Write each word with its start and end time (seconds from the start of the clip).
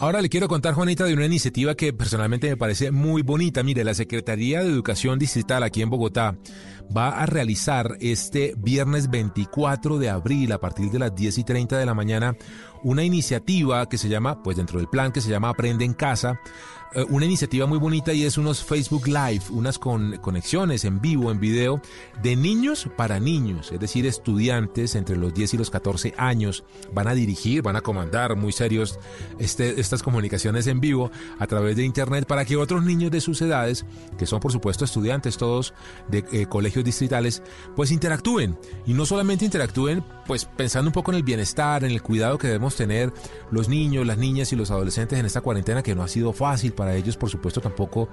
Ahora 0.00 0.22
le 0.22 0.28
quiero 0.28 0.46
contar, 0.46 0.74
Juanita, 0.74 1.04
de 1.04 1.14
una 1.14 1.26
iniciativa 1.26 1.74
que 1.74 1.92
personalmente 1.92 2.48
me 2.48 2.56
parece 2.56 2.92
muy 2.92 3.22
bonita. 3.22 3.64
Mire, 3.64 3.82
la 3.82 3.94
Secretaría 3.94 4.62
de 4.62 4.68
Educación 4.68 5.18
Distrital 5.18 5.64
aquí 5.64 5.82
en 5.82 5.90
Bogotá 5.90 6.36
va 6.96 7.20
a 7.20 7.26
realizar 7.26 7.96
este 8.00 8.54
viernes 8.56 9.10
24 9.10 9.98
de 9.98 10.08
abril 10.08 10.52
a 10.52 10.60
partir 10.60 10.92
de 10.92 11.00
las 11.00 11.16
10 11.16 11.38
y 11.38 11.44
30 11.44 11.78
de 11.78 11.86
la 11.86 11.94
mañana 11.94 12.36
una 12.84 13.02
iniciativa 13.02 13.88
que 13.88 13.98
se 13.98 14.08
llama, 14.08 14.40
pues 14.40 14.56
dentro 14.56 14.78
del 14.78 14.88
plan 14.88 15.10
que 15.10 15.20
se 15.20 15.30
llama 15.30 15.48
Aprende 15.48 15.84
en 15.84 15.94
Casa, 15.94 16.40
una 17.08 17.26
iniciativa 17.26 17.66
muy 17.66 17.78
bonita 17.78 18.12
y 18.12 18.24
es 18.24 18.38
unos 18.38 18.64
Facebook 18.64 19.06
Live, 19.06 19.42
unas 19.50 19.78
con, 19.78 20.16
conexiones 20.18 20.84
en 20.84 21.00
vivo, 21.00 21.30
en 21.30 21.40
video, 21.40 21.80
de 22.22 22.36
niños 22.36 22.88
para 22.96 23.20
niños, 23.20 23.72
es 23.72 23.80
decir, 23.80 24.06
estudiantes 24.06 24.94
entre 24.94 25.16
los 25.16 25.34
10 25.34 25.54
y 25.54 25.56
los 25.58 25.70
14 25.70 26.14
años 26.16 26.64
van 26.92 27.08
a 27.08 27.14
dirigir, 27.14 27.62
van 27.62 27.76
a 27.76 27.80
comandar 27.80 28.36
muy 28.36 28.52
serios 28.52 28.98
este, 29.38 29.80
estas 29.80 30.02
comunicaciones 30.02 30.66
en 30.66 30.80
vivo 30.80 31.10
a 31.38 31.46
través 31.46 31.76
de 31.76 31.84
Internet 31.84 32.26
para 32.26 32.44
que 32.44 32.56
otros 32.56 32.84
niños 32.84 33.10
de 33.10 33.20
sus 33.20 33.40
edades, 33.42 33.84
que 34.18 34.26
son 34.26 34.40
por 34.40 34.52
supuesto 34.52 34.84
estudiantes 34.84 35.36
todos 35.36 35.74
de 36.08 36.24
eh, 36.32 36.46
colegios 36.46 36.84
distritales, 36.84 37.42
pues 37.76 37.90
interactúen. 37.90 38.58
Y 38.86 38.94
no 38.94 39.06
solamente 39.06 39.44
interactúen, 39.44 40.02
pues 40.26 40.44
pensando 40.44 40.88
un 40.88 40.92
poco 40.92 41.10
en 41.10 41.18
el 41.18 41.22
bienestar, 41.22 41.84
en 41.84 41.90
el 41.90 42.02
cuidado 42.02 42.38
que 42.38 42.46
debemos 42.46 42.76
tener 42.76 43.12
los 43.50 43.68
niños, 43.68 44.06
las 44.06 44.18
niñas 44.18 44.52
y 44.52 44.56
los 44.56 44.70
adolescentes 44.70 45.18
en 45.18 45.26
esta 45.26 45.40
cuarentena 45.40 45.82
que 45.82 45.94
no 45.94 46.02
ha 46.02 46.08
sido 46.08 46.32
fácil 46.32 46.72
para 46.78 46.94
ellos, 46.94 47.16
por 47.16 47.28
supuesto, 47.28 47.60
tampoco 47.60 48.08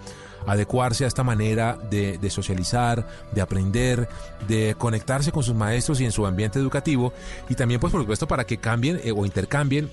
adecuarse 0.48 1.06
a 1.06 1.08
esta 1.08 1.24
manera 1.24 1.78
de, 1.90 2.30
socializar, 2.32 3.08
de 3.32 3.42
aprender, 3.42 4.10
de 4.48 4.76
conectarse 4.78 5.32
con 5.32 5.44
sus 5.44 5.54
maestros 5.54 6.02
y 6.02 6.06
en 6.06 6.12
su 6.12 6.26
ambiente 6.26 6.58
educativo, 6.58 7.14
y 7.48 7.54
también, 7.54 7.80
pues, 7.80 7.92
por 7.92 8.02
supuesto, 8.02 8.28
para 8.28 8.44
que 8.46 8.58
cambien 8.58 9.00
eh, 9.04 9.14
o 9.16 9.24
intercambien 9.24 9.92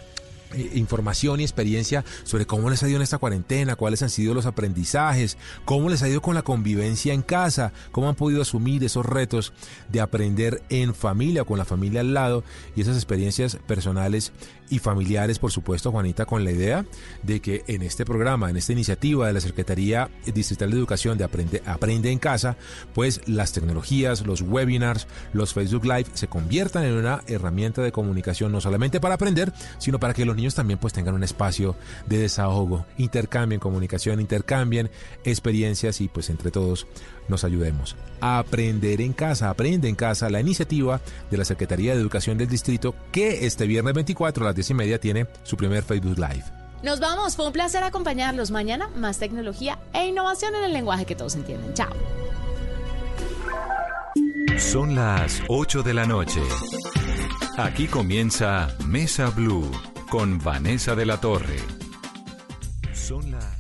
eh, 0.55 0.71
información 0.75 1.41
y 1.41 1.45
experiencia 1.45 2.03
sobre 2.25 2.47
cómo 2.47 2.71
les 2.71 2.83
ha 2.83 2.89
ido 2.89 2.97
en 2.97 3.03
esta 3.03 3.19
cuarentena, 3.19 3.77
cuáles 3.77 4.03
han 4.03 4.11
sido 4.11 4.33
los 4.33 4.47
aprendizajes, 4.47 5.37
cómo 5.67 5.91
les 5.91 6.03
ha 6.03 6.09
ido 6.09 6.23
con 6.23 6.35
la 6.35 6.43
convivencia 6.43 7.13
en 7.13 7.21
casa, 7.21 7.73
cómo 7.91 8.09
han 8.09 8.15
podido 8.15 8.41
asumir 8.41 8.83
esos 8.85 9.05
retos 9.05 9.53
de 9.91 10.01
aprender 10.01 10.63
en 10.71 10.95
familia 10.95 11.43
o 11.43 11.47
con 11.47 11.59
la 11.59 11.67
familia 11.67 12.01
al 12.01 12.15
lado 12.15 12.43
y 12.75 12.81
esas 12.81 12.97
experiencias 12.97 13.57
personales 13.67 14.33
y 14.73 14.79
familiares, 14.79 15.39
por 15.39 15.53
supuesto, 15.53 15.93
Juanita, 15.93 16.25
con 16.25 16.45
la 16.45 16.51
idea 16.51 16.87
de 17.23 17.41
que 17.41 17.63
en 17.67 17.83
este 17.83 18.07
programa, 18.07 18.49
en 18.49 18.57
esta 18.57 18.73
iniciativa 18.73 19.27
de 19.27 19.35
la 19.35 19.41
Secretaría 19.41 20.11
Distrital 20.33 20.71
de 20.71 20.79
Educación 20.79 21.19
de 21.19 21.25
Aprende, 21.25 21.63
Aprende 21.67 22.11
en 22.11 22.19
Casa, 22.19 22.57
pues 22.95 23.21
las 23.29 23.53
tecnologías, 23.53 24.25
los 24.25 24.41
webinars, 24.41 25.07
los 25.35 25.53
Facebook 25.53 25.85
Live 25.85 26.07
se 26.15 26.27
conviertan 26.27 26.85
en 26.85 26.95
una 26.95 27.21
herramienta 27.27 27.83
de 27.83 27.93
comunicación 27.93 28.51
no 28.51 28.63
solamente 28.63 28.99
para 28.99 29.17
aprender, 29.17 29.53
sino 29.77 30.01
para 30.01 30.15
que 30.15 30.25
los 30.25 30.37
niños 30.37 30.55
también 30.55 30.79
pues 30.79 30.95
tengan 30.95 31.15
un 31.15 31.23
espacio 31.23 31.77
de 32.07 32.17
desahogo, 32.17 32.87
intercambien 32.97 33.61
comunicación, 33.61 34.21
intercambien 34.21 34.91
experiencias 35.23 36.01
y 36.01 36.09
pues 36.09 36.31
entre 36.31 36.51
todos 36.51 36.87
nos 37.29 37.45
ayudemos. 37.45 37.97
A 38.21 38.39
aprender 38.39 39.01
en 39.01 39.13
casa, 39.13 39.51
aprende 39.51 39.89
en 39.89 39.95
casa, 39.95 40.31
la 40.31 40.41
iniciativa 40.41 41.01
de 41.31 41.37
la 41.37 41.45
Secretaría 41.45 41.95
de 41.95 42.01
Educación 42.01 42.39
del 42.39 42.49
Distrito 42.49 42.95
que 43.11 43.47
este 43.47 43.67
viernes 43.67 43.95
24 43.95 44.45
a 44.45 44.47
las 44.49 44.55
10 44.55 44.71
y 44.71 44.75
media 44.75 45.01
tiene 45.01 45.27
su 45.43 45.57
primer 45.57 45.83
Facebook 45.83 46.19
Live. 46.19 46.45
Nos 46.83 46.99
vamos, 46.99 47.37
fue 47.37 47.47
un 47.47 47.53
placer 47.53 47.85
acompañarlos. 47.85 48.51
Mañana 48.51 48.89
más 48.97 49.19
tecnología 49.19 49.79
e 49.93 50.07
innovación 50.07 50.55
en 50.57 50.65
el 50.65 50.73
lenguaje 50.73 51.07
que 51.07 51.15
todos 51.15 51.37
entienden. 51.37 51.73
Chao. 51.75 51.93
Son 54.59 54.95
las 54.95 55.43
8 55.49 55.83
de 55.83 55.95
la 55.95 56.07
noche. 56.07 56.41
Aquí 57.57 57.87
comienza 57.87 58.69
Mesa 58.87 59.31
Blue 59.31 59.71
con 60.11 60.39
Vanessa 60.39 60.95
de 60.95 61.07
la 61.07 61.21
Torre. 61.21 61.59
Son 62.93 63.31
las... 63.31 63.52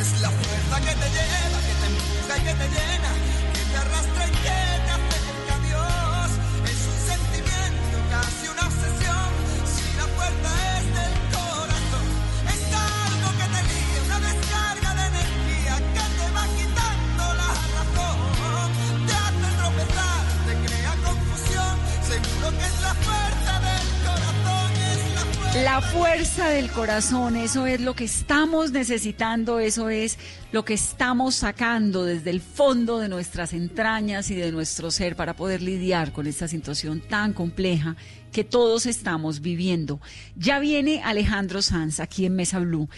Es 0.00 0.18
la 0.22 0.30
fuerza 0.30 0.80
que 0.80 0.94
te 0.94 1.10
lleva, 1.10 1.58
que 1.60 1.74
te 1.74 1.86
empuja 1.86 2.38
y 2.38 2.40
que 2.40 2.54
te 2.54 2.68
llena, 2.68 3.12
que 3.52 3.60
te 3.70 3.76
arrastra 3.76 4.28
y 4.28 4.30
que 4.30 4.59
del 25.60 26.70
corazón, 26.70 27.36
eso 27.36 27.66
es 27.66 27.80
lo 27.80 27.94
que 27.94 28.04
estamos 28.04 28.72
necesitando, 28.72 29.58
eso 29.58 29.90
es 29.90 30.18
lo 30.52 30.64
que 30.64 30.72
estamos 30.74 31.34
sacando 31.34 32.04
desde 32.04 32.30
el 32.30 32.40
fondo 32.40 32.98
de 32.98 33.08
nuestras 33.08 33.52
entrañas 33.52 34.30
y 34.30 34.36
de 34.36 34.52
nuestro 34.52 34.90
ser 34.90 35.16
para 35.16 35.36
poder 35.36 35.60
lidiar 35.60 36.12
con 36.12 36.26
esta 36.26 36.48
situación 36.48 37.00
tan 37.00 37.34
compleja 37.34 37.96
que 38.32 38.42
todos 38.42 38.86
estamos 38.86 39.40
viviendo. 39.40 40.00
Ya 40.34 40.60
viene 40.60 41.02
Alejandro 41.02 41.60
Sanz 41.60 42.00
aquí 42.00 42.24
en 42.24 42.36
Mesa 42.36 42.58
Blue. 42.58 42.88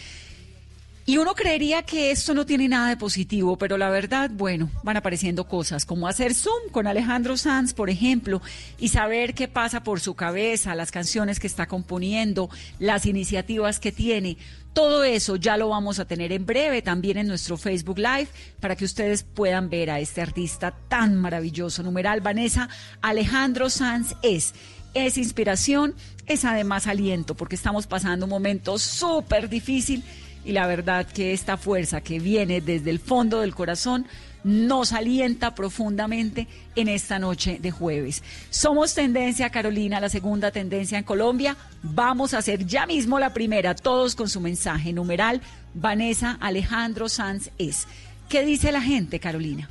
Y 1.05 1.17
uno 1.17 1.35
creería 1.35 1.83
que 1.83 2.11
esto 2.11 2.33
no 2.33 2.45
tiene 2.45 2.69
nada 2.69 2.87
de 2.87 2.95
positivo, 2.95 3.57
pero 3.57 3.77
la 3.77 3.89
verdad, 3.89 4.29
bueno, 4.33 4.71
van 4.83 4.95
apareciendo 4.95 5.45
cosas 5.45 5.85
como 5.85 6.07
hacer 6.07 6.33
Zoom 6.33 6.69
con 6.71 6.87
Alejandro 6.87 7.35
Sanz, 7.35 7.73
por 7.73 7.89
ejemplo, 7.89 8.41
y 8.79 8.87
saber 8.87 9.33
qué 9.33 9.49
pasa 9.49 9.83
por 9.83 9.99
su 9.99 10.15
cabeza, 10.15 10.75
las 10.75 10.91
canciones 10.91 11.41
que 11.41 11.47
está 11.47 11.67
componiendo, 11.67 12.49
las 12.79 13.05
iniciativas 13.05 13.81
que 13.81 13.91
tiene. 13.91 14.37
Todo 14.71 15.03
eso 15.03 15.35
ya 15.35 15.57
lo 15.57 15.67
vamos 15.67 15.99
a 15.99 16.05
tener 16.05 16.31
en 16.31 16.45
breve 16.45 16.81
también 16.81 17.17
en 17.17 17.27
nuestro 17.27 17.57
Facebook 17.57 17.97
Live 17.97 18.29
para 18.61 18.77
que 18.77 18.85
ustedes 18.85 19.23
puedan 19.23 19.69
ver 19.69 19.91
a 19.91 19.99
este 19.99 20.21
artista 20.21 20.73
tan 20.87 21.15
maravilloso. 21.15 21.83
Numeral 21.83 22.21
Vanessa 22.21 22.69
Alejandro 23.01 23.69
Sanz 23.69 24.15
es 24.21 24.53
es 24.93 25.17
inspiración, 25.17 25.95
es 26.27 26.45
además 26.45 26.85
aliento, 26.85 27.33
porque 27.35 27.55
estamos 27.55 27.87
pasando 27.87 28.27
un 28.27 28.29
momento 28.29 28.77
súper 28.77 29.49
difícil 29.49 30.03
y 30.45 30.51
la 30.51 30.67
verdad 30.67 31.05
que 31.05 31.33
esta 31.33 31.57
fuerza 31.57 32.01
que 32.01 32.19
viene 32.19 32.61
desde 32.61 32.89
el 32.89 32.99
fondo 32.99 33.41
del 33.41 33.55
corazón 33.55 34.05
nos 34.43 34.91
alienta 34.91 35.55
profundamente 35.55 36.47
en 36.75 36.89
esta 36.89 37.17
noche 37.17 37.59
de 37.61 37.71
jueves. 37.71 38.23
Somos 38.49 38.93
tendencia, 38.93 39.49
Carolina, 39.49 39.99
la 39.99 40.09
segunda 40.09 40.51
tendencia 40.51 40.97
en 40.97 41.03
Colombia. 41.03 41.55
Vamos 41.81 42.33
a 42.33 42.39
hacer 42.39 42.65
ya 42.65 42.85
mismo 42.85 43.19
la 43.19 43.33
primera, 43.33 43.73
todos 43.73 44.15
con 44.15 44.29
su 44.29 44.41
mensaje 44.41 44.91
numeral. 44.91 45.41
Vanessa 45.73 46.37
Alejandro 46.41 47.07
Sanz 47.07 47.51
es. 47.57 47.87
¿Qué 48.27 48.43
dice 48.43 48.71
la 48.71 48.81
gente, 48.81 49.19
Carolina? 49.19 49.69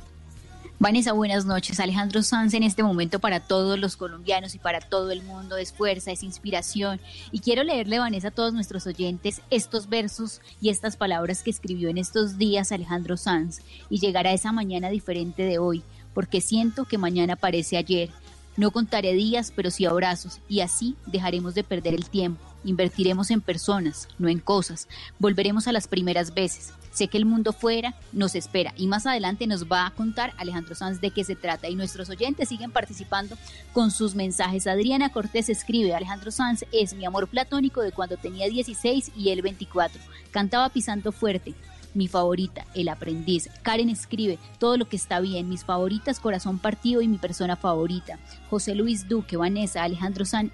Vanessa, 0.79 1.13
buenas 1.13 1.45
noches. 1.45 1.79
Alejandro 1.79 2.23
Sanz 2.23 2.53
en 2.53 2.63
este 2.63 2.83
momento 2.83 3.19
para 3.19 3.39
todos 3.39 3.79
los 3.79 3.95
colombianos 3.95 4.53
y 4.55 4.59
para 4.59 4.81
todo 4.81 5.11
el 5.11 5.23
mundo 5.23 5.55
es 5.55 5.71
fuerza, 5.71 6.11
es 6.11 6.23
inspiración. 6.23 6.99
Y 7.31 7.39
quiero 7.39 7.63
leerle, 7.63 7.99
Vanessa, 7.99 8.29
a 8.29 8.31
todos 8.31 8.53
nuestros 8.53 8.85
oyentes 8.85 9.41
estos 9.49 9.87
versos 9.87 10.41
y 10.61 10.69
estas 10.69 10.97
palabras 10.97 11.43
que 11.43 11.51
escribió 11.51 11.89
en 11.89 11.97
estos 11.97 12.37
días 12.37 12.71
Alejandro 12.71 13.15
Sanz 13.15 13.61
y 13.89 13.99
llegar 13.99 14.27
a 14.27 14.33
esa 14.33 14.51
mañana 14.51 14.89
diferente 14.89 15.43
de 15.43 15.57
hoy, 15.57 15.83
porque 16.13 16.41
siento 16.41 16.85
que 16.85 16.97
mañana 16.97 17.35
parece 17.35 17.77
ayer. 17.77 18.09
No 18.57 18.71
contaré 18.71 19.13
días, 19.13 19.53
pero 19.55 19.71
sí 19.71 19.85
abrazos, 19.85 20.39
y 20.49 20.59
así 20.59 20.95
dejaremos 21.05 21.55
de 21.55 21.63
perder 21.63 21.93
el 21.93 22.09
tiempo. 22.09 22.43
Invertiremos 22.65 23.31
en 23.31 23.41
personas, 23.41 24.07
no 24.19 24.27
en 24.27 24.39
cosas. 24.39 24.87
Volveremos 25.17 25.67
a 25.67 25.71
las 25.71 25.87
primeras 25.87 26.33
veces. 26.33 26.73
Sé 26.93 27.07
que 27.07 27.17
el 27.17 27.25
mundo 27.25 27.53
fuera 27.53 27.95
nos 28.11 28.35
espera 28.35 28.73
y 28.77 28.87
más 28.87 29.07
adelante 29.07 29.47
nos 29.47 29.65
va 29.65 29.87
a 29.87 29.91
contar 29.91 30.33
Alejandro 30.37 30.75
Sanz 30.75 31.01
de 31.01 31.09
qué 31.09 31.23
se 31.23 31.35
trata 31.35 31.67
y 31.67 31.75
nuestros 31.75 32.09
oyentes 32.09 32.49
siguen 32.49 32.71
participando 32.71 33.35
con 33.73 33.89
sus 33.89 34.13
mensajes. 34.13 34.67
Adriana 34.67 35.09
Cortés 35.09 35.49
escribe, 35.49 35.95
Alejandro 35.95 36.29
Sanz 36.29 36.65
es 36.71 36.93
mi 36.93 37.05
amor 37.05 37.27
platónico 37.27 37.81
de 37.81 37.91
cuando 37.91 38.17
tenía 38.17 38.47
16 38.47 39.11
y 39.17 39.29
él 39.29 39.41
24. 39.41 39.99
Cantaba 40.31 40.69
pisando 40.69 41.11
fuerte, 41.11 41.55
mi 41.95 42.07
favorita, 42.07 42.65
El 42.75 42.89
aprendiz. 42.89 43.49
Karen 43.63 43.89
escribe, 43.89 44.37
todo 44.59 44.77
lo 44.77 44.87
que 44.87 44.95
está 44.95 45.19
bien, 45.19 45.49
mis 45.49 45.65
favoritas, 45.65 46.19
Corazón 46.19 46.59
partido 46.59 47.01
y 47.01 47.07
mi 47.07 47.17
persona 47.17 47.55
favorita. 47.55 48.19
José 48.49 48.75
Luis 48.75 49.07
Duque, 49.07 49.37
Vanessa, 49.37 49.83
Alejandro 49.83 50.25
Sanz 50.25 50.51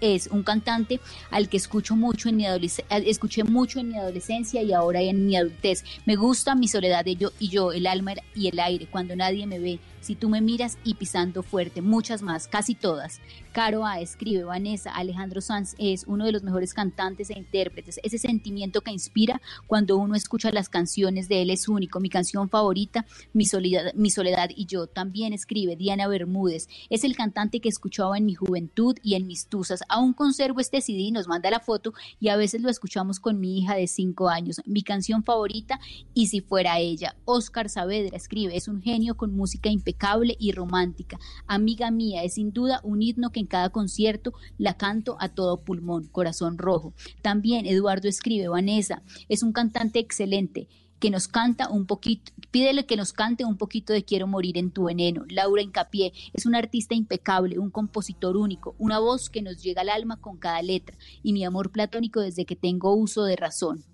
es 0.00 0.28
un 0.28 0.42
cantante 0.42 1.00
al 1.30 1.48
que 1.48 1.56
escucho 1.56 1.96
mucho 1.96 2.28
en 2.28 2.36
mi 2.36 2.46
escuché 2.88 3.44
mucho 3.44 3.80
en 3.80 3.88
mi 3.88 3.98
adolescencia 3.98 4.62
y 4.62 4.72
ahora 4.72 5.00
en 5.00 5.26
mi 5.26 5.36
adultez. 5.36 5.84
Me 6.06 6.16
gusta 6.16 6.54
mi 6.54 6.68
soledad 6.68 7.04
de 7.04 7.16
yo 7.16 7.30
y 7.38 7.48
yo, 7.48 7.72
el 7.72 7.86
alma 7.86 8.14
y 8.34 8.48
el 8.48 8.58
aire, 8.58 8.86
cuando 8.86 9.14
nadie 9.16 9.46
me 9.46 9.58
ve, 9.58 9.78
si 10.00 10.14
tú 10.14 10.28
me 10.28 10.40
miras 10.40 10.78
y 10.82 10.94
pisando 10.94 11.42
fuerte, 11.42 11.82
muchas 11.82 12.22
más, 12.22 12.48
casi 12.48 12.74
todas. 12.74 13.20
Caro 13.52 13.84
A 13.84 14.00
escribe, 14.00 14.44
Vanessa, 14.44 14.92
Alejandro 14.92 15.40
Sanz 15.40 15.74
es 15.78 16.04
uno 16.06 16.24
de 16.24 16.32
los 16.32 16.44
mejores 16.44 16.72
cantantes 16.72 17.30
e 17.30 17.38
intérpretes. 17.38 17.98
Ese 18.02 18.16
sentimiento 18.16 18.80
que 18.80 18.92
inspira 18.92 19.42
cuando 19.66 19.96
uno 19.96 20.14
escucha 20.14 20.52
las 20.52 20.68
canciones 20.68 21.28
de 21.28 21.42
él 21.42 21.50
es 21.50 21.68
único. 21.68 22.00
Mi 22.00 22.08
canción 22.08 22.48
favorita, 22.48 23.04
Mi 23.32 23.44
Soledad, 23.44 23.92
mi 23.94 24.10
soledad 24.10 24.50
y 24.54 24.66
yo. 24.66 24.86
También 24.86 25.32
escribe 25.32 25.76
Diana 25.76 26.06
Bermúdez. 26.06 26.68
Es 26.90 27.04
el 27.04 27.16
cantante 27.16 27.60
que 27.60 27.68
escuchaba 27.68 28.16
en 28.16 28.24
mi 28.24 28.34
juventud 28.34 28.96
y 29.02 29.16
en 29.16 29.26
mis 29.26 29.48
tusas. 29.48 29.82
Aún 29.88 30.12
conservo 30.12 30.60
este 30.60 30.80
CD, 30.80 31.10
nos 31.10 31.28
manda 31.28 31.50
la 31.50 31.60
foto 31.60 31.92
y 32.20 32.28
a 32.28 32.36
veces 32.36 32.62
lo 32.62 32.70
escuchamos 32.70 33.18
con 33.18 33.40
mi 33.40 33.58
hija 33.58 33.74
de 33.74 33.88
cinco 33.88 34.28
años. 34.28 34.60
Mi 34.64 34.82
canción 34.82 35.24
favorita, 35.24 35.80
Y 36.14 36.28
si 36.28 36.40
fuera 36.40 36.78
ella. 36.78 37.16
Oscar 37.24 37.68
Saavedra 37.68 38.16
escribe, 38.16 38.56
es 38.56 38.68
un 38.68 38.80
genio 38.80 39.16
con 39.16 39.34
música 39.34 39.68
impecable 39.68 39.89
impecable 39.90 40.36
y 40.38 40.52
romántica. 40.52 41.18
Amiga 41.46 41.90
mía, 41.90 42.22
es 42.22 42.34
sin 42.34 42.52
duda 42.52 42.80
un 42.84 43.02
himno 43.02 43.30
que 43.30 43.40
en 43.40 43.46
cada 43.46 43.70
concierto 43.70 44.32
la 44.56 44.76
canto 44.76 45.16
a 45.18 45.28
todo 45.28 45.64
pulmón, 45.64 46.06
corazón 46.06 46.58
rojo. 46.58 46.94
También 47.22 47.66
Eduardo 47.66 48.08
escribe, 48.08 48.48
Vanessa, 48.48 49.02
es 49.28 49.42
un 49.42 49.52
cantante 49.52 49.98
excelente 49.98 50.68
que 51.00 51.10
nos 51.10 51.28
canta 51.28 51.70
un 51.70 51.86
poquito, 51.86 52.30
pídele 52.50 52.84
que 52.84 52.96
nos 52.96 53.12
cante 53.12 53.44
un 53.44 53.56
poquito 53.56 53.92
de 53.92 54.04
Quiero 54.04 54.26
morir 54.26 54.58
en 54.58 54.70
tu 54.70 54.84
veneno. 54.84 55.24
Laura 55.28 55.62
Incapié 55.62 56.12
es 56.34 56.46
un 56.46 56.54
artista 56.54 56.94
impecable, 56.94 57.58
un 57.58 57.70
compositor 57.70 58.36
único, 58.36 58.76
una 58.78 58.98
voz 58.98 59.28
que 59.30 59.42
nos 59.42 59.62
llega 59.62 59.80
al 59.80 59.88
alma 59.88 60.20
con 60.20 60.36
cada 60.36 60.62
letra 60.62 60.96
y 61.22 61.32
mi 61.32 61.44
amor 61.44 61.72
platónico 61.72 62.20
desde 62.20 62.44
que 62.44 62.54
tengo 62.54 62.94
uso 62.94 63.24
de 63.24 63.36
razón. 63.36 63.84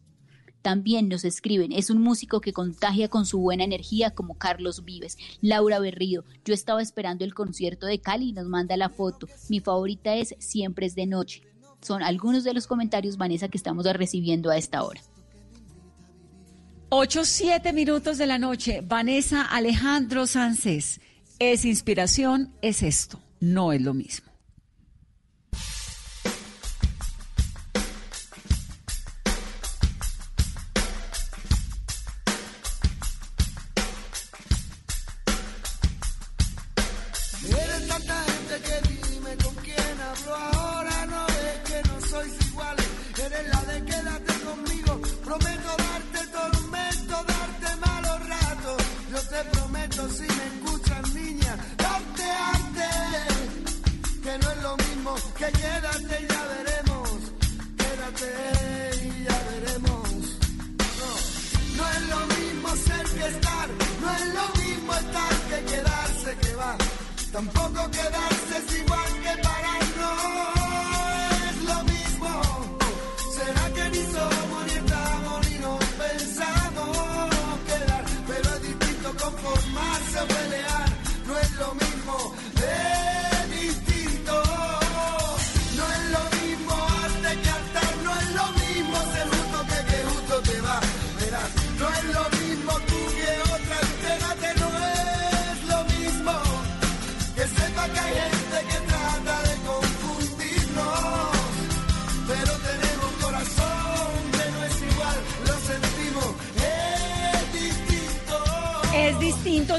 También 0.67 1.09
nos 1.09 1.25
escriben, 1.25 1.71
es 1.71 1.91
un 1.91 2.03
músico 2.03 2.41
que 2.41 2.53
contagia 2.53 3.07
con 3.07 3.25
su 3.25 3.39
buena 3.39 3.63
energía 3.63 4.11
como 4.11 4.37
Carlos 4.37 4.85
Vives. 4.85 5.17
Laura 5.41 5.79
Berrío, 5.79 6.25
yo 6.45 6.55
estaba 6.55 6.83
esperando 6.83 7.25
el 7.25 7.35
concierto 7.35 7.87
de 7.87 8.01
Cali 8.01 8.31
y 8.31 8.33
nos 8.33 8.49
manda 8.49 8.77
la 8.77 8.89
foto. 8.89 9.29
Mi 9.49 9.61
favorita 9.61 10.17
es 10.17 10.35
Siempre 10.41 10.87
es 10.87 10.97
de 10.97 11.07
noche. 11.07 11.43
Son 11.83 12.03
algunos 12.03 12.43
de 12.43 12.53
los 12.53 12.67
comentarios, 12.67 13.17
Vanessa, 13.17 13.47
que 13.47 13.59
estamos 13.59 13.87
recibiendo 13.87 14.51
a 14.51 14.57
esta 14.57 14.83
hora. 14.83 15.01
8, 16.89 17.25
7 17.25 17.73
minutos 17.73 18.19
de 18.19 18.27
la 18.27 18.41
noche. 18.41 18.81
Vanessa 18.85 19.43
Alejandro 19.43 20.27
Sánchez. 20.27 21.01
Es 21.39 21.65
inspiración, 21.65 22.51
es 22.61 22.83
esto. 22.83 23.21
No 23.39 23.73
es 23.73 23.81
lo 23.81 23.95
mismo. 23.95 24.26
diablo 40.17 40.37
ahora 40.37 41.07
no 41.07 41.27
ves 41.27 41.59
que 41.69 41.89
no 41.89 42.01
sois 42.09 42.33
iguales. 42.49 42.87
Eres 43.19 43.49
la 43.49 43.61
de 43.73 43.85
quédate 43.85 44.35
conmigo. 44.45 45.01
Prometo 45.25 45.71
darte 45.79 46.27
tormento, 46.29 47.25
darte 47.27 47.77
malos 47.87 48.29
ratos. 48.29 48.83
Yo 49.11 49.21
te 49.23 49.45
prometo 49.51 50.09
si 50.11 50.23
me 50.23 50.47
escuchas, 50.53 51.15
niña, 51.15 51.57
darte 51.77 52.25
antes 52.55 53.27
Que 54.23 54.39
no 54.39 54.51
es 54.51 54.63
lo 54.63 54.77
mismo 54.77 55.15
que 55.39 55.47
quédate 55.47 56.15
y 56.23 56.27
ya 56.33 56.43
veremos. 56.55 57.09
Quédate 57.77 58.31
y 59.07 59.25
ya 59.25 59.39
veremos. 59.51 60.11
No, 61.01 61.11
no 61.79 61.85
es 61.97 62.03
lo 62.13 62.21
mismo 62.37 62.69
ser 62.77 63.07
que 63.17 63.27
estar. 63.35 63.69
No 64.01 64.11
es 64.19 64.27
lo 64.39 64.47
mismo 64.63 64.95
estar 64.95 65.35
que 65.51 65.65
quedarse 65.73 66.37
que 66.43 66.55
va. 66.55 66.77
Tampoco 67.33 67.91
quedarse 67.91 68.57
sin 68.69 68.86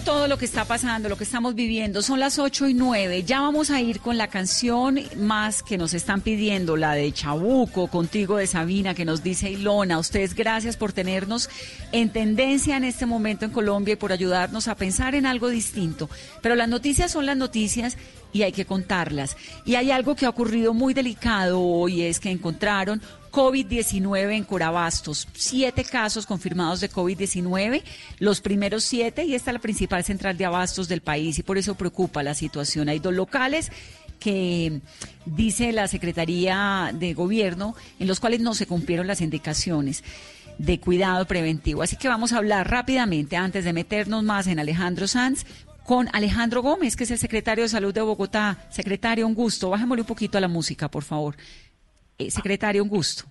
todo 0.04 0.27
lo 0.27 0.38
que 0.38 0.46
está 0.46 0.66
pasando, 0.66 1.10
lo 1.10 1.18
que 1.18 1.24
estamos 1.24 1.56
viviendo. 1.56 2.01
Son 2.01 2.20
las 2.20 2.39
8 2.39 2.68
y 2.68 2.74
9. 2.74 3.24
Ya 3.24 3.42
vamos 3.42 3.72
a 3.72 3.82
ir 3.82 4.00
con 4.00 4.18
la 4.18 4.27
canción 4.27 5.00
más 5.18 5.63
que 5.63 5.77
nos 5.77 5.94
están 5.94 6.22
pidiendo, 6.22 6.77
la 6.77 6.94
de 6.94 7.12
Chabuco, 7.12 7.88
contigo 7.88 8.38
de 8.38 8.48
Sabina, 8.48 8.94
que 8.94 9.06
nos 9.06 9.24
dice 9.24 9.50
Ilona. 9.50 9.98
Ustedes 9.98 10.36
gracias 10.36 10.77
por 10.77 10.94
tenernos 10.94 11.50
en 11.92 12.10
tendencia 12.10 12.77
en 12.77 12.84
este 12.84 13.06
momento 13.06 13.46
en 13.46 13.51
Colombia 13.51 13.94
y 13.94 13.98
por 13.98 14.12
ayudarnos 14.12 14.68
a 14.68 14.75
pensar 14.75 15.16
en 15.16 15.25
algo 15.25 15.50
distinto. 15.50 16.10
Pero 16.42 16.56
las 16.56 16.70
noticias 16.70 17.12
son 17.12 17.25
las 17.25 17.38
noticias 17.38 17.98
y 18.34 18.44
hay 18.44 18.51
que 18.51 18.66
contarlas. 18.66 19.36
Y 19.66 19.75
hay 19.75 19.92
algo 19.92 20.16
que 20.16 20.25
ha 20.25 20.30
ocurrido 20.30 20.74
muy 20.74 20.94
delicado 20.94 21.60
hoy, 21.62 22.04
es 22.04 22.20
que 22.20 22.30
encontraron 22.30 23.01
COVID-19 23.31 24.34
en 24.34 24.43
Corabastos. 24.43 25.27
Siete 25.34 25.84
casos 25.84 26.25
confirmados 26.25 26.79
de 26.79 26.89
COVID-19, 26.89 27.84
los 28.19 28.41
primeros 28.41 28.84
siete, 28.84 29.25
y 29.25 29.36
esta 29.36 29.51
es 29.51 29.55
la 29.55 29.62
principal 29.62 30.03
central 30.03 30.38
de 30.38 30.46
abastos 30.46 30.88
del 30.88 31.01
país, 31.01 31.39
y 31.39 31.43
por 31.43 31.57
eso 31.57 31.75
preocupa 31.75 32.24
la 32.24 32.34
situación. 32.34 32.89
Hay 32.89 33.00
dos 33.00 33.13
locales 33.13 33.72
que 34.19 34.81
dice 35.25 35.72
la 35.72 35.88
Secretaría 35.88 36.91
de 36.93 37.13
Gobierno, 37.13 37.75
en 38.00 38.07
los 38.07 38.19
cuales 38.19 38.39
no 38.39 38.53
se 38.53 38.65
cumplieron 38.65 39.07
las 39.07 39.22
indicaciones 39.22 40.03
de 40.57 40.79
cuidado 40.79 41.25
preventivo. 41.25 41.84
Así 41.84 41.98
que 41.98 42.07
vamos 42.07 42.34
a 42.34 42.38
hablar 42.38 42.69
rápidamente, 42.69 43.38
antes 43.38 43.63
de 43.63 43.74
meternos 43.74 44.24
más 44.24 44.48
en 44.48 44.60
Alejandro 44.60 45.07
Sanz, 45.07 45.46
con 45.86 46.10
Alejandro 46.12 46.62
Gómez, 46.62 46.96
que 46.96 47.05
es 47.05 47.12
el 47.12 47.17
secretario 47.17 47.63
de 47.63 47.69
Salud 47.69 47.93
de 47.93 48.01
Bogotá. 48.01 48.57
Secretario, 48.69 49.25
un 49.25 49.34
gusto. 49.34 49.69
Bájemosle 49.69 50.01
un 50.01 50.07
poquito 50.07 50.38
a 50.38 50.41
la 50.41 50.50
música, 50.50 50.89
por 50.89 51.03
favor. 51.03 51.38
Eh, 52.17 52.31
secretario, 52.31 52.83
un 52.83 52.89
gusto. 52.89 53.25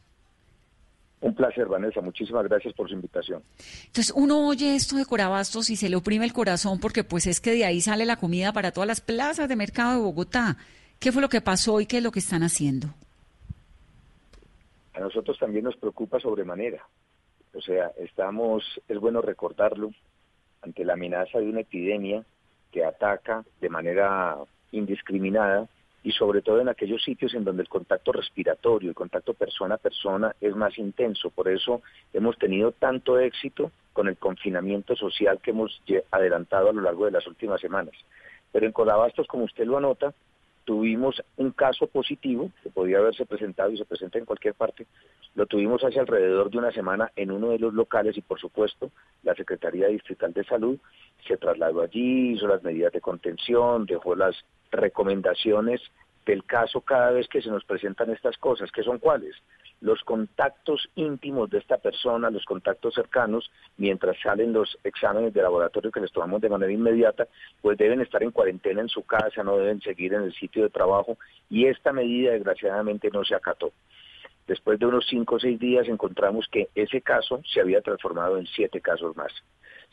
Un 1.21 1.35
placer, 1.35 1.67
Vanessa. 1.67 2.01
Muchísimas 2.01 2.45
gracias 2.45 2.75
por 2.75 2.89
su 2.89 2.95
invitación. 2.95 3.43
Entonces, 3.87 4.13
uno 4.15 4.47
oye 4.47 4.77
esto 4.77 4.97
de 4.97 5.07
Corabastos 5.07 5.71
y 5.71 5.77
se 5.77 5.89
le 5.89 5.97
oprime 5.97 6.25
el 6.25 6.33
corazón 6.33 6.79
porque 6.79 7.05
pues 7.05 7.27
es 7.27 7.41
que 7.41 7.53
de 7.53 7.65
ahí 7.65 7.81
sale 7.81 8.05
la 8.05 8.17
comida 8.17 8.53
para 8.53 8.71
todas 8.71 8.87
las 8.87 9.01
plazas 9.01 9.49
de 9.49 9.57
mercado 9.57 9.95
de 9.95 10.03
Bogotá. 10.03 10.57
¿Qué 11.01 11.13
fue 11.13 11.23
lo 11.23 11.29
que 11.29 11.41
pasó 11.41 11.81
y 11.81 11.87
qué 11.87 11.99
es 11.99 12.03
lo 12.03 12.13
que 12.13 12.21
están 12.21 12.43
haciendo? 12.43 12.89
A 14.95 15.01
nosotros 15.01 15.39
también 15.39 15.65
nos 15.65 15.77
preocupa 15.77 16.21
sobremanera. 16.21 16.87
O 17.55 17.61
sea, 17.61 17.91
estamos, 17.99 18.63
es 18.89 18.99
bueno 18.99 19.21
recordarlo, 19.21 19.91
ante 20.63 20.85
la 20.85 20.95
amenaza 20.95 21.39
de 21.39 21.49
una 21.49 21.61
epidemia 21.61 22.25
que 22.73 22.85
ataca 22.85 23.45
de 23.61 23.69
manera 23.69 24.37
indiscriminada 24.73 25.67
y 26.07 26.13
sobre 26.13 26.41
todo 26.41 26.61
en 26.61 26.69
aquellos 26.69 27.03
sitios 27.03 27.35
en 27.35 27.43
donde 27.43 27.63
el 27.63 27.69
contacto 27.69 28.13
respiratorio, 28.13 28.91
el 28.91 28.95
contacto 28.95 29.35
persona 29.35 29.75
a 29.75 29.79
persona 29.79 30.37
es 30.41 30.55
más 30.55 30.79
intenso. 30.79 31.31
Por 31.31 31.49
eso 31.49 31.83
hemos 32.13 32.39
tenido 32.39 32.71
tanto 32.71 33.19
éxito 33.19 33.73
con 33.93 34.07
el 34.07 34.17
confinamiento 34.17 34.95
social 34.95 35.41
que 35.43 35.51
hemos 35.51 35.83
adelantado 36.13 36.69
a 36.69 36.73
lo 36.73 36.83
largo 36.83 37.07
de 37.07 37.11
las 37.11 37.27
últimas 37.27 37.61
semanas. 37.61 37.93
Pero 38.53 38.67
en 38.67 38.73
Codabastos, 38.73 39.27
como 39.27 39.47
usted 39.47 39.67
lo 39.67 39.79
anota, 39.79 40.15
tuvimos 40.65 41.21
un 41.39 41.51
caso 41.51 41.89
positivo 41.89 42.53
que 42.63 42.71
podía 42.71 42.99
haberse 42.99 43.27
presentado 43.27 43.73
y 43.73 43.77
se 43.77 43.85
presenta 43.85 44.21
en 44.21 44.27
cualquier 44.27 44.55
parte. 44.55 44.87
Lo 45.35 45.47
tuvimos 45.47 45.83
hace 45.83 45.99
alrededor 45.99 46.51
de 46.51 46.59
una 46.59 46.71
semana 46.71 47.11
en 47.17 47.33
uno 47.33 47.49
de 47.49 47.59
los 47.59 47.75
locales 47.75 48.17
y 48.17 48.21
por 48.21 48.39
supuesto 48.39 48.93
la 49.25 49.35
Secretaría 49.35 49.89
Distrital 49.89 50.33
de 50.33 50.45
Salud 50.45 50.79
se 51.27 51.37
trasladó 51.37 51.83
allí, 51.83 52.35
hizo 52.35 52.47
las 52.47 52.63
medidas 52.63 52.93
de 52.93 53.01
contención, 53.01 53.87
dejó 53.87 54.15
las 54.15 54.37
recomendaciones 54.71 55.81
del 56.27 56.45
caso 56.45 56.81
cada 56.81 57.13
vez 57.13 57.29
que 57.29 57.41
se 57.41 57.51
nos 57.51 57.65
presentan 57.65 58.11
estas 58.11 58.37
cosas, 58.37 58.71
que 58.73 58.83
son 58.83 58.99
cuáles? 58.99 59.37
Los 59.81 60.03
contactos 60.03 60.89
íntimos 60.97 61.49
de 61.51 61.59
esta 61.59 61.79
persona, 61.79 62.31
los 62.31 62.45
contactos 62.45 62.95
cercanos, 62.95 63.51
mientras 63.77 64.19
salen 64.21 64.53
los 64.53 64.77
exámenes 64.83 65.33
de 65.33 65.43
laboratorio 65.43 65.93
que 65.93 66.01
les 66.01 66.11
tomamos 66.11 66.41
de 66.41 66.49
manera 66.49 66.73
inmediata, 66.73 67.29
pues 67.61 67.79
deben 67.79 68.01
estar 68.01 68.23
en 68.23 68.33
cuarentena 68.33 68.81
en 68.81 68.89
su 68.89 69.03
casa, 69.03 69.45
no 69.45 69.57
deben 69.57 69.81
seguir 69.81 70.15
en 70.15 70.23
el 70.23 70.35
sitio 70.35 70.65
de 70.65 70.71
trabajo 70.71 71.17
y 71.49 71.67
esta 71.67 71.93
medida 71.93 72.33
desgraciadamente 72.33 73.11
no 73.13 73.25
se 73.25 73.35
acató. 73.35 73.71
Después 74.49 74.79
de 74.79 74.87
unos 74.87 75.07
cinco 75.09 75.37
o 75.37 75.41
seis 75.41 75.59
días 75.59 75.89
encontramos 75.89 76.49
que 76.51 76.69
ese 76.75 77.03
caso 77.03 77.41
se 77.53 77.61
había 77.61 77.83
transformado 77.83 78.39
en 78.39 78.47
siete 78.47 78.81
casos 78.81 79.17
más 79.17 79.33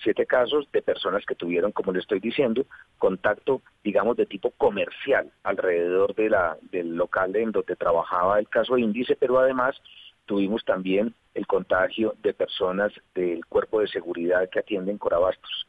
siete 0.04 0.26
casos 0.26 0.70
de 0.72 0.82
personas 0.82 1.26
que 1.26 1.36
tuvieron, 1.36 1.72
como 1.72 1.92
le 1.92 2.00
estoy 2.00 2.20
diciendo, 2.20 2.66
contacto, 2.98 3.62
digamos, 3.84 4.18
de 4.18 4.26
tipo 4.26 4.52
comercial 4.52 5.32
alrededor 5.44 6.14
de 6.16 6.30
la, 6.30 6.58
del 6.72 6.96
local 6.96 7.36
en 7.36 7.52
donde 7.52 7.76
trabajaba 7.76 8.40
el 8.40 8.50
caso 8.50 8.78
índice, 8.78 9.16
pero 9.16 9.40
además 9.40 9.76
tuvimos 10.26 10.64
también 10.66 11.14
el 11.34 11.48
contagio 11.48 12.16
de 12.22 12.34
personas 12.34 12.92
del 13.16 13.46
cuerpo 13.46 13.80
de 13.80 13.88
seguridad 13.88 14.50
que 14.50 14.60
atienden 14.60 14.98
Corabastos. 14.98 15.68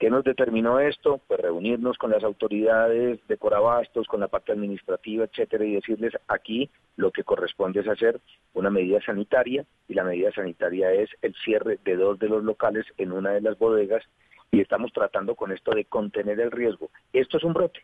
¿Qué 0.00 0.08
nos 0.08 0.24
determinó 0.24 0.80
esto? 0.80 1.20
Pues 1.28 1.40
reunirnos 1.40 1.98
con 1.98 2.10
las 2.10 2.24
autoridades 2.24 3.20
de 3.28 3.36
Corabastos, 3.36 4.06
con 4.06 4.20
la 4.20 4.28
parte 4.28 4.50
administrativa, 4.50 5.26
etcétera, 5.26 5.62
y 5.66 5.74
decirles 5.74 6.14
aquí 6.26 6.70
lo 6.96 7.10
que 7.10 7.22
corresponde 7.22 7.80
es 7.80 7.86
hacer 7.86 8.18
una 8.54 8.70
medida 8.70 9.02
sanitaria, 9.02 9.66
y 9.88 9.92
la 9.92 10.04
medida 10.04 10.32
sanitaria 10.32 10.90
es 10.90 11.10
el 11.20 11.34
cierre 11.44 11.78
de 11.84 11.96
dos 11.96 12.18
de 12.18 12.30
los 12.30 12.42
locales 12.42 12.86
en 12.96 13.12
una 13.12 13.32
de 13.32 13.42
las 13.42 13.58
bodegas, 13.58 14.02
y 14.50 14.62
estamos 14.62 14.90
tratando 14.94 15.34
con 15.34 15.52
esto 15.52 15.72
de 15.72 15.84
contener 15.84 16.40
el 16.40 16.50
riesgo. 16.50 16.88
Esto 17.12 17.36
es 17.36 17.44
un 17.44 17.52
brote, 17.52 17.80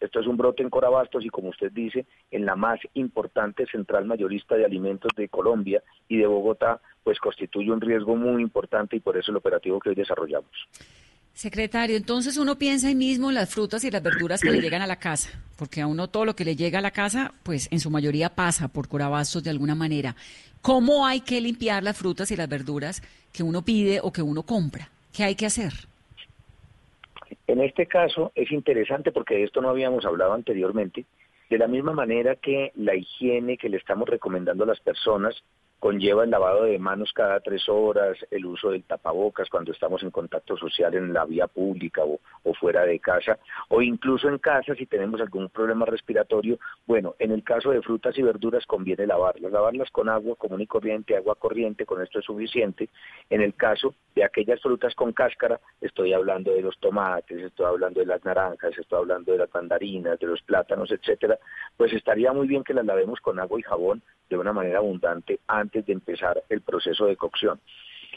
esto 0.00 0.18
es 0.18 0.26
un 0.26 0.36
brote 0.36 0.64
en 0.64 0.70
Corabastos 0.70 1.24
y 1.24 1.28
como 1.28 1.50
usted 1.50 1.70
dice, 1.70 2.04
en 2.32 2.46
la 2.46 2.56
más 2.56 2.80
importante 2.94 3.64
central 3.66 4.06
mayorista 4.06 4.56
de 4.56 4.64
alimentos 4.64 5.12
de 5.16 5.28
Colombia 5.28 5.84
y 6.08 6.16
de 6.16 6.26
Bogotá, 6.26 6.80
pues 7.04 7.20
constituye 7.20 7.70
un 7.70 7.80
riesgo 7.80 8.16
muy 8.16 8.42
importante 8.42 8.96
y 8.96 9.00
por 9.00 9.16
eso 9.16 9.30
el 9.30 9.36
operativo 9.36 9.78
que 9.78 9.90
hoy 9.90 9.94
desarrollamos. 9.94 10.66
Secretario, 11.34 11.96
entonces 11.96 12.36
uno 12.36 12.58
piensa 12.58 12.88
ahí 12.88 12.94
mismo 12.94 13.30
en 13.30 13.34
las 13.34 13.48
frutas 13.48 13.82
y 13.84 13.90
las 13.90 14.02
verduras 14.02 14.40
que 14.40 14.50
le 14.50 14.60
llegan 14.60 14.82
a 14.82 14.86
la 14.86 14.96
casa, 14.96 15.30
porque 15.56 15.80
a 15.80 15.86
uno 15.86 16.08
todo 16.08 16.24
lo 16.24 16.36
que 16.36 16.44
le 16.44 16.54
llega 16.54 16.80
a 16.80 16.82
la 16.82 16.90
casa, 16.90 17.32
pues 17.42 17.68
en 17.70 17.80
su 17.80 17.90
mayoría 17.90 18.28
pasa 18.28 18.68
por 18.68 18.88
corabastos 18.88 19.42
de 19.42 19.50
alguna 19.50 19.74
manera. 19.74 20.16
¿Cómo 20.60 21.06
hay 21.06 21.20
que 21.22 21.40
limpiar 21.40 21.82
las 21.82 21.96
frutas 21.96 22.30
y 22.30 22.36
las 22.36 22.48
verduras 22.48 23.02
que 23.32 23.42
uno 23.42 23.62
pide 23.62 24.00
o 24.02 24.12
que 24.12 24.20
uno 24.20 24.42
compra? 24.42 24.90
¿Qué 25.14 25.24
hay 25.24 25.34
que 25.34 25.46
hacer? 25.46 25.72
En 27.46 27.60
este 27.60 27.86
caso 27.86 28.32
es 28.34 28.52
interesante 28.52 29.10
porque 29.10 29.36
de 29.36 29.44
esto 29.44 29.60
no 29.60 29.70
habíamos 29.70 30.04
hablado 30.04 30.34
anteriormente. 30.34 31.06
De 31.48 31.58
la 31.58 31.66
misma 31.66 31.92
manera 31.92 32.36
que 32.36 32.70
la 32.76 32.94
higiene 32.94 33.56
que 33.56 33.68
le 33.68 33.78
estamos 33.78 34.08
recomendando 34.08 34.64
a 34.64 34.68
las 34.68 34.80
personas 34.80 35.34
conlleva 35.80 36.24
el 36.24 36.30
lavado 36.30 36.64
de 36.64 36.78
manos 36.78 37.10
cada 37.14 37.40
tres 37.40 37.66
horas, 37.68 38.16
el 38.30 38.44
uso 38.44 38.70
del 38.70 38.84
tapabocas 38.84 39.48
cuando 39.48 39.72
estamos 39.72 40.02
en 40.02 40.10
contacto 40.10 40.56
social 40.56 40.94
en 40.94 41.12
la 41.12 41.24
vía 41.24 41.46
pública 41.46 42.02
o, 42.04 42.20
fuera 42.54 42.84
de 42.84 42.98
casa, 42.98 43.38
o 43.68 43.80
incluso 43.80 44.28
en 44.28 44.36
casa 44.36 44.74
si 44.74 44.84
tenemos 44.84 45.20
algún 45.22 45.48
problema 45.48 45.86
respiratorio. 45.86 46.58
Bueno, 46.86 47.14
en 47.18 47.30
el 47.32 47.42
caso 47.42 47.70
de 47.70 47.80
frutas 47.80 48.16
y 48.18 48.22
verduras 48.22 48.66
conviene 48.66 49.06
lavarlas, 49.06 49.50
lavarlas 49.50 49.90
con 49.90 50.10
agua 50.10 50.36
común 50.36 50.60
y 50.60 50.66
corriente, 50.66 51.16
agua 51.16 51.34
corriente, 51.36 51.86
con 51.86 52.02
esto 52.02 52.18
es 52.18 52.26
suficiente. 52.26 52.90
En 53.30 53.40
el 53.40 53.54
caso 53.54 53.94
de 54.14 54.24
aquellas 54.24 54.60
frutas 54.60 54.94
con 54.94 55.14
cáscara, 55.14 55.58
estoy 55.80 56.12
hablando 56.12 56.52
de 56.52 56.60
los 56.60 56.78
tomates, 56.78 57.40
estoy 57.40 57.64
hablando 57.64 58.00
de 58.00 58.06
las 58.06 58.22
naranjas, 58.22 58.76
estoy 58.76 58.98
hablando 58.98 59.32
de 59.32 59.38
las 59.38 59.54
mandarinas, 59.54 60.18
de 60.18 60.26
los 60.26 60.42
plátanos, 60.42 60.90
etcétera, 60.90 61.38
pues 61.78 61.92
estaría 61.94 62.34
muy 62.34 62.46
bien 62.46 62.64
que 62.64 62.74
las 62.74 62.84
lavemos 62.84 63.20
con 63.20 63.40
agua 63.40 63.58
y 63.58 63.62
jabón 63.62 64.02
de 64.28 64.36
una 64.36 64.52
manera 64.52 64.78
abundante 64.78 65.40
antes 65.70 65.86
de 65.86 65.92
empezar 65.92 66.42
el 66.48 66.62
proceso 66.62 67.06
de 67.06 67.16
cocción. 67.16 67.60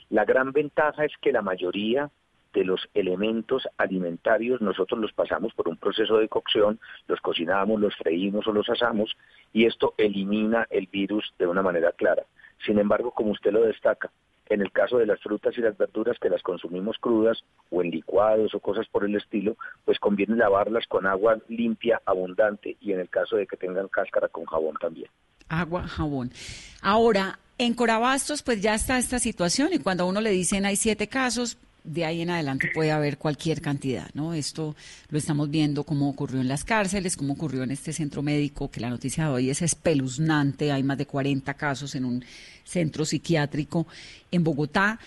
La 0.10 0.26
gran 0.26 0.54
ventaja 0.54 1.06
es 1.06 1.12
que 1.22 1.32
la 1.32 1.44
mayoría 1.44 2.10
de 2.52 2.66
los 2.66 2.90
elementos 2.96 3.68
alimentarios 3.78 4.60
nosotros 4.60 5.00
los 5.00 5.14
pasamos 5.14 5.54
por 5.54 5.68
un 5.68 5.78
proceso 5.78 6.18
de 6.18 6.30
cocción, 6.30 6.80
los 7.08 7.22
cocinamos, 7.22 7.80
los 7.80 7.96
freímos 7.96 8.48
o 8.48 8.54
los 8.54 8.70
asamos 8.70 9.16
y 9.54 9.66
esto 9.66 9.94
elimina 9.98 10.66
el 10.72 10.88
virus 10.88 11.32
de 11.38 11.46
una 11.46 11.62
manera 11.62 11.92
clara. 11.92 12.24
Sin 12.66 12.80
embargo, 12.80 13.12
como 13.12 13.32
usted 13.32 13.52
lo 13.52 13.62
destaca, 13.62 14.10
en 14.48 14.62
el 14.62 14.72
caso 14.72 14.98
de 14.98 15.06
las 15.06 15.22
frutas 15.22 15.56
y 15.56 15.62
las 15.62 15.78
verduras 15.78 16.18
que 16.20 16.30
las 16.30 16.42
consumimos 16.42 16.98
crudas 16.98 17.44
o 17.70 17.84
en 17.84 17.92
licuados 17.92 18.56
o 18.56 18.60
cosas 18.60 18.88
por 18.88 19.06
el 19.06 19.16
estilo, 19.16 19.58
pues 19.86 20.00
conviene 20.00 20.36
lavarlas 20.36 20.88
con 20.88 21.06
agua 21.06 21.38
limpia, 21.50 22.02
abundante 22.04 22.78
y 22.82 22.94
en 22.94 23.00
el 23.00 23.10
caso 23.10 23.36
de 23.36 23.46
que 23.46 23.58
tengan 23.58 23.90
cáscara 23.90 24.28
con 24.28 24.46
jabón 24.46 24.76
también 24.82 25.10
agua, 25.50 25.88
jabón. 25.88 26.32
Ahora, 26.82 27.40
en 27.58 27.74
Corabastos, 27.74 28.42
pues 28.42 28.62
ya 28.62 28.76
está 28.76 28.98
esta 28.98 29.20
situación 29.20 29.70
y 29.74 29.80
cuando 29.80 30.04
a 30.04 30.08
uno 30.08 30.22
le 30.22 30.32
dicen 30.32 30.66
hay 30.66 30.76
siete 30.76 31.08
casos, 31.08 31.58
de 31.84 32.06
ahí 32.06 32.22
en 32.22 32.30
adelante 32.30 32.72
puede 32.74 32.92
haber 32.92 33.18
cualquier 33.18 33.62
cantidad, 33.62 34.10
¿no? 34.14 34.34
Esto 34.34 34.76
lo 35.10 35.18
estamos 35.18 35.50
viendo 35.50 35.84
como 35.84 36.10
ocurrió 36.10 36.40
en 36.40 36.48
las 36.48 36.64
cárceles, 36.64 37.18
como 37.18 37.34
ocurrió 37.34 37.64
en 37.64 37.72
este 37.72 37.92
centro 37.92 38.22
médico, 38.22 38.72
que 38.72 38.80
la 38.80 38.90
noticia 38.90 39.26
de 39.26 39.30
hoy 39.32 39.50
es 39.50 39.62
espeluznante, 39.62 40.72
hay 40.72 40.84
más 40.84 40.98
de 40.98 41.06
40 41.06 41.54
casos 41.56 41.96
en 41.96 42.06
un 42.06 42.24
centro 42.64 43.06
psiquiátrico 43.06 43.86
en 44.32 44.44
Bogotá. 44.44 45.00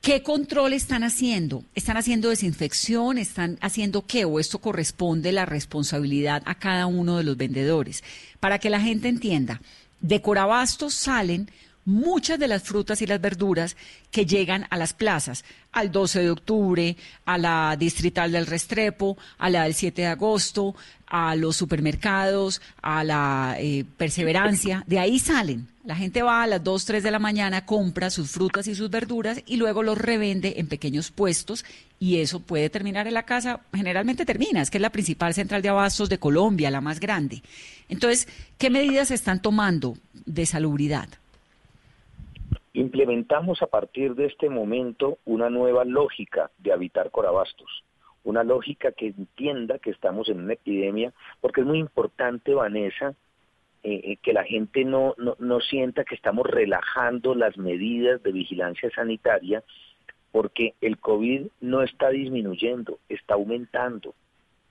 ¿Qué 0.00 0.22
control 0.22 0.72
están 0.72 1.02
haciendo? 1.02 1.64
¿Están 1.74 1.96
haciendo 1.96 2.28
desinfección? 2.28 3.18
¿Están 3.18 3.58
haciendo 3.60 4.06
qué? 4.06 4.24
¿O 4.24 4.38
esto 4.38 4.60
corresponde 4.60 5.32
la 5.32 5.44
responsabilidad 5.44 6.42
a 6.46 6.54
cada 6.54 6.86
uno 6.86 7.16
de 7.18 7.24
los 7.24 7.36
vendedores? 7.36 8.04
Para 8.38 8.58
que 8.58 8.70
la 8.70 8.80
gente 8.80 9.08
entienda, 9.08 9.60
de 10.00 10.22
Corabastos 10.22 10.94
salen 10.94 11.50
muchas 11.88 12.38
de 12.38 12.48
las 12.48 12.62
frutas 12.62 13.00
y 13.00 13.06
las 13.06 13.20
verduras 13.20 13.74
que 14.10 14.26
llegan 14.26 14.66
a 14.68 14.76
las 14.76 14.92
plazas, 14.92 15.44
al 15.72 15.90
12 15.90 16.20
de 16.20 16.30
octubre, 16.30 16.96
a 17.24 17.38
la 17.38 17.76
distrital 17.78 18.30
del 18.30 18.46
Restrepo, 18.46 19.16
a 19.38 19.48
la 19.48 19.64
del 19.64 19.74
7 19.74 20.02
de 20.02 20.08
agosto, 20.08 20.76
a 21.06 21.34
los 21.34 21.56
supermercados, 21.56 22.60
a 22.82 23.04
la 23.04 23.56
eh, 23.58 23.86
perseverancia, 23.96 24.84
de 24.86 24.98
ahí 24.98 25.18
salen. 25.18 25.66
La 25.84 25.96
gente 25.96 26.20
va 26.22 26.42
a 26.42 26.46
las 26.46 26.62
2, 26.62 26.84
3 26.84 27.02
de 27.02 27.10
la 27.10 27.18
mañana, 27.18 27.64
compra 27.64 28.10
sus 28.10 28.30
frutas 28.32 28.66
y 28.66 28.74
sus 28.74 28.90
verduras 28.90 29.42
y 29.46 29.56
luego 29.56 29.82
los 29.82 29.96
revende 29.96 30.54
en 30.58 30.66
pequeños 30.66 31.10
puestos 31.10 31.64
y 31.98 32.18
eso 32.18 32.40
puede 32.40 32.68
terminar 32.68 33.06
en 33.06 33.14
la 33.14 33.22
casa, 33.22 33.60
generalmente 33.72 34.26
termina, 34.26 34.60
es 34.60 34.68
que 34.68 34.76
es 34.76 34.82
la 34.82 34.92
principal 34.92 35.32
central 35.32 35.62
de 35.62 35.70
abastos 35.70 36.10
de 36.10 36.18
Colombia, 36.18 36.70
la 36.70 36.82
más 36.82 37.00
grande. 37.00 37.42
Entonces, 37.88 38.28
¿qué 38.58 38.68
medidas 38.68 39.08
se 39.08 39.14
están 39.14 39.40
tomando 39.40 39.96
de 40.26 40.44
salubridad? 40.44 41.08
Implementamos 42.78 43.60
a 43.60 43.66
partir 43.66 44.14
de 44.14 44.26
este 44.26 44.48
momento 44.48 45.18
una 45.24 45.50
nueva 45.50 45.84
lógica 45.84 46.52
de 46.58 46.72
habitar 46.72 47.10
Corabastos, 47.10 47.82
una 48.22 48.44
lógica 48.44 48.92
que 48.92 49.08
entienda 49.08 49.80
que 49.80 49.90
estamos 49.90 50.28
en 50.28 50.38
una 50.38 50.52
epidemia, 50.52 51.12
porque 51.40 51.62
es 51.62 51.66
muy 51.66 51.80
importante, 51.80 52.54
Vanessa, 52.54 53.16
eh, 53.82 54.00
eh, 54.04 54.16
que 54.22 54.32
la 54.32 54.44
gente 54.44 54.84
no, 54.84 55.16
no, 55.18 55.34
no 55.40 55.58
sienta 55.58 56.04
que 56.04 56.14
estamos 56.14 56.46
relajando 56.46 57.34
las 57.34 57.58
medidas 57.58 58.22
de 58.22 58.30
vigilancia 58.30 58.88
sanitaria, 58.90 59.64
porque 60.30 60.74
el 60.80 60.98
COVID 60.98 61.48
no 61.60 61.82
está 61.82 62.10
disminuyendo, 62.10 63.00
está 63.08 63.34
aumentando 63.34 64.14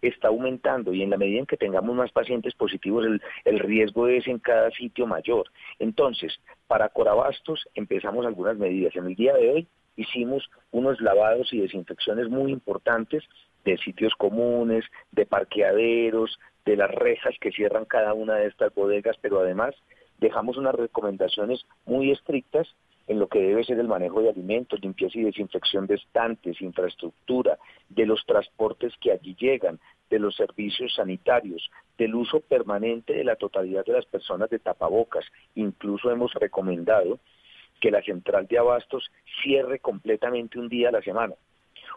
está 0.02 0.28
aumentando 0.28 0.94
y 0.94 1.02
en 1.02 1.10
la 1.10 1.18
medida 1.18 1.40
en 1.40 1.46
que 1.46 1.58
tengamos 1.58 1.96
más 1.96 2.12
pacientes 2.12 2.54
positivos 2.54 3.06
el, 3.06 3.22
el, 3.46 3.60
riesgo 3.60 4.08
es 4.08 4.28
en 4.28 4.40
cada 4.40 4.70
sitio 4.72 5.08
mayor. 5.08 5.50
Entonces, 5.80 6.40
para 6.68 6.90
Corabastos 6.90 7.68
empezamos 7.76 8.26
algunas 8.26 8.58
medidas. 8.58 8.96
En 8.96 9.08
el 9.08 9.16
día 9.16 9.34
de 9.34 9.50
hoy 9.50 9.68
hicimos 9.96 10.50
unos 10.72 11.02
lavados 11.02 11.52
y 11.52 11.60
desinfecciones 11.60 12.30
muy 12.30 12.52
importantes 12.52 13.24
de 13.66 13.78
sitios 13.78 14.14
comunes, 14.16 14.86
de 15.12 15.26
parqueaderos, 15.26 16.40
de 16.66 16.78
las 16.78 16.92
rejas 16.92 17.36
que 17.42 17.52
cierran 17.52 17.86
cada 17.86 18.14
una 18.14 18.36
de 18.36 18.48
estas 18.48 18.74
bodegas, 18.74 19.18
pero 19.22 19.40
además 19.40 19.76
dejamos 20.20 20.58
unas 20.58 20.76
recomendaciones 20.76 21.66
muy 21.86 22.12
estrictas 22.12 22.68
en 23.08 23.20
lo 23.20 23.28
que 23.28 23.40
debe 23.40 23.64
ser 23.64 23.80
el 23.80 23.88
manejo 23.88 24.22
de 24.22 24.30
alimentos, 24.30 24.82
limpieza 24.82 25.18
y 25.18 25.24
desinfección 25.24 25.88
de 25.88 25.96
estantes, 25.96 26.62
infraestructura, 26.62 27.58
de 27.90 28.06
los 28.06 28.26
transportes 28.26 28.94
que 29.00 29.12
allí 29.12 29.36
llegan, 29.40 29.80
de 30.10 30.20
los 30.20 30.36
servicios 30.36 30.94
sanitarios, 30.96 31.70
del 31.98 32.16
uso 32.16 32.42
permanente 32.42 33.14
de 33.14 33.24
la 33.24 33.36
totalidad 33.36 33.86
de 33.86 33.94
las 33.94 34.06
personas 34.06 34.50
de 34.50 34.60
tapabocas. 34.60 35.26
Incluso 35.56 36.12
hemos 36.12 36.34
recomendado 36.34 37.20
que 37.80 37.92
la 37.92 38.02
central 38.02 38.48
de 38.48 38.58
abastos 38.58 39.10
cierre 39.42 39.80
completamente 39.80 40.60
un 40.60 40.68
día 40.68 40.90
a 40.90 40.94
la 40.94 41.02
semana. 41.02 41.36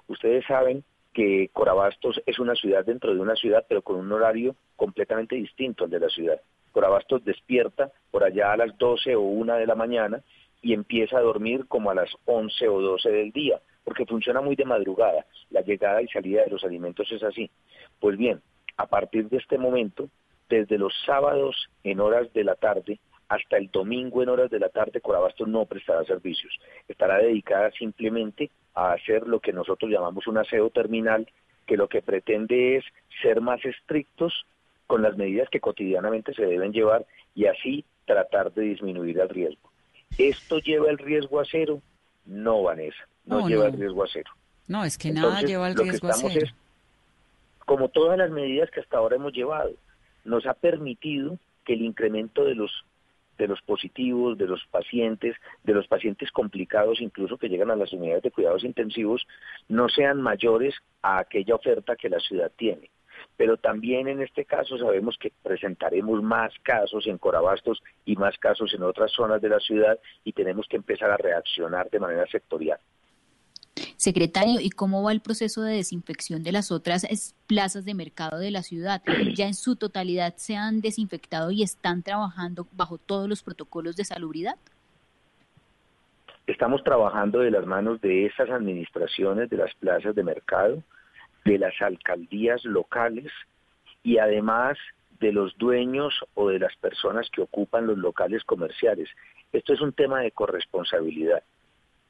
Ustedes 0.09 0.45
saben 0.47 0.85
que 1.13 1.51
Corabastos 1.53 2.21
es 2.27 2.39
una 2.39 2.55
ciudad 2.55 2.85
dentro 2.85 3.15
de 3.15 3.21
una 3.21 3.35
ciudad, 3.35 3.65
pero 3.69 3.83
con 3.83 3.97
un 3.97 4.13
horario 4.13 4.55
completamente 4.77 5.35
distinto 5.35 5.85
al 5.85 5.91
de 5.91 6.01
la 6.01 6.09
ciudad. 6.09 6.41
Corabastos 6.73 7.25
despierta 7.25 7.91
por 8.11 8.23
allá 8.23 8.53
a 8.53 8.57
las 8.57 8.77
12 8.79 9.17
o 9.17 9.23
1 9.23 9.55
de 9.55 9.67
la 9.67 9.75
mañana 9.75 10.23
y 10.63 10.73
empieza 10.75 11.19
a 11.19 11.23
dormir 11.23 11.67
como 11.67 11.91
a 11.91 11.95
las 11.95 12.11
11 12.25 12.69
o 12.69 12.81
12 12.81 13.11
del 13.11 13.33
día, 13.33 13.61
porque 13.85 14.07
funciona 14.07 14.41
muy 14.41 14.57
de 14.57 14.65
madrugada. 14.65 15.25
La 15.51 15.63
llegada 15.63 16.03
y 16.03 16.09
salida 16.09 16.45
de 16.45 16.51
los 16.51 16.65
alimentos 16.65 17.11
es 17.13 17.23
así. 17.23 17.51
Pues 17.99 18.17
bien, 18.17 18.41
a 18.77 18.87
partir 18.87 19.29
de 19.29 19.39
este 19.39 19.59
momento, 19.59 20.09
desde 20.49 20.79
los 20.79 20.93
sábados 21.07 21.69
en 21.85 22.01
horas 22.01 22.33
de 22.33 22.45
la 22.45 22.57
tarde 22.57 22.99
hasta 23.29 23.57
el 23.57 23.71
domingo 23.71 24.23
en 24.23 24.29
horas 24.29 24.51
de 24.51 24.59
la 24.59 24.71
tarde, 24.71 25.01
Corabastos 25.01 25.47
no 25.47 25.65
prestará 25.65 26.05
servicios. 26.05 26.53
Estará 26.89 27.19
dedicada 27.19 27.71
simplemente 27.71 28.51
a 28.75 28.93
hacer 28.93 29.27
lo 29.27 29.39
que 29.39 29.53
nosotros 29.53 29.91
llamamos 29.91 30.27
un 30.27 30.39
aseo 30.39 30.71
terminal, 30.71 31.29
que 31.65 31.77
lo 31.77 31.89
que 31.89 32.03
pretende 32.03 32.77
es 32.77 32.85
ser 33.23 33.41
más 33.41 33.65
estrictos 33.65 34.45
con 34.89 35.03
las 35.03 35.17
medidas 35.17 35.49
que 35.49 35.61
cotidianamente 35.61 36.35
se 36.35 36.45
deben 36.45 36.73
llevar 36.73 37.07
y 37.37 37.47
así 37.47 37.85
tratar 38.05 38.53
de 38.53 38.63
disminuir 38.63 39.21
el 39.21 39.29
riesgo. 39.29 39.70
¿Esto 40.19 40.59
lleva 40.59 40.91
el 40.91 40.99
riesgo 40.99 41.41
a 41.41 41.45
cero? 41.51 41.81
No, 42.27 42.63
Vanessa, 42.63 43.09
no, 43.25 43.49
lleva 43.49 43.67
el 43.67 43.73
riesgo 43.73 44.05
a 44.05 44.09
cero. 44.13 44.31
No, 44.69 44.85
es 44.85 44.99
que 44.99 45.11
nada 45.11 45.43
lleva 45.43 45.69
el 45.69 45.77
riesgo 45.77 46.09
a 46.09 46.13
cero. 46.15 46.47
como 47.65 47.89
todas 47.89 48.19
las 48.19 48.31
medidas 48.31 48.71
que 48.71 48.81
hasta 48.81 48.99
ahora 48.99 49.17
hemos 49.17 49.33
llevado, 49.33 49.73
nos 50.25 50.47
ha 50.47 50.55
permitido 50.55 51.39
que 51.65 51.75
el 51.75 51.83
incremento 51.83 52.45
de 52.45 52.55
los 52.55 52.85
de 53.39 53.49
los 53.49 53.63
positivos, 53.63 54.37
de 54.37 54.47
los 54.47 54.63
pacientes, 54.71 55.35
de 55.65 55.73
los 55.73 55.87
pacientes 55.87 56.31
complicados, 56.31 57.01
incluso 57.01 57.39
que 57.39 57.49
llegan 57.49 57.71
a 57.71 57.77
las 57.77 57.91
unidades 57.91 58.23
de 58.23 58.31
cuidados 58.31 58.65
intensivos, 58.65 59.27
no 59.67 59.89
sean 59.89 60.21
mayores 60.21 60.75
a 61.01 61.21
aquella 61.21 61.55
oferta 61.55 61.97
que 61.97 62.11
la 62.11 62.21
ciudad 62.21 62.53
tiene 62.55 62.91
pero 63.41 63.57
también 63.57 64.07
en 64.07 64.21
este 64.21 64.45
caso 64.45 64.77
sabemos 64.77 65.17
que 65.19 65.33
presentaremos 65.43 66.23
más 66.23 66.53
casos 66.63 67.07
en 67.07 67.17
Corabastos 67.17 67.83
y 68.05 68.15
más 68.15 68.37
casos 68.37 68.75
en 68.75 68.83
otras 68.83 69.11
zonas 69.13 69.41
de 69.41 69.49
la 69.49 69.59
ciudad 69.61 69.99
y 70.25 70.35
tenemos 70.35 70.67
que 70.69 70.77
empezar 70.77 71.11
a 71.11 71.17
reaccionar 71.17 71.89
de 71.89 72.01
manera 72.01 72.27
sectorial. 72.27 72.79
Secretario, 73.97 74.61
¿y 74.61 74.69
cómo 74.69 75.03
va 75.03 75.13
el 75.13 75.23
proceso 75.23 75.63
de 75.63 75.77
desinfección 75.77 76.43
de 76.43 76.53
las 76.53 76.71
otras 76.71 77.07
plazas 77.47 77.87
de 77.87 77.95
mercado 77.95 78.39
de 78.39 78.51
la 78.51 78.63
ciudad? 78.63 79.01
¿Ya 79.35 79.47
en 79.47 79.55
su 79.55 79.75
totalidad 79.75 80.35
se 80.37 80.57
han 80.57 80.83
desinfectado 80.83 81.51
y 81.51 81.63
están 81.63 82.03
trabajando 82.03 82.67
bajo 82.73 82.99
todos 82.99 83.27
los 83.27 83.43
protocolos 83.43 83.97
de 83.97 84.05
salubridad? 84.05 84.57
Estamos 86.47 86.85
trabajando 86.85 87.39
de 87.39 87.53
las 87.53 87.65
manos 87.65 88.03
de 88.03 88.27
esas 88.27 88.51
administraciones 88.51 89.49
de 89.49 89.57
las 89.57 89.75
plazas 89.77 90.15
de 90.15 90.25
mercado, 90.25 90.83
de 91.45 91.59
las 91.59 91.81
alcaldías 91.81 92.65
locales 92.65 93.33
y 94.03 94.19
además 94.19 94.79
de 95.21 95.33
los 95.33 95.57
dueños 95.59 96.15
o 96.35 96.49
de 96.49 96.59
las 96.59 96.75
personas 96.77 97.29
que 97.31 97.43
ocupan 97.43 97.87
los 97.87 97.99
locales 97.99 98.43
comerciales. 98.45 99.09
Esto 99.53 99.75
es 99.75 99.81
un 99.81 99.93
tema 99.93 100.21
de 100.21 100.31
corresponsabilidad. 100.31 101.43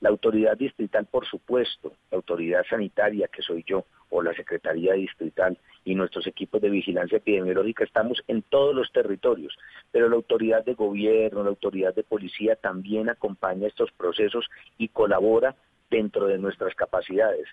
La 0.01 0.09
autoridad 0.09 0.57
distrital, 0.57 1.07
por 1.07 1.27
supuesto, 1.27 1.93
la 2.11 2.17
autoridad 2.17 2.65
sanitaria, 2.69 3.29
que 3.29 3.43
soy 3.43 3.65
yo, 3.67 3.85
o 4.09 4.23
la 4.23 4.35
Secretaría 4.35 4.95
Distrital 4.95 5.59
y 5.85 5.95
nuestros 5.95 6.27
equipos 6.27 6.61
de 6.61 6.71
vigilancia 6.71 7.19
epidemiológica, 7.19 7.85
estamos 7.85 8.23
en 8.27 8.43
todos 8.43 8.75
los 8.75 8.91
territorios, 8.93 9.57
pero 9.93 10.09
la 10.09 10.17
autoridad 10.17 10.65
de 10.65 10.75
gobierno, 10.75 11.43
la 11.43 11.51
autoridad 11.51 11.95
de 11.95 12.03
policía 12.03 12.57
también 12.57 13.09
acompaña 13.09 13.69
estos 13.69 13.93
procesos 13.93 14.49
y 14.79 14.89
colabora 14.89 15.55
dentro 15.91 16.27
de 16.27 16.39
nuestras 16.39 16.75
capacidades. 16.75 17.47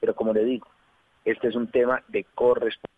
Pero 0.00 0.14
como 0.14 0.32
le 0.32 0.44
digo, 0.44 0.66
este 1.24 1.48
es 1.48 1.54
un 1.54 1.70
tema 1.70 2.02
de 2.08 2.24
corresponsabilidad. 2.34 2.90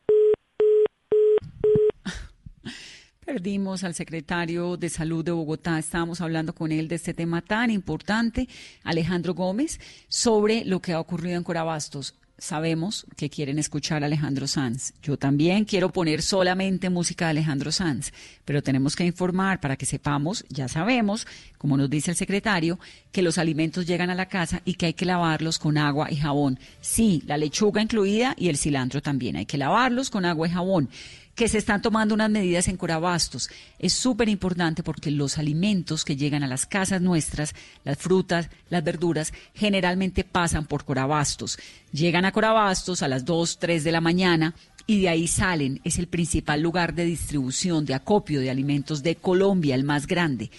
Perdimos 3.25 3.85
al 3.85 3.95
secretario 3.95 4.77
de 4.77 4.89
Salud 4.89 5.25
de 5.25 5.31
Bogotá. 5.31 5.79
Estábamos 5.79 6.21
hablando 6.21 6.55
con 6.55 6.73
él 6.73 6.89
de 6.89 6.97
este 6.97 7.15
tema 7.15 7.41
tan 7.41 7.71
importante, 7.71 8.49
Alejandro 8.83 9.33
Gómez, 9.33 9.81
sobre 10.09 10.65
lo 10.65 10.81
que 10.81 10.93
ha 10.93 11.01
ocurrido 11.01 11.37
en 11.37 11.45
Corabastos 11.45 12.19
sabemos 12.39 13.07
que 13.17 13.31
quieren 13.31 13.59
escuchar 13.59 14.03
a 14.03 14.07
Alejandro 14.07 14.47
Sanz. 14.47 14.93
Yo 15.03 15.17
también 15.17 15.65
quiero 15.65 15.93
poner 15.93 16.23
solamente 16.23 16.91
música 16.91 17.27
de 17.27 17.33
Alejandro 17.33 17.73
Sanz, 17.73 18.13
pero 18.45 18.63
tenemos 18.63 18.97
que 18.97 19.05
informar 19.05 19.61
para 19.61 19.77
que 19.77 19.87
sepamos, 19.87 20.45
ya 20.49 20.69
sabemos, 20.69 21.27
como 21.59 21.77
nos 21.77 21.89
dice 21.89 22.11
el 22.11 22.17
secretario, 22.17 22.79
que 23.13 23.23
los 23.23 23.39
alimentos 23.39 23.87
llegan 23.87 24.11
a 24.11 24.15
la 24.15 24.27
casa 24.27 24.63
y 24.65 24.75
que 24.75 24.87
hay 24.87 24.95
que 24.95 25.07
lavarlos 25.07 25.59
con 25.59 25.79
agua 25.79 26.11
y 26.11 26.17
jabón. 26.17 26.59
Sí, 26.81 27.23
la 27.27 27.37
lechuga 27.37 27.81
incluida 27.81 28.35
y 28.37 28.49
el 28.49 28.57
cilantro 28.57 29.01
también. 29.01 29.37
Hay 29.37 29.47
que 29.47 29.59
lavarlos 29.59 30.11
con 30.11 30.25
agua 30.25 30.49
y 30.49 30.51
jabón 30.51 30.89
que 31.35 31.49
se 31.49 31.59
están 31.59 31.81
tomando 31.81 32.15
unas 32.15 32.31
medidas 32.31 32.69
en 32.69 32.77
Corabastos. 32.77 33.49
Es 33.79 33.95
súper 33.95 34.29
importante 34.29 34.83
porque 34.83 35.11
los 35.11 35.39
alimentos 35.39 36.05
que 36.05 36.17
llegan 36.17 36.43
a 36.43 36.47
las 36.47 36.67
casas 36.67 37.01
nuestras, 37.01 37.55
las 37.85 37.99
frutas, 37.99 38.51
las 38.69 38.85
verduras, 38.85 39.33
generalmente 39.55 40.25
pasan 40.25 40.67
por 40.67 40.85
Corabastos. 40.85 41.59
Llegan 41.93 42.25
a 42.25 42.33
Corabastos 42.33 43.03
a 43.03 43.09
las 43.09 43.25
2, 43.25 43.59
3 43.59 43.85
de 43.85 43.93
la 43.93 44.01
mañana 44.01 44.55
y 44.87 45.01
de 45.01 45.09
ahí 45.09 45.27
salen. 45.27 45.81
Es 45.85 45.99
el 45.99 46.07
principal 46.07 46.61
lugar 46.61 46.95
de 46.95 47.05
distribución, 47.05 47.87
de 47.87 47.95
acopio 47.95 48.41
de 48.41 48.51
alimentos 48.51 49.03
de 49.03 49.17
Colombia, 49.17 49.75
el 49.75 49.85
más 49.85 50.07
grande. 50.07 50.51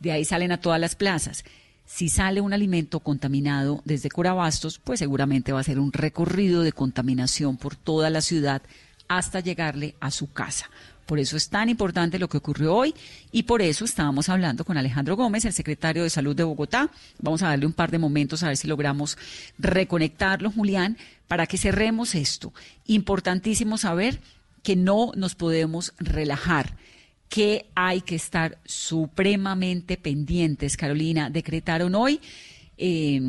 De 0.00 0.12
ahí 0.12 0.24
salen 0.24 0.50
a 0.50 0.60
todas 0.60 0.80
las 0.80 0.96
plazas. 0.96 1.44
Si 1.84 2.08
sale 2.08 2.40
un 2.40 2.52
alimento 2.52 2.98
contaminado 2.98 3.80
desde 3.84 4.08
Corabastos, 4.08 4.80
pues 4.80 4.98
seguramente 4.98 5.52
va 5.52 5.60
a 5.60 5.64
ser 5.64 5.78
un 5.78 5.92
recorrido 5.92 6.62
de 6.62 6.72
contaminación 6.72 7.56
por 7.56 7.76
toda 7.76 8.10
la 8.10 8.22
ciudad 8.22 8.62
hasta 9.08 9.40
llegarle 9.40 9.94
a 10.00 10.10
su 10.10 10.32
casa. 10.32 10.70
Por 11.06 11.20
eso 11.20 11.36
es 11.36 11.48
tan 11.48 11.68
importante 11.68 12.18
lo 12.18 12.28
que 12.28 12.38
ocurrió 12.38 12.74
hoy 12.74 12.92
y 13.30 13.44
por 13.44 13.62
eso 13.62 13.84
estábamos 13.84 14.28
hablando 14.28 14.64
con 14.64 14.76
Alejandro 14.76 15.14
Gómez, 15.14 15.44
el 15.44 15.52
secretario 15.52 16.02
de 16.02 16.10
Salud 16.10 16.34
de 16.34 16.42
Bogotá. 16.42 16.90
Vamos 17.20 17.42
a 17.42 17.48
darle 17.48 17.66
un 17.66 17.72
par 17.72 17.92
de 17.92 17.98
momentos 17.98 18.42
a 18.42 18.48
ver 18.48 18.56
si 18.56 18.66
logramos 18.66 19.16
reconectarlo, 19.56 20.50
Julián, 20.50 20.98
para 21.28 21.46
que 21.46 21.58
cerremos 21.58 22.16
esto. 22.16 22.52
Importantísimo 22.86 23.78
saber 23.78 24.20
que 24.64 24.74
no 24.74 25.12
nos 25.14 25.36
podemos 25.36 25.94
relajar. 25.98 26.74
que 27.28 27.66
hay 27.74 28.02
que 28.02 28.14
estar 28.14 28.58
supremamente 28.64 29.96
pendientes. 29.96 30.76
Carolina, 30.76 31.28
decretaron 31.28 31.96
hoy 31.96 32.20
eh, 32.78 33.20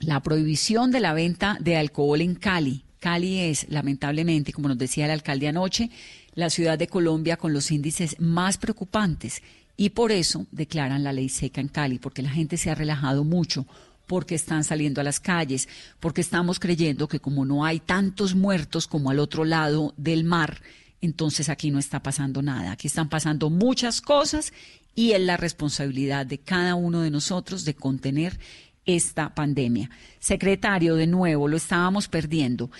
la 0.00 0.20
prohibición 0.20 0.90
de 0.90 0.98
la 0.98 1.14
venta 1.14 1.56
de 1.60 1.76
alcohol 1.76 2.20
en 2.20 2.34
Cali. 2.34 2.82
Cali 3.04 3.40
es, 3.40 3.66
lamentablemente, 3.68 4.54
como 4.54 4.68
nos 4.68 4.78
decía 4.78 5.04
el 5.04 5.10
alcalde 5.10 5.46
anoche, 5.46 5.90
la 6.34 6.48
ciudad 6.48 6.78
de 6.78 6.86
Colombia 6.86 7.36
con 7.36 7.52
los 7.52 7.70
índices 7.70 8.16
más 8.18 8.56
preocupantes 8.56 9.42
y 9.76 9.90
por 9.90 10.10
eso 10.10 10.46
declaran 10.52 11.04
la 11.04 11.12
ley 11.12 11.28
seca 11.28 11.60
en 11.60 11.68
Cali, 11.68 11.98
porque 11.98 12.22
la 12.22 12.30
gente 12.30 12.56
se 12.56 12.70
ha 12.70 12.74
relajado 12.74 13.22
mucho, 13.22 13.66
porque 14.06 14.34
están 14.34 14.64
saliendo 14.64 15.02
a 15.02 15.04
las 15.04 15.20
calles, 15.20 15.68
porque 16.00 16.22
estamos 16.22 16.58
creyendo 16.58 17.06
que 17.06 17.20
como 17.20 17.44
no 17.44 17.66
hay 17.66 17.78
tantos 17.78 18.34
muertos 18.34 18.86
como 18.86 19.10
al 19.10 19.18
otro 19.18 19.44
lado 19.44 19.92
del 19.98 20.24
mar, 20.24 20.62
entonces 21.02 21.50
aquí 21.50 21.70
no 21.70 21.78
está 21.78 22.02
pasando 22.02 22.40
nada. 22.40 22.72
Aquí 22.72 22.86
están 22.86 23.10
pasando 23.10 23.50
muchas 23.50 24.00
cosas 24.00 24.54
y 24.94 25.12
es 25.12 25.20
la 25.20 25.36
responsabilidad 25.36 26.24
de 26.24 26.38
cada 26.38 26.74
uno 26.74 27.02
de 27.02 27.10
nosotros 27.10 27.66
de 27.66 27.74
contener 27.74 28.40
esta 28.86 29.34
pandemia. 29.34 29.90
Secretario, 30.18 30.96
de 30.96 31.06
nuevo, 31.06 31.48
lo 31.48 31.56
estábamos 31.56 32.08
perdiendo. 32.08 32.70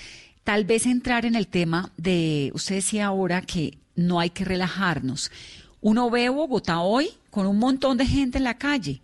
Tal 0.44 0.64
vez 0.64 0.86
entrar 0.86 1.24
en 1.24 1.36
el 1.36 1.48
tema 1.48 1.90
de, 1.96 2.50
usted 2.54 2.76
decía 2.76 3.06
ahora 3.06 3.40
que 3.42 3.78
no 3.96 4.20
hay 4.20 4.30
que 4.30 4.44
relajarnos. 4.44 5.30
Uno 5.80 6.10
ve 6.10 6.28
Bogotá 6.28 6.80
hoy 6.80 7.08
con 7.30 7.46
un 7.46 7.58
montón 7.58 7.96
de 7.96 8.06
gente 8.06 8.38
en 8.38 8.44
la 8.44 8.58
calle. 8.58 9.00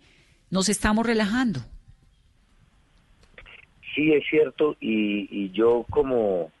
Nos 0.49 0.69
estamos 0.69 1.05
relajando. 1.05 1.61
Sí, 3.93 4.13
es 4.13 4.23
cierto, 4.29 4.77
y, 4.79 5.51
yo 5.51 5.85
como 5.89 6.51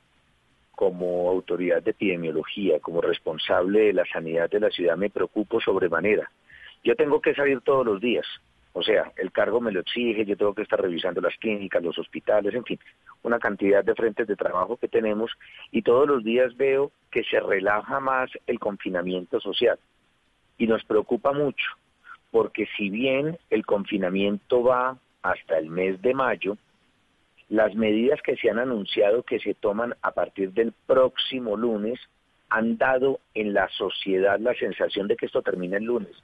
como 0.75 1.29
autoridad 1.29 1.83
de 1.83 1.91
epidemiología, 1.91 2.79
como 2.79 3.01
responsable 3.01 3.81
de 3.81 3.93
la 3.93 4.05
sanidad 4.11 4.49
de 4.49 4.59
la 4.59 4.71
ciudad, 4.71 4.97
me 4.97 5.11
preocupo 5.11 5.61
sobremanera. 5.61 6.31
Yo 6.83 6.95
tengo 6.95 7.21
que 7.21 7.35
salir 7.35 7.61
todos 7.61 7.85
los 7.85 8.01
días, 8.01 8.25
o 8.73 8.81
sea, 8.81 9.11
el 9.17 9.31
cargo 9.31 9.59
me 9.59 9.71
lo 9.71 9.81
exige, 9.81 10.25
yo 10.25 10.37
tengo 10.37 10.53
que 10.53 10.61
estar 10.61 10.79
revisando 10.79 11.19
las 11.19 11.35
clínicas, 11.37 11.83
los 11.83 11.97
hospitales, 11.97 12.53
en 12.53 12.63
fin, 12.63 12.79
una 13.23 13.37
cantidad 13.37 13.83
de 13.83 13.95
frentes 13.95 14.27
de 14.27 14.35
trabajo 14.35 14.77
que 14.77 14.87
tenemos 14.87 15.31
y 15.71 15.81
todos 15.81 16.07
los 16.07 16.23
días 16.23 16.55
veo 16.55 16.91
que 17.11 17.23
se 17.23 17.39
relaja 17.39 17.99
más 17.99 18.29
el 18.47 18.59
confinamiento 18.59 19.39
social. 19.41 19.77
Y 20.57 20.67
nos 20.67 20.83
preocupa 20.85 21.33
mucho, 21.33 21.65
porque 22.31 22.67
si 22.77 22.89
bien 22.89 23.37
el 23.49 23.65
confinamiento 23.65 24.63
va 24.63 24.97
hasta 25.21 25.57
el 25.57 25.69
mes 25.69 26.01
de 26.01 26.13
mayo, 26.13 26.57
las 27.49 27.75
medidas 27.75 28.21
que 28.21 28.37
se 28.37 28.49
han 28.49 28.59
anunciado 28.59 29.23
que 29.23 29.39
se 29.39 29.53
toman 29.53 29.95
a 30.01 30.11
partir 30.11 30.53
del 30.53 30.71
próximo 30.87 31.57
lunes 31.57 31.99
han 32.49 32.77
dado 32.77 33.19
en 33.33 33.53
la 33.53 33.67
sociedad 33.69 34.39
la 34.39 34.53
sensación 34.55 35.09
de 35.09 35.17
que 35.17 35.25
esto 35.25 35.41
termina 35.41 35.75
el 35.75 35.83
lunes. 35.83 36.15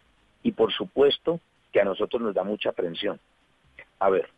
Y 0.44 0.54
por 0.54 0.72
supuesto 0.72 1.42
que 1.72 1.82
a 1.82 1.86
nosotros 1.86 2.22
nos 2.22 2.34
da 2.34 2.44
mucha 2.44 2.70
aprensión. 2.70 3.20
A 4.00 4.10
ver, 4.10 4.30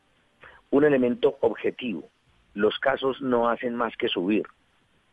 un 0.72 0.84
elemento 0.84 1.38
objetivo. 1.42 2.10
Los 2.54 2.78
casos 2.80 3.22
no 3.22 3.50
hacen 3.50 3.76
más 3.76 3.96
que 3.98 4.08
subir. 4.08 4.46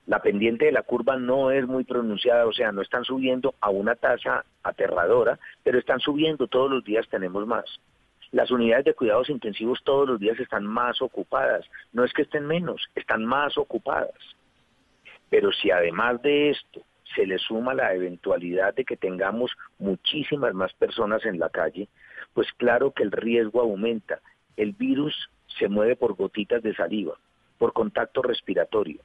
La 0.07 0.23
pendiente 0.23 0.67
de 0.67 0.73
la 0.73 0.83
curva 0.83 1.17
no 1.17 1.51
es 1.51 1.67
muy 1.67 1.85
pronunciada, 1.85 2.47
o 2.47 2.53
sea, 2.53 2.71
no 2.71 2.83
están 2.83 3.05
subiendo 3.05 3.55
a 3.61 3.71
una 3.71 3.97
tasa 3.97 4.45
aterradora, 4.63 5.39
pero 5.65 5.79
están 5.79 5.99
subiendo, 5.99 6.47
todos 6.47 6.71
los 6.71 6.85
días 6.85 7.09
tenemos 7.09 7.47
más. 7.47 7.65
Las 8.31 8.51
unidades 8.51 8.85
de 8.85 8.95
cuidados 8.95 9.31
intensivos 9.31 9.83
todos 9.85 10.09
los 10.09 10.21
días 10.21 10.39
están 10.39 10.65
más 10.65 11.01
ocupadas. 11.03 11.65
No 11.93 12.05
es 12.05 12.13
que 12.13 12.23
estén 12.23 12.47
menos, 12.47 12.87
están 12.95 13.25
más 13.25 13.57
ocupadas. 13.59 14.15
Pero 15.29 15.51
si 15.53 15.71
además 15.71 16.23
de 16.23 16.51
esto 16.51 16.83
se 17.15 17.27
le 17.27 17.39
suma 17.39 17.75
la 17.75 17.95
eventualidad 17.95 18.75
de 18.75 18.85
que 18.85 18.97
tengamos 18.97 19.53
muchísimas 19.79 20.55
más 20.55 20.73
personas 20.75 21.25
en 21.25 21.39
la 21.39 21.49
calle, 21.49 21.89
pues 22.37 22.53
claro 22.59 22.91
que 22.91 23.03
el 23.03 23.13
riesgo 23.13 23.63
aumenta. 23.63 24.21
El 24.59 24.73
virus 24.73 25.31
se 25.59 25.69
mueve 25.69 25.97
por 25.97 26.17
gotitas 26.17 26.63
de 26.63 26.75
saliva, 26.75 27.15
por 27.57 27.73
contacto 27.73 28.21
respiratorio. 28.21 29.01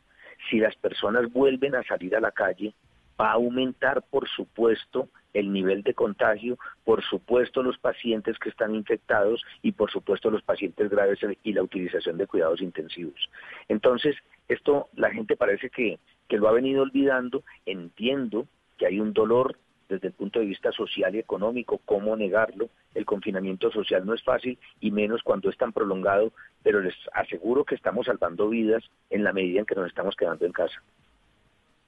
Si 0.50 0.60
las 0.60 0.76
personas 0.76 1.32
vuelven 1.32 1.76
a 1.76 1.84
salir 1.84 2.13
a 2.13 2.20
la 2.20 2.34
calle, 2.34 2.74
va 3.17 3.30
a 3.30 3.36
aumentar, 3.36 4.04
por 4.10 4.28
supuesto, 4.28 5.08
el 5.34 5.54
nivel 5.54 5.82
de 5.82 5.94
contagio, 5.94 6.58
por 6.84 7.06
supuesto 7.06 7.63
los 7.63 7.78
pacientes 7.78 8.38
que 8.38 8.50
están 8.50 8.76
infectados 8.76 9.41
y 9.62 9.72
por 9.72 9.89
supuesto 9.89 10.30
los 10.30 10.44
pacientes 10.44 10.89
graves 10.89 11.20
y 11.41 11.54
la 11.54 11.63
utilización 11.63 12.17
de 12.17 12.28
cuidados 12.28 12.60
intensivos. 12.60 13.30
Entonces, 13.70 14.17
esto 14.50 14.89
la 14.98 15.10
gente 15.10 15.38
parece 15.38 15.70
que, 15.70 16.00
que 16.28 16.36
lo 16.36 16.50
ha 16.50 16.52
venido 16.52 16.82
olvidando, 16.82 17.44
entiendo 17.65 18.46
que 18.78 18.88
hay 18.88 19.00
un 19.00 19.13
dolor 19.13 19.56
desde 19.91 20.08
el 20.08 20.13
punto 20.13 20.39
de 20.39 20.45
vista 20.45 20.71
social 20.71 21.13
y 21.13 21.19
económico, 21.19 21.82
cómo 21.86 22.15
negarlo. 22.15 22.69
El 22.95 23.06
confinamiento 23.06 23.69
social 23.71 24.06
no 24.06 24.13
es 24.13 24.23
fácil 24.23 24.58
y 24.80 24.89
menos 24.89 25.21
cuando 25.21 25.49
es 25.49 25.58
tan 25.58 25.73
prolongado, 25.73 26.32
pero 26.63 26.82
les 26.82 26.95
aseguro 27.13 27.65
que 27.65 27.75
estamos 27.75 28.06
salvando 28.06 28.49
vidas 28.49 28.84
en 29.10 29.23
la 29.23 29.34
medida 29.34 29.60
en 29.60 29.65
que 29.65 29.75
nos 29.75 29.88
estamos 29.88 30.15
quedando 30.15 30.45
en 30.45 30.54
casa. 30.54 30.82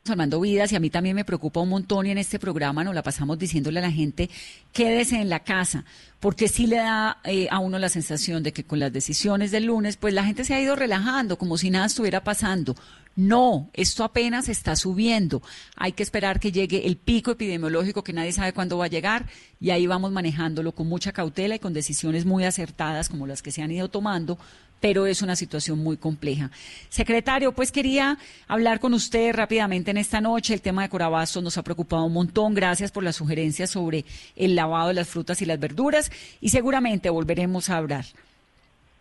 Salvando 0.06 0.42
vidas 0.42 0.70
y 0.70 0.76
a 0.76 0.82
mí 0.82 0.90
también 0.90 1.16
me 1.16 1.24
preocupa 1.24 1.62
un 1.62 1.70
montón 1.70 2.06
y 2.06 2.12
en 2.12 2.18
este 2.18 2.38
programa 2.38 2.84
nos 2.84 2.94
la 2.94 3.04
pasamos 3.04 3.40
diciéndole 3.40 3.80
a 3.80 3.84
la 3.84 3.92
gente 3.92 4.30
quédese 4.74 5.22
en 5.22 5.30
la 5.30 5.40
casa, 5.46 5.86
porque 6.20 6.50
sí 6.50 6.68
le 6.68 6.76
da 6.76 7.22
eh, 7.24 7.48
a 7.50 7.60
uno 7.60 7.80
la 7.80 7.88
sensación 7.88 8.44
de 8.44 8.52
que 8.52 8.66
con 8.66 8.80
las 8.80 8.92
decisiones 8.92 9.52
del 9.52 9.64
lunes 9.64 9.96
pues 9.96 10.14
la 10.14 10.26
gente 10.26 10.44
se 10.44 10.56
ha 10.56 10.60
ido 10.60 10.76
relajando 10.76 11.38
como 11.38 11.58
si 11.58 11.70
nada 11.70 11.86
estuviera 11.86 12.22
pasando. 12.22 12.76
No, 13.16 13.70
esto 13.74 14.04
apenas 14.04 14.50
está 14.50 14.76
subiendo. 14.76 15.42
Hay 15.78 15.94
que 15.94 16.04
esperar 16.04 16.42
que 16.42 16.52
llegue 16.52 16.86
el 16.86 16.98
pico 16.98 17.32
epidemiológico 17.32 18.04
que 18.04 18.12
nadie 18.12 18.34
sabe 18.34 18.52
cuándo 18.52 18.78
va 18.78 18.86
a 18.86 18.90
llegar 18.90 19.28
y 19.62 19.70
ahí 19.70 19.88
vamos 19.88 20.12
manejándolo 20.12 20.74
con 20.74 20.90
mucha 20.90 21.14
cautela 21.14 21.56
y 21.56 21.60
con 21.60 21.72
decisiones 21.72 22.26
muy 22.26 22.44
acertadas 22.44 23.08
como 23.08 23.26
las 23.26 23.42
que 23.42 23.54
se 23.54 23.62
han 23.62 23.72
ido 23.72 23.88
tomando 23.88 24.38
pero 24.84 25.06
es 25.06 25.22
una 25.22 25.38
situación 25.38 25.80
muy 25.80 25.96
compleja. 25.96 26.52
Secretario, 26.90 27.54
pues 27.54 27.72
quería 27.72 28.18
hablar 28.50 28.82
con 28.82 28.94
usted 28.94 29.34
rápidamente 29.34 29.92
en 29.92 29.96
esta 29.96 30.20
noche. 30.20 30.54
El 30.54 30.62
tema 30.62 30.82
de 30.82 30.90
Corabasto 30.90 31.42
nos 31.42 31.58
ha 31.58 31.64
preocupado 31.64 32.04
un 32.04 32.12
montón. 32.12 32.54
Gracias 32.54 32.92
por 32.92 33.02
las 33.02 33.16
sugerencias 33.16 33.70
sobre 33.70 34.04
el 34.36 34.56
lavado 34.56 34.90
de 34.90 34.96
las 34.96 35.08
frutas 35.08 35.42
y 35.42 35.46
las 35.46 35.58
verduras 35.58 36.12
y 36.42 36.50
seguramente 36.50 37.10
volveremos 37.10 37.70
a 37.70 37.78
hablar. 37.78 38.04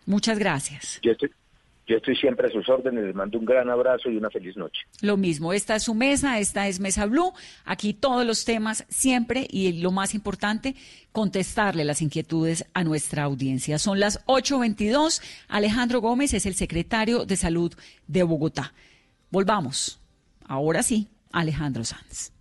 Muchas 0.05 0.39
gracias. 0.39 1.01
Siempre 2.19 2.47
a 2.47 2.51
sus 2.51 2.67
órdenes, 2.69 3.03
les 3.03 3.15
mando 3.15 3.37
un 3.37 3.45
gran 3.45 3.69
abrazo 3.69 4.09
y 4.09 4.17
una 4.17 4.29
feliz 4.29 4.55
noche. 4.55 4.81
Lo 5.01 5.17
mismo, 5.17 5.53
esta 5.53 5.75
es 5.75 5.83
su 5.83 5.93
mesa, 5.93 6.39
esta 6.39 6.67
es 6.67 6.79
Mesa 6.79 7.05
Blue, 7.05 7.33
aquí 7.65 7.93
todos 7.93 8.25
los 8.25 8.45
temas 8.45 8.85
siempre 8.89 9.47
y 9.49 9.81
lo 9.81 9.91
más 9.91 10.13
importante, 10.13 10.75
contestarle 11.11 11.83
las 11.83 12.01
inquietudes 12.01 12.65
a 12.73 12.83
nuestra 12.83 13.23
audiencia. 13.23 13.77
Son 13.79 13.99
las 13.99 14.25
8.22, 14.25 15.21
Alejandro 15.47 16.01
Gómez 16.01 16.33
es 16.33 16.45
el 16.45 16.55
secretario 16.55 17.25
de 17.25 17.35
Salud 17.35 17.73
de 18.07 18.23
Bogotá. 18.23 18.73
Volvamos, 19.29 19.99
ahora 20.45 20.83
sí, 20.83 21.07
Alejandro 21.31 21.83
Sanz. 21.83 22.31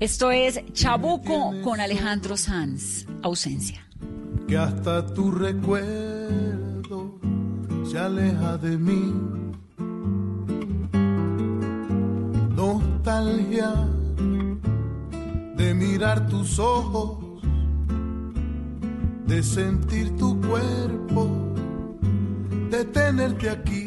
Esto 0.00 0.30
es 0.30 0.60
Chabuco 0.72 1.52
con 1.62 1.80
Alejandro 1.80 2.36
Sanz, 2.36 3.06
ausencia. 3.22 3.86
Que 4.46 4.56
hasta 4.56 5.06
tu 5.14 5.30
recuerdo 5.30 7.18
se 7.90 7.98
aleja 7.98 8.58
de 8.58 8.76
mí. 8.76 9.14
Nostalgia 12.54 13.72
de 15.56 15.74
mirar 15.74 16.26
tus 16.28 16.58
ojos, 16.58 17.42
de 19.26 19.42
sentir 19.42 20.16
tu 20.16 20.40
cuerpo, 20.40 21.30
de 22.70 22.84
tenerte 22.84 23.50
aquí 23.50 23.86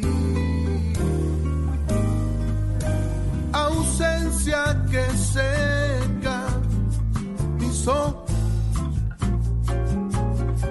ausencia 3.54 4.84
que 4.90 5.04
seca 5.16 6.42
mis 7.58 7.86
ojos, 7.86 8.32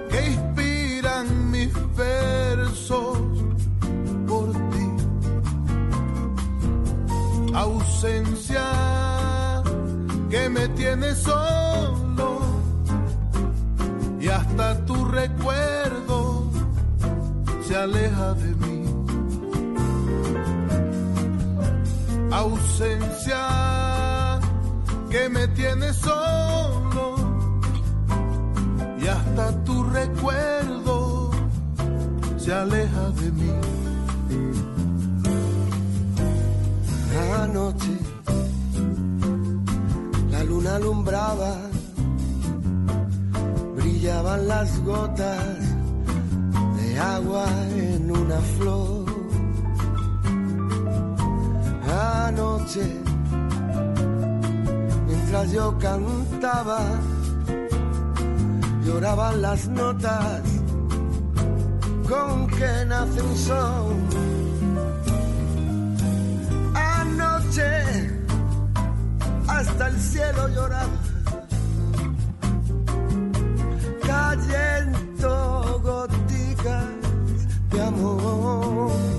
que 0.10 0.28
inspiran 0.32 1.52
mis 1.52 1.72
versos 1.96 3.18
por 4.28 4.52
ti. 4.72 4.88
Ausencia 7.54 8.66
que 10.30 10.50
me 10.50 10.68
tiene 10.70 11.16
solo 11.16 12.42
y 14.20 14.28
hasta 14.28 14.86
tu 14.86 15.06
recuerdo 15.06 16.52
se 17.66 17.76
aleja 17.78 18.34
de 18.34 18.56
mí. 18.56 18.63
Ausencia 22.36 23.42
que 25.12 25.30
me 25.30 25.48
tiene 25.50 25.94
solo 25.94 27.16
y 29.00 29.08
hasta 29.08 29.64
tu 29.64 29.84
recuerdo 29.84 31.30
se 32.38 32.52
aleja 32.52 33.10
de 33.22 33.32
mí. 33.32 33.52
Anoche 37.44 37.98
la 40.32 40.44
luna 40.44 40.76
alumbraba, 40.78 41.56
brillaban 43.76 44.48
las 44.48 44.84
gotas 44.84 45.60
de 46.78 47.00
agua 47.00 47.46
en 47.76 48.10
una 48.10 48.40
flor. 48.58 49.03
Anoche, 52.14 52.86
mientras 55.08 55.52
yo 55.52 55.78
cantaba, 55.80 56.80
lloraban 58.86 59.42
las 59.42 59.68
notas 59.68 60.42
con 62.08 62.48
que 62.48 62.86
nace 62.86 63.22
un 63.22 63.38
son. 63.38 64.08
Anoche, 66.76 67.72
hasta 69.48 69.88
el 69.88 70.00
cielo 70.00 70.48
lloraba, 70.50 70.98
cayendo 74.06 75.82
goticas 75.84 76.90
de 77.72 77.82
amor. 77.82 79.13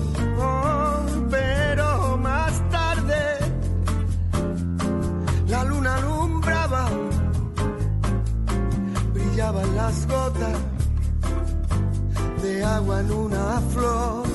Las 10.03 10.57
de 12.43 12.63
agua 12.63 12.99
en 12.99 13.11
una 13.11 13.61
flor. 13.71 14.27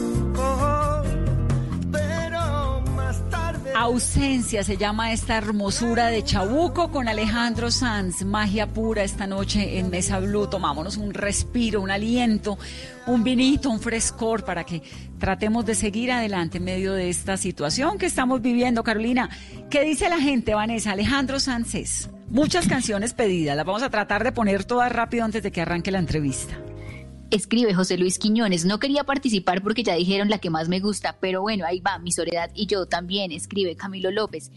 Pero 1.92 2.82
más 2.96 3.30
tarde. 3.30 3.72
Ausencia 3.74 4.64
se 4.64 4.76
llama 4.76 5.12
esta 5.12 5.36
hermosura 5.36 6.06
de 6.06 6.24
Chabuco 6.24 6.90
con 6.90 7.08
Alejandro 7.08 7.70
Sanz. 7.70 8.24
Magia 8.24 8.72
pura 8.72 9.04
esta 9.04 9.26
noche 9.26 9.78
en 9.78 9.90
Mesa 9.90 10.18
Blue. 10.18 10.48
Tomámonos 10.48 10.96
un 10.96 11.12
respiro, 11.12 11.82
un 11.82 11.90
aliento, 11.90 12.58
un 13.06 13.22
vinito, 13.22 13.70
un 13.70 13.80
frescor 13.80 14.44
para 14.44 14.64
que 14.64 14.82
tratemos 15.18 15.66
de 15.66 15.74
seguir 15.74 16.10
adelante 16.10 16.58
en 16.58 16.64
medio 16.64 16.94
de 16.94 17.10
esta 17.10 17.36
situación 17.36 17.98
que 17.98 18.06
estamos 18.06 18.40
viviendo. 18.40 18.82
Carolina, 18.82 19.28
¿qué 19.68 19.84
dice 19.84 20.08
la 20.08 20.20
gente, 20.20 20.54
Vanessa? 20.54 20.92
Alejandro 20.92 21.38
Sánchez. 21.38 22.10
Muchas 22.30 22.68
canciones 22.68 23.12
pedidas. 23.12 23.56
Las 23.56 23.66
vamos 23.66 23.82
a 23.82 23.90
tratar 23.90 24.22
de 24.22 24.30
poner 24.30 24.62
todas 24.62 24.92
rápido 24.92 25.24
antes 25.24 25.42
de 25.42 25.50
que 25.50 25.62
arranque 25.62 25.90
la 25.90 25.98
entrevista. 25.98 26.56
Escribe 27.32 27.74
José 27.74 27.98
Luis 27.98 28.20
Quiñones, 28.20 28.64
no 28.64 28.78
quería 28.78 29.02
participar 29.02 29.62
porque 29.62 29.82
ya 29.82 29.96
dijeron 29.96 30.30
la 30.30 30.38
que 30.38 30.48
más 30.48 30.68
me 30.68 30.78
gusta, 30.78 31.18
pero 31.20 31.42
bueno, 31.42 31.64
ahí 31.66 31.80
va, 31.80 31.98
mi 31.98 32.12
soledad 32.12 32.50
y 32.54 32.66
yo 32.66 32.86
también, 32.86 33.32
escribe 33.32 33.74
Camilo 33.74 34.12
López. 34.12 34.52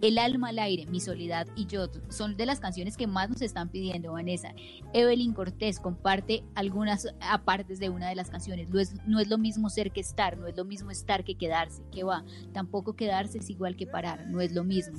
El 0.00 0.16
alma 0.16 0.50
al 0.50 0.58
aire, 0.58 0.86
mi 0.86 1.00
soledad 1.00 1.46
y 1.54 1.66
yo 1.66 1.90
son 2.08 2.36
de 2.38 2.46
las 2.46 2.60
canciones 2.60 2.96
que 2.96 3.06
más 3.06 3.28
nos 3.28 3.42
están 3.42 3.68
pidiendo, 3.68 4.12
Vanessa. 4.12 4.54
Evelyn 4.94 5.34
Cortés 5.34 5.80
comparte 5.80 6.44
algunas 6.54 7.08
apartes 7.20 7.78
de 7.78 7.90
una 7.90 8.08
de 8.08 8.14
las 8.14 8.30
canciones. 8.30 8.70
No 8.70 8.80
es, 8.80 8.94
no 9.06 9.20
es 9.20 9.28
lo 9.28 9.36
mismo 9.36 9.68
ser 9.68 9.90
que 9.90 10.00
estar, 10.00 10.38
no 10.38 10.46
es 10.46 10.56
lo 10.56 10.64
mismo 10.64 10.90
estar 10.90 11.24
que 11.24 11.34
quedarse, 11.34 11.82
que 11.92 12.04
va. 12.04 12.24
Tampoco 12.54 12.96
quedarse 12.96 13.38
es 13.38 13.50
igual 13.50 13.76
que 13.76 13.86
parar, 13.86 14.26
no 14.28 14.40
es 14.40 14.52
lo 14.52 14.64
mismo. 14.64 14.98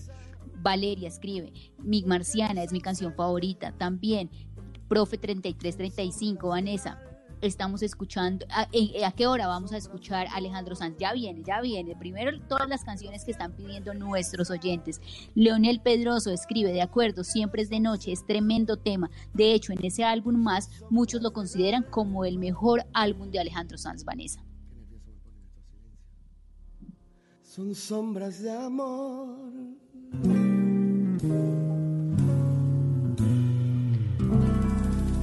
Valeria 0.62 1.08
escribe, 1.08 1.54
Mi 1.78 2.04
Marciana 2.04 2.64
es 2.64 2.72
mi 2.72 2.82
canción 2.82 3.14
favorita. 3.14 3.72
También, 3.72 4.30
Profe 4.88 5.18
3335, 5.18 6.50
Vanessa, 6.50 7.00
estamos 7.42 7.82
escuchando, 7.84 8.46
¿a, 8.50 8.68
eh, 8.72 9.06
a, 9.06 9.12
qué 9.12 9.28
hora 9.28 9.48
vamos 9.48 9.72
a 9.72 9.78
escuchar 9.78 10.28
Alejandro 10.34 10.76
Sanz? 10.76 10.98
Ya 10.98 11.14
viene, 11.14 11.44
ya 11.46 11.62
viene. 11.62 11.96
Primero 11.96 12.40
todas 12.48 12.68
las 12.68 12.84
canciones 12.84 13.24
que 13.24 13.32
están 13.32 13.54
pidiendo 13.54 13.94
nuestros 13.94 14.50
oyentes. 14.50 15.02
Leonel 15.36 15.82
Pedroso 15.82 16.32
escribe, 16.32 16.72
de 16.72 16.82
acuerdo, 16.82 17.24
siempre 17.24 17.62
es 17.62 17.70
de 17.70 17.80
noche, 17.80 18.12
es 18.12 18.26
tremendo 18.26 18.78
tema. 18.78 19.10
De 19.34 19.54
hecho, 19.54 19.74
en 19.74 19.84
ese 19.84 20.04
álbum 20.04 20.36
más, 20.36 20.70
muchos 20.90 21.22
lo 21.22 21.32
consideran 21.32 21.84
como 21.84 22.26
el 22.26 22.40
mejor 22.40 22.86
álbum 22.94 23.32
de 23.32 23.40
Alejandro 23.40 23.78
Sanz, 23.78 24.04
Vanessa. 24.04 24.44
Son 27.44 27.74
sombras 27.74 28.42
de 28.42 28.52
amor. 28.52 29.52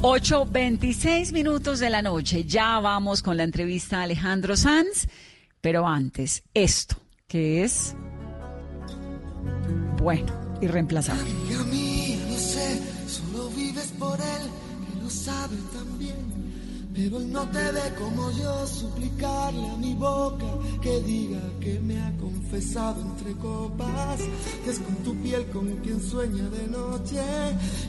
8.26 0.02 1.32
minutos 1.32 1.78
de 1.80 1.90
la 1.90 2.02
noche. 2.02 2.44
Ya 2.44 2.78
vamos 2.80 3.22
con 3.22 3.36
la 3.36 3.42
entrevista 3.42 4.00
a 4.00 4.02
Alejandro 4.02 4.56
Sanz. 4.56 5.08
Pero 5.60 5.86
antes, 5.86 6.42
esto, 6.54 6.96
que 7.26 7.64
es. 7.64 7.94
Bueno, 9.98 10.32
irreemplazable. 10.60 11.30
Amiga 11.30 11.64
mía, 11.64 12.18
no 12.28 12.38
sé, 12.38 12.80
solo 13.08 13.48
vives 13.50 13.92
por 13.98 14.20
él, 14.20 14.50
que 14.86 15.00
lo 15.02 15.10
sabe. 15.10 15.56
Pero 16.96 17.18
él 17.18 17.30
no 17.30 17.42
te 17.50 17.72
ve 17.72 17.94
como 17.98 18.30
yo, 18.30 18.66
suplicarle 18.66 19.68
a 19.68 19.76
mi 19.76 19.92
boca 19.94 20.46
que 20.80 20.98
diga 21.02 21.42
que 21.60 21.78
me 21.80 22.00
ha 22.00 22.10
confesado 22.16 23.02
entre 23.02 23.34
copas, 23.34 24.18
que 24.64 24.70
es 24.70 24.78
con 24.78 24.96
tu 25.04 25.14
piel 25.22 25.44
con 25.50 25.66
quien 25.82 26.00
sueña 26.00 26.48
de 26.48 26.66
noche 26.68 27.22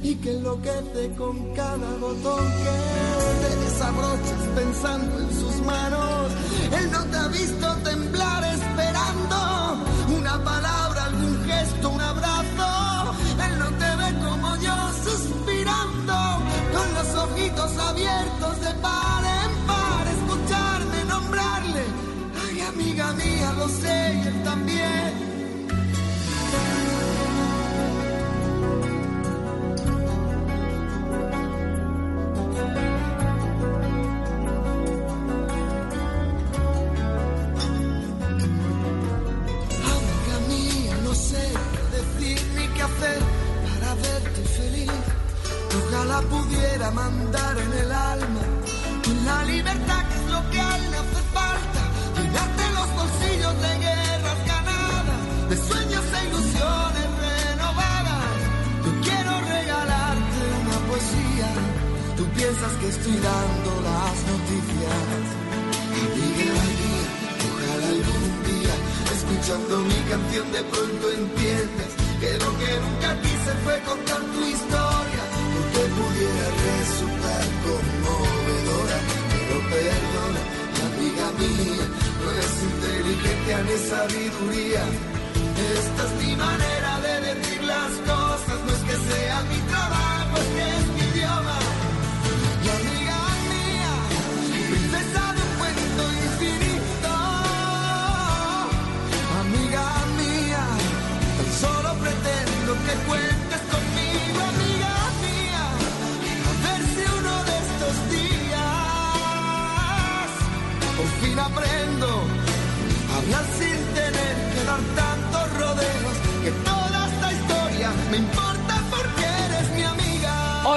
y 0.04 0.14
que 0.16 0.32
enloquece 0.32 1.16
con 1.18 1.54
cada 1.54 1.90
botón 2.02 2.44
que 2.64 3.48
te 3.48 3.56
desabrochas 3.64 4.44
pensando 4.56 5.20
en 5.22 5.32
sus 5.40 5.56
manos. 5.66 6.32
Él 6.78 6.92
no 6.92 7.06
te 7.06 7.18
ha 7.18 7.28
visto 7.30 7.76
temblar 7.86 8.44
esperando 8.44 9.38
una 10.18 10.44
palabra, 10.44 10.87
ojitos 17.32 17.78
abiertos 17.78 18.62
de 18.62 18.74
par 18.82 19.24
en 19.24 19.68
par, 19.68 20.08
escucharme 20.08 21.06
nombrarle. 21.06 21.84
Ay, 22.44 22.62
amiga 22.62 23.14
mía, 23.14 23.54
lo 23.58 23.68
sé 23.68 24.22
y 24.24 24.28
él 24.28 24.44
también. 24.44 25.17
Ojalá 45.98 46.22
pudiera 46.30 46.92
mandar 46.92 47.58
en 47.58 47.74
el 47.74 47.92
alma 47.92 48.44
con 49.04 49.26
la 49.26 49.44
libertad 49.46 50.02
que 50.08 50.16
es 50.22 50.32
lo 50.32 50.42
que 50.52 50.60
a 50.60 50.78
él 50.78 50.92
le 50.92 50.98
hace 50.98 51.22
falta. 51.34 51.82
Llenarte 52.16 52.64
los 52.78 52.90
bolsillos 53.00 53.56
de 53.66 53.72
guerras 53.86 54.40
ganadas, 54.46 55.22
de 55.50 55.58
sueños 55.58 56.06
e 56.18 56.20
ilusiones 56.30 57.08
renovadas. 57.26 58.38
Yo 58.86 58.92
quiero 59.06 59.32
regalarte 59.56 60.40
una 60.62 60.78
poesía. 60.88 61.50
Tú 62.16 62.24
piensas 62.38 62.74
que 62.80 62.88
estoy 62.90 63.18
dando 63.30 63.72
las 63.90 64.18
noticias. 64.32 65.24
Amiga 65.98 66.58
mía, 66.78 67.10
ojalá 67.50 67.88
algún 67.98 68.28
día, 68.50 68.76
escuchando 69.18 69.74
mi 69.90 70.00
canción, 70.12 70.46
de 70.52 70.62
pronto 70.62 71.06
entiendas 71.10 71.92
que 72.22 72.32
lo 72.38 72.50
que 72.60 72.70
nunca 72.86 73.10
quise 73.26 73.52
fue 73.64 73.76
contar 73.82 74.22
tu 74.34 74.42
historia, 74.46 74.97
pudiera 76.28 76.50
resultar 76.80 77.46
conmovedora, 77.64 78.98
pero 79.32 79.56
perdona, 79.72 80.42
amiga 80.88 81.28
mía, 81.40 81.86
no 82.22 82.28
es 82.42 82.54
inteligencia 82.72 83.58
ni 83.64 83.76
sabiduría. 83.90 84.84
Esta 85.78 86.04
es 86.06 86.14
mi 86.26 86.36
manera 86.36 87.00
de 87.02 87.14
decir 87.28 87.64
las 87.64 87.92
cosas, 88.12 88.58
no 88.66 88.72
es 88.74 88.84
que 88.88 88.98
sea 89.12 89.42
mi 89.44 89.60
trabajo, 89.72 90.38
es 90.38 90.97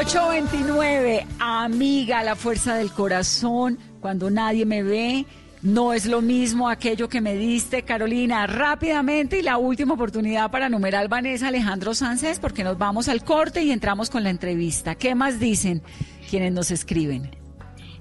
829, 0.00 1.26
amiga, 1.38 2.22
la 2.22 2.34
fuerza 2.34 2.74
del 2.74 2.90
corazón, 2.90 3.78
cuando 4.00 4.30
nadie 4.30 4.64
me 4.64 4.82
ve, 4.82 5.26
no 5.60 5.92
es 5.92 6.06
lo 6.06 6.22
mismo 6.22 6.70
aquello 6.70 7.10
que 7.10 7.20
me 7.20 7.34
diste, 7.34 7.82
Carolina, 7.82 8.46
rápidamente 8.46 9.38
y 9.38 9.42
la 9.42 9.58
última 9.58 9.92
oportunidad 9.92 10.50
para 10.50 10.70
numerar 10.70 11.08
Vanessa 11.08 11.48
Alejandro 11.48 11.92
Sánchez, 11.92 12.38
porque 12.38 12.64
nos 12.64 12.78
vamos 12.78 13.08
al 13.08 13.22
corte 13.22 13.62
y 13.62 13.72
entramos 13.72 14.08
con 14.08 14.22
la 14.22 14.30
entrevista. 14.30 14.94
¿Qué 14.94 15.14
más 15.14 15.38
dicen 15.38 15.82
quienes 16.30 16.54
nos 16.54 16.70
escriben? 16.70 17.36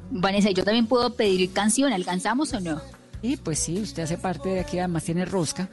Vanessa, 0.09 0.51
yo 0.51 0.63
también 0.63 0.88
puedo 0.88 1.17
pedir 1.17 1.51
canción, 1.51 1.91
¿alcanzamos 1.91 2.53
o 2.53 2.62
no? 2.62 2.81
Y 3.21 3.35
pues 3.35 3.59
sí, 3.59 3.77
usted 3.77 4.03
hace 4.03 4.17
parte 4.17 4.47
de 4.47 4.62
aquí, 4.62 4.79
además 4.79 5.03
tiene 5.03 5.25
rosca. 5.25 5.67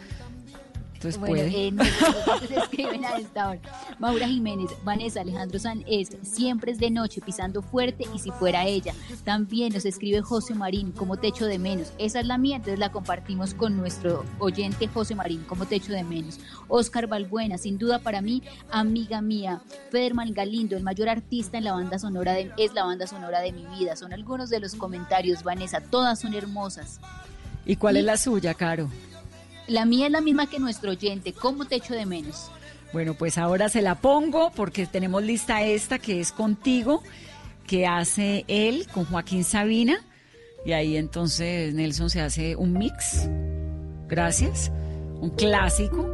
Entonces 1.07 1.21
bueno, 1.21 1.81
puede. 1.81 2.49
se 2.49 2.57
escriben 2.57 3.05
a 3.05 3.17
esta 3.17 3.51
hora. 3.51 3.61
Maura 3.99 4.27
Jiménez, 4.27 4.71
Vanessa 4.85 5.21
Alejandro 5.21 5.59
San 5.59 5.85
es 5.87 6.11
siempre 6.23 6.73
es 6.73 6.79
de 6.79 6.91
noche, 6.91 7.21
pisando 7.21 7.63
fuerte 7.63 8.05
y 8.15 8.19
si 8.19 8.31
fuera 8.31 8.65
ella. 8.67 8.93
También 9.25 9.73
nos 9.73 9.85
escribe 9.85 10.21
José 10.21 10.55
Marín, 10.55 10.93
como 10.93 11.17
techo 11.17 11.47
de 11.47 11.59
menos. 11.59 11.93
Esa 11.99 12.21
es 12.21 12.27
la 12.27 12.39
mía, 12.39 12.57
entonces 12.57 12.79
la 12.79 12.91
compartimos 12.91 13.55
con 13.55 13.77
nuestro 13.77 14.25
oyente 14.39 14.89
José 14.89 15.15
Marín, 15.15 15.45
como 15.45 15.67
techo 15.67 15.93
de 15.93 16.05
menos. 16.05 16.39
Oscar 16.69 17.07
Balbuena, 17.07 17.59
sin 17.59 17.79
duda 17.79 18.01
para 18.01 18.21
mí, 18.21 18.43
amiga 18.71 19.21
mía. 19.21 19.63
Federman 19.91 20.33
Galindo, 20.33 20.77
el 20.77 20.83
mayor 20.83 21.09
artista 21.09 21.59
en 21.59 21.65
la 21.65 21.73
banda 21.73 21.99
sonora 21.99 22.33
de, 22.33 22.51
es 22.57 22.75
la 22.75 22.85
banda 22.85 23.07
sonora 23.07 23.41
de 23.41 23.53
mi 23.53 23.65
vida. 23.67 23.97
Son 23.97 24.13
algunos 24.13 24.51
de 24.51 24.61
los 24.61 24.75
comentarios, 24.75 25.43
Vanessa, 25.43 25.81
todas 25.81 26.21
son 26.21 26.35
hermosas. 26.35 27.01
¿Y 27.65 27.77
cuál 27.77 27.97
es 27.97 28.05
la 28.05 28.17
suya, 28.17 28.55
Caro? 28.55 28.89
La 29.67 29.85
mía 29.85 30.07
es 30.07 30.13
la 30.13 30.21
misma 30.21 30.49
que 30.49 30.59
nuestro 30.59 30.93
oyente, 30.93 31.33
como 31.33 31.65
techo 31.65 31.95
de 31.95 32.07
menos. 32.07 32.51
Bueno, 32.93 33.15
pues 33.15 33.37
ahora 33.37 33.69
se 33.69 33.83
la 33.83 33.97
pongo 33.97 34.53
porque 34.55 34.87
tenemos 34.87 35.23
lista 35.23 35.63
esta 35.63 35.99
que 35.99 36.21
es 36.21 36.33
contigo, 36.33 37.03
que 37.67 37.87
hace 37.87 38.45
él 38.49 38.87
con 38.93 39.05
Joaquín 39.05 39.45
Sabina. 39.45 39.99
Y 40.65 40.73
ahí 40.73 40.97
entonces 40.97 41.75
Nelson 41.75 42.11
se 42.11 42.21
hace 42.21 42.57
un 42.57 42.73
mix. 42.73 43.29
Gracias. 44.09 44.71
Un 45.21 45.31
clásico 45.31 46.09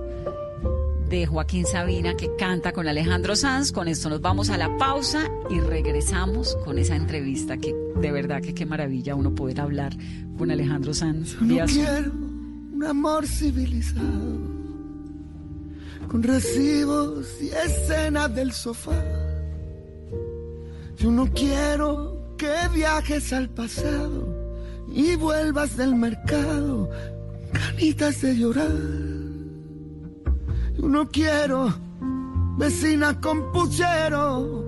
de 1.08 1.26
Joaquín 1.26 1.66
Sabina 1.66 2.14
que 2.16 2.34
canta 2.36 2.72
con 2.72 2.88
Alejandro 2.88 3.36
Sanz. 3.36 3.70
Con 3.70 3.86
esto 3.86 4.08
nos 4.08 4.22
vamos 4.22 4.48
a 4.48 4.56
la 4.56 4.76
pausa 4.78 5.30
y 5.50 5.60
regresamos 5.60 6.56
con 6.64 6.78
esa 6.78 6.96
entrevista 6.96 7.58
que 7.58 7.74
de 7.96 8.12
verdad 8.12 8.40
que 8.40 8.54
qué 8.54 8.64
maravilla 8.64 9.14
uno 9.14 9.34
poder 9.34 9.60
hablar 9.60 9.94
con 10.38 10.50
Alejandro 10.50 10.94
Sanz. 10.94 11.40
No 11.40 11.66
un 12.82 12.88
amor 12.88 13.28
civilizado, 13.28 14.40
con 16.08 16.20
recibos 16.20 17.28
y 17.40 17.48
escenas 17.50 18.34
del 18.34 18.50
sofá. 18.52 19.00
Yo 20.96 21.12
no 21.12 21.28
quiero 21.32 22.34
que 22.36 22.52
viajes 22.74 23.32
al 23.32 23.48
pasado 23.50 24.26
y 24.90 25.14
vuelvas 25.14 25.76
del 25.76 25.94
mercado, 25.94 26.90
ganitas 27.52 28.20
de 28.20 28.36
llorar. 28.36 28.72
Yo 30.76 30.88
no 30.88 31.08
quiero 31.08 31.72
vecina 32.58 33.20
con 33.20 33.52
puchero. 33.52 34.64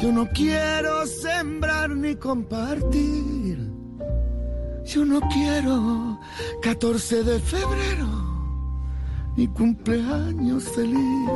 Yo 0.00 0.12
no 0.12 0.28
quiero 0.28 1.04
sembrar 1.04 1.90
ni 1.90 2.14
compartir. 2.14 3.37
Yo 4.88 5.04
no 5.04 5.20
quiero 5.20 6.18
14 6.62 7.22
de 7.22 7.38
febrero 7.40 8.08
ni 9.36 9.46
cumpleaños 9.48 10.64
feliz. 10.70 11.28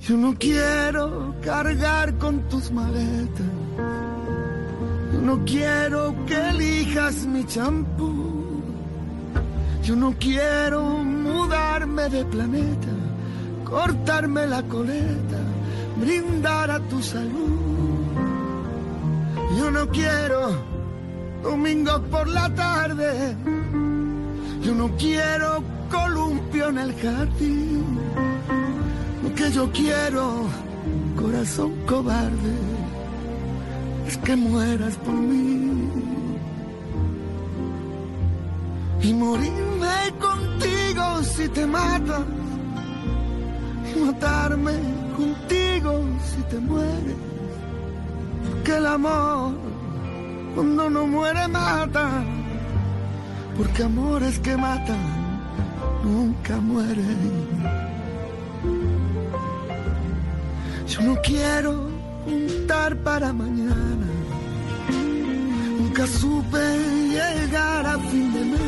Yo 0.00 0.16
no 0.16 0.34
quiero 0.36 1.36
cargar 1.40 2.18
con 2.18 2.40
tus 2.48 2.72
maletas. 2.72 3.46
Yo 5.12 5.20
no 5.20 5.44
quiero 5.44 6.16
que 6.26 6.48
elijas 6.50 7.26
mi 7.26 7.44
champú. 7.44 8.60
Yo 9.84 9.94
no 9.94 10.16
quiero 10.18 10.82
mudarme 10.82 12.08
de 12.08 12.24
planeta, 12.24 12.92
cortarme 13.64 14.48
la 14.48 14.64
coleta, 14.64 15.38
brindar 16.00 16.72
a 16.72 16.80
tu 16.80 17.00
salud. 17.00 17.73
Yo 19.56 19.70
no 19.70 19.88
quiero 19.88 20.50
domingo 21.42 22.02
por 22.10 22.26
la 22.28 22.52
tarde. 22.54 23.36
Yo 24.62 24.74
no 24.74 24.88
quiero 24.96 25.62
columpio 25.90 26.68
en 26.70 26.78
el 26.78 26.92
jardín. 26.94 27.98
Lo 29.22 29.34
que 29.34 29.50
yo 29.52 29.70
quiero, 29.70 30.46
corazón 31.16 31.72
cobarde, 31.86 32.54
es 34.08 34.16
que 34.18 34.34
mueras 34.36 34.96
por 34.96 35.14
mí. 35.14 35.90
Y 39.02 39.12
morirme 39.12 39.98
contigo 40.18 41.22
si 41.22 41.48
te 41.48 41.66
matas. 41.66 42.24
Y 43.94 44.00
matarme 44.00 44.72
contigo 45.16 45.92
si 46.30 46.42
te 46.50 46.58
mueres. 46.58 47.23
Porque 48.44 48.76
el 48.76 48.86
amor, 48.86 49.54
cuando 50.54 50.90
no 50.90 51.06
muere, 51.06 51.48
mata. 51.48 52.24
Porque 53.56 53.82
amores 53.84 54.38
que 54.40 54.56
matan 54.56 55.24
nunca 56.02 56.56
mueren. 56.56 57.44
Yo 60.88 61.00
no 61.02 61.16
quiero 61.22 61.88
juntar 62.24 62.96
para 62.96 63.32
mañana. 63.32 64.06
Nunca 65.78 66.06
supe 66.06 66.58
llegar 67.10 67.86
a 67.86 67.98
fin 67.98 68.32
de 68.32 68.44
mes. 68.44 68.60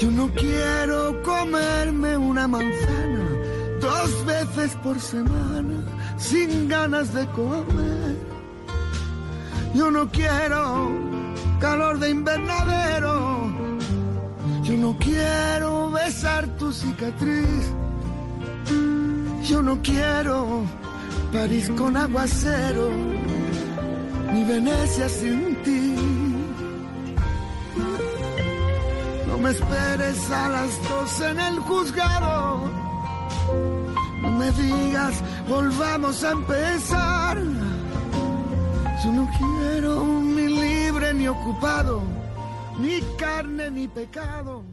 Yo 0.00 0.10
no 0.10 0.28
quiero 0.34 1.22
comerme 1.22 2.16
una 2.16 2.48
manzana 2.48 3.31
dos 3.92 4.24
veces 4.24 4.76
por 4.82 4.98
semana 5.00 5.78
sin 6.16 6.68
ganas 6.68 7.12
de 7.12 7.26
comer. 7.28 8.16
Yo 9.74 9.90
no 9.90 10.08
quiero 10.10 10.90
calor 11.60 11.98
de 11.98 12.10
invernadero. 12.10 13.14
Yo 14.62 14.74
no 14.84 14.96
quiero 14.98 15.90
besar 15.90 16.46
tu 16.58 16.72
cicatriz. 16.72 17.64
Yo 19.48 19.60
no 19.62 19.80
quiero 19.82 20.64
París 21.32 21.70
con 21.76 21.96
aguacero, 21.96 22.88
ni 24.32 24.44
Venecia 24.44 25.08
sin 25.08 25.56
ti. 25.64 25.94
No 29.26 29.38
me 29.38 29.50
esperes 29.50 30.30
a 30.30 30.48
las 30.48 30.88
dos 30.88 31.20
en 31.20 31.40
el 31.40 31.58
juzgado. 31.58 32.81
No 34.22 34.30
me 34.30 34.50
digas, 34.52 35.14
volvamos 35.48 36.22
a 36.22 36.30
empezar. 36.30 37.36
Yo 39.04 39.12
no 39.12 39.28
quiero 39.36 40.04
ni 40.04 40.46
libre 40.46 41.12
ni 41.12 41.26
ocupado, 41.26 42.02
ni 42.78 43.00
carne 43.18 43.70
ni 43.70 43.88
pecado. 43.88 44.71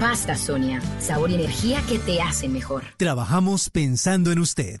Pasta 0.00 0.36
Sonia, 0.36 0.80
sabor 0.98 1.30
y 1.30 1.34
energía 1.34 1.82
que 1.88 1.98
te 1.98 2.20
hacen 2.20 2.52
mejor. 2.52 2.84
Trabajamos 2.96 3.70
pensando 3.70 4.32
en 4.32 4.38
usted. 4.38 4.80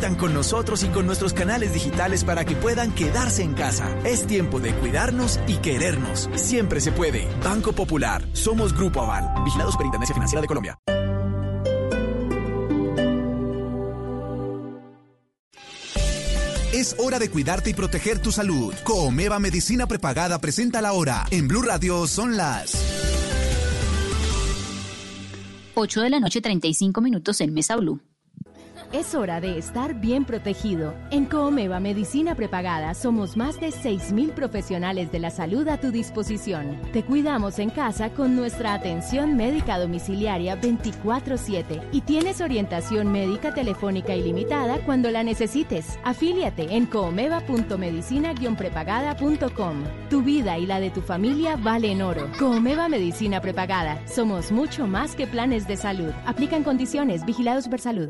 con 0.09 0.33
nosotros 0.33 0.83
y 0.83 0.87
con 0.87 1.05
nuestros 1.05 1.33
canales 1.33 1.73
digitales 1.73 2.23
para 2.23 2.43
que 2.43 2.55
puedan 2.55 2.91
quedarse 2.91 3.43
en 3.43 3.53
casa. 3.53 3.95
Es 4.03 4.25
tiempo 4.25 4.59
de 4.59 4.73
cuidarnos 4.73 5.39
y 5.47 5.57
querernos. 5.57 6.27
Siempre 6.35 6.81
se 6.81 6.91
puede. 6.91 7.27
Banco 7.43 7.73
Popular. 7.73 8.23
Somos 8.33 8.73
Grupo 8.73 9.01
Aval. 9.01 9.43
Vigilados 9.43 9.77
por 9.77 9.85
Intendencia 9.85 10.15
Financiera 10.15 10.41
de 10.41 10.47
Colombia. 10.47 10.77
Es 16.73 16.95
hora 16.97 17.19
de 17.19 17.29
cuidarte 17.29 17.69
y 17.69 17.73
proteger 17.73 18.19
tu 18.19 18.31
salud. 18.31 18.73
Comeva 18.83 19.37
Medicina 19.39 19.85
Prepagada 19.85 20.39
presenta 20.39 20.81
la 20.81 20.93
hora. 20.93 21.25
En 21.29 21.47
Blue 21.47 21.61
Radio 21.61 22.07
son 22.07 22.37
las 22.37 22.73
8 25.75 26.01
de 26.01 26.09
la 26.09 26.19
noche 26.19 26.41
35 26.41 27.01
minutos 27.01 27.39
en 27.41 27.53
Mesa 27.53 27.75
Blue. 27.75 28.01
Es 28.93 29.15
hora 29.15 29.39
de 29.39 29.57
estar 29.57 29.93
bien 29.93 30.25
protegido. 30.25 30.93
En 31.11 31.23
Coomeva 31.23 31.79
Medicina 31.79 32.35
Prepagada 32.35 32.93
somos 32.93 33.37
más 33.37 33.57
de 33.57 33.69
6.000 33.69 34.33
profesionales 34.33 35.13
de 35.13 35.19
la 35.19 35.29
salud 35.29 35.65
a 35.69 35.77
tu 35.77 35.91
disposición. 35.91 36.77
Te 36.91 37.03
cuidamos 37.03 37.57
en 37.59 37.69
casa 37.69 38.09
con 38.09 38.35
nuestra 38.35 38.73
atención 38.73 39.37
médica 39.37 39.79
domiciliaria 39.79 40.59
24/7 40.59 41.81
y 41.93 42.01
tienes 42.01 42.41
orientación 42.41 43.13
médica 43.13 43.53
telefónica 43.53 44.13
ilimitada 44.13 44.79
cuando 44.85 45.09
la 45.09 45.23
necesites. 45.23 45.97
Afíliate 46.03 46.75
en 46.75 46.85
coomeva.medicina-prepagada.com. 46.85 49.83
Tu 50.09 50.21
vida 50.21 50.57
y 50.57 50.65
la 50.65 50.81
de 50.81 50.89
tu 50.89 50.99
familia 50.99 51.55
valen 51.55 52.01
oro. 52.01 52.29
Coomeva 52.37 52.89
Medicina 52.89 53.39
Prepagada. 53.39 54.05
Somos 54.05 54.51
mucho 54.51 54.85
más 54.85 55.15
que 55.15 55.27
planes 55.27 55.65
de 55.65 55.77
salud. 55.77 56.11
Aplican 56.25 56.65
condiciones. 56.65 57.25
Vigilados 57.25 57.69
por 57.69 57.79
salud. 57.79 58.09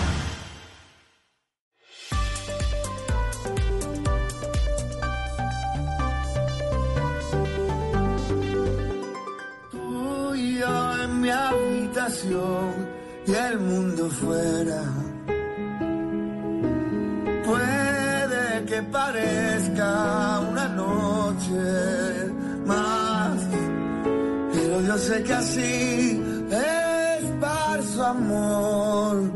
Así 25.51 26.21
es 26.49 27.25
para 27.39 27.81
su 27.83 28.01
amor. 28.01 29.31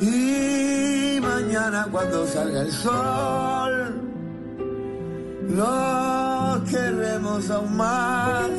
Y 0.00 1.18
mañana 1.20 1.86
cuando 1.90 2.26
salga 2.26 2.62
el 2.62 2.72
sol, 2.72 3.94
lo 5.50 6.64
queremos 6.70 7.50
aún 7.50 7.76
más 7.76 8.50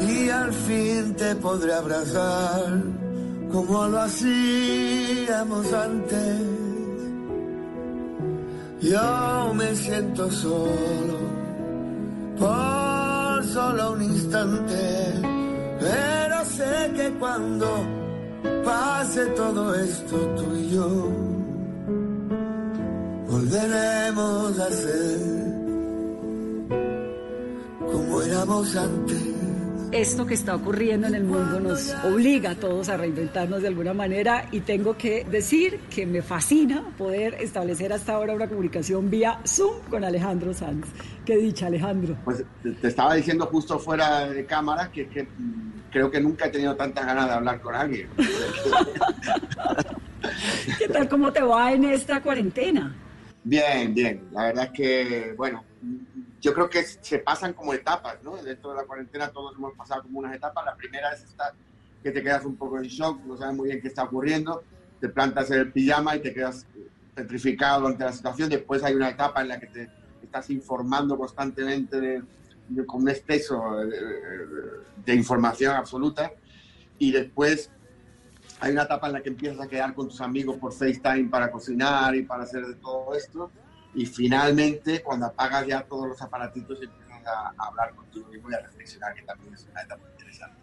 y 0.00 0.30
al 0.30 0.52
fin 0.52 1.14
te 1.14 1.34
podré 1.36 1.74
abrazar 1.74 2.82
como 3.52 3.86
lo 3.88 4.00
hacíamos 4.00 5.72
antes. 5.72 6.40
Yo 8.80 9.52
me 9.54 9.74
siento 9.76 10.30
solo 10.30 11.18
por 12.38 13.44
solo 13.44 13.92
un 13.92 14.02
instante, 14.02 15.39
pero 15.80 16.44
sé 16.44 16.92
que 16.96 17.10
cuando 17.18 17.66
pase 18.64 19.26
todo 19.26 19.74
esto 19.74 20.16
tú 20.36 20.56
y 20.56 20.70
yo 20.74 20.88
volveremos 23.28 24.58
a 24.58 24.70
ser 24.70 25.20
como 27.92 28.22
éramos 28.22 28.76
antes 28.76 29.29
esto 29.92 30.24
que 30.24 30.34
está 30.34 30.54
ocurriendo 30.54 31.08
en 31.08 31.14
el 31.14 31.24
mundo 31.24 31.58
nos 31.58 31.92
obliga 32.04 32.52
a 32.52 32.54
todos 32.54 32.88
a 32.88 32.96
reinventarnos 32.96 33.62
de 33.62 33.68
alguna 33.68 33.92
manera 33.92 34.46
y 34.52 34.60
tengo 34.60 34.96
que 34.96 35.24
decir 35.24 35.80
que 35.90 36.06
me 36.06 36.22
fascina 36.22 36.84
poder 36.96 37.34
establecer 37.40 37.92
hasta 37.92 38.14
ahora 38.14 38.34
una 38.34 38.48
comunicación 38.48 39.10
vía 39.10 39.40
Zoom 39.46 39.80
con 39.90 40.04
Alejandro 40.04 40.54
Sanz. 40.54 40.86
Qué 41.24 41.36
dicha, 41.36 41.66
Alejandro. 41.66 42.16
Pues 42.24 42.44
te 42.80 42.88
estaba 42.88 43.14
diciendo 43.14 43.46
justo 43.46 43.78
fuera 43.78 44.28
de 44.28 44.46
cámara 44.46 44.90
que, 44.92 45.08
que 45.08 45.26
creo 45.90 46.10
que 46.10 46.20
nunca 46.20 46.46
he 46.46 46.50
tenido 46.50 46.76
tantas 46.76 47.04
ganas 47.04 47.26
de 47.26 47.32
hablar 47.32 47.60
con 47.60 47.74
alguien. 47.74 48.08
¿Qué 50.78 50.88
tal? 50.88 51.08
¿Cómo 51.08 51.32
te 51.32 51.42
va 51.42 51.72
en 51.72 51.84
esta 51.84 52.22
cuarentena? 52.22 52.94
Bien, 53.42 53.92
bien. 53.92 54.28
La 54.32 54.44
verdad 54.44 54.64
es 54.66 54.70
que, 54.70 55.34
bueno, 55.36 55.64
yo 56.40 56.54
creo 56.54 56.70
que 56.70 56.82
se 56.82 57.18
pasan 57.18 57.52
como 57.52 57.74
etapas, 57.74 58.22
¿no? 58.22 58.36
Dentro 58.36 58.70
de 58.70 58.76
la 58.76 58.84
cuarentena 58.84 59.30
todos 59.30 59.54
hemos 59.56 59.74
pasado 59.74 60.02
como 60.02 60.20
unas 60.20 60.34
etapas. 60.34 60.64
La 60.64 60.74
primera 60.74 61.12
es 61.12 61.22
esta 61.22 61.52
que 62.02 62.10
te 62.10 62.22
quedas 62.22 62.44
un 62.46 62.56
poco 62.56 62.78
en 62.78 62.84
shock, 62.84 63.20
no 63.26 63.36
sabes 63.36 63.54
muy 63.54 63.68
bien 63.68 63.80
qué 63.80 63.88
está 63.88 64.04
ocurriendo, 64.04 64.62
te 65.00 65.10
plantas 65.10 65.50
en 65.50 65.58
el 65.60 65.72
pijama 65.72 66.16
y 66.16 66.20
te 66.20 66.32
quedas 66.32 66.66
petrificado 67.14 67.86
ante 67.86 68.04
la 68.04 68.12
situación. 68.12 68.48
Después 68.48 68.82
hay 68.82 68.94
una 68.94 69.10
etapa 69.10 69.42
en 69.42 69.48
la 69.48 69.60
que 69.60 69.66
te 69.66 69.90
estás 70.22 70.48
informando 70.48 71.18
constantemente 71.18 72.00
de, 72.00 72.22
con 72.86 73.02
un 73.02 73.10
exceso 73.10 73.76
de, 75.04 75.14
información 75.14 75.74
absoluta. 75.74 76.32
Y 76.98 77.12
después 77.12 77.70
hay 78.60 78.72
una 78.72 78.84
etapa 78.84 79.08
en 79.08 79.12
la 79.14 79.22
que 79.22 79.28
empiezas 79.28 79.60
a 79.60 79.68
quedar 79.68 79.92
con 79.94 80.08
tus 80.08 80.22
amigos 80.22 80.56
por 80.56 80.72
FaceTime 80.72 81.28
para 81.28 81.50
cocinar 81.50 82.14
y 82.14 82.22
para 82.22 82.44
hacer 82.44 82.66
de 82.66 82.74
todo 82.76 83.14
esto 83.14 83.50
y 83.94 84.06
finalmente 84.06 85.02
cuando 85.02 85.26
apagas 85.26 85.66
ya 85.66 85.82
todos 85.82 86.08
los 86.08 86.22
aparatitos 86.22 86.80
empiezas 86.80 87.26
a, 87.26 87.52
hablar 87.58 87.94
contigo 87.94 88.28
mismo 88.28 88.50
y 88.50 88.54
a 88.54 88.60
reflexionar, 88.60 89.14
que 89.14 89.22
también 89.22 89.54
es 89.54 89.66
una 89.70 89.82
etapa 89.82 90.02
interesante. 90.10 90.56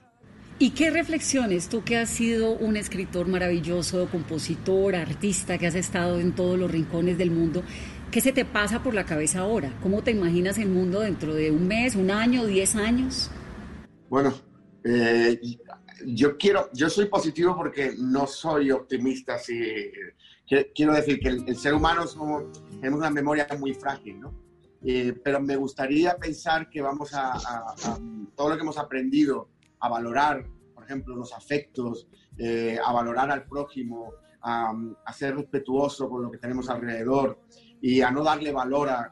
¿Y 0.59 0.71
qué 0.71 0.89
reflexiones, 0.89 1.69
tú 1.69 1.84
que 1.84 1.97
has 1.97 2.09
sido 2.09 2.53
un 2.53 2.78
escritor 2.78 3.28
maravilloso, 3.28 4.09
compositor, 4.09 4.95
artista, 4.95 5.57
que 5.57 5.67
has 5.67 5.75
estado 5.75 6.19
en 6.19 6.34
todos 6.34 6.57
los 6.57 6.71
rincones 6.71 7.17
del 7.17 7.32
mundo, 7.32 7.63
qué 8.11 8.21
se 8.21 8.32
te 8.32 8.45
pasa 8.45 8.82
por 8.82 8.93
la 8.93 9.05
cabeza 9.05 9.41
ahora? 9.41 9.71
¿Cómo 9.84 10.01
te 10.01 10.11
imaginas 10.11 10.57
el 10.57 10.69
mundo 10.69 11.01
dentro 11.01 11.34
de 11.34 11.51
un 11.51 11.67
mes, 11.67 11.95
un 11.95 12.09
año, 12.09 12.45
diez 12.45 12.75
años? 12.75 13.30
Bueno, 14.09 14.34
eh, 14.84 15.39
yo 16.05 16.38
quiero, 16.38 16.69
yo 16.73 16.89
soy 16.89 17.05
positivo 17.05 17.55
porque 17.55 17.93
no 17.97 18.25
soy 18.25 18.71
optimista, 18.71 19.38
si, 19.38 19.91
quiero 20.74 20.93
decir 20.93 21.20
que 21.20 21.30
el, 21.30 21.58
ser 21.58 21.74
humano 21.74 22.08
somos, 22.08 22.45
tenemos 22.80 23.00
una 23.00 23.10
memoria 23.10 23.48
muy 23.60 23.74
frágil, 23.74 24.20
¿no? 24.20 24.34
Eh, 24.84 25.14
pero 25.24 25.41
me 25.41 25.56
gustaría 25.56 26.16
pensar 26.16 26.70
que 26.70 26.82
vamos 26.82 27.12
a, 27.14 27.76
todo 28.36 28.50
lo 28.50 28.56
que 28.56 28.62
hemos 28.62 28.78
aprendido 28.78 29.50
a 29.80 29.89
valorar, 29.89 30.45
por 30.74 30.84
ejemplo, 30.84 31.16
los 31.16 31.34
afectos, 31.34 32.08
eh, 32.38 32.78
a 32.84 32.93
valorar 32.93 33.32
al 33.32 33.45
prójimo, 33.45 34.14
a, 34.41 34.74
ser 35.14 35.36
respetuoso 35.36 36.10
con 36.10 36.22
lo 36.22 36.32
que 36.32 36.38
tenemos 36.38 36.70
alrededor 36.70 37.39
y 37.82 38.02
a 38.02 38.12
no 38.12 38.24
darle 38.24 38.52
valor 38.52 38.89
a 38.89 39.12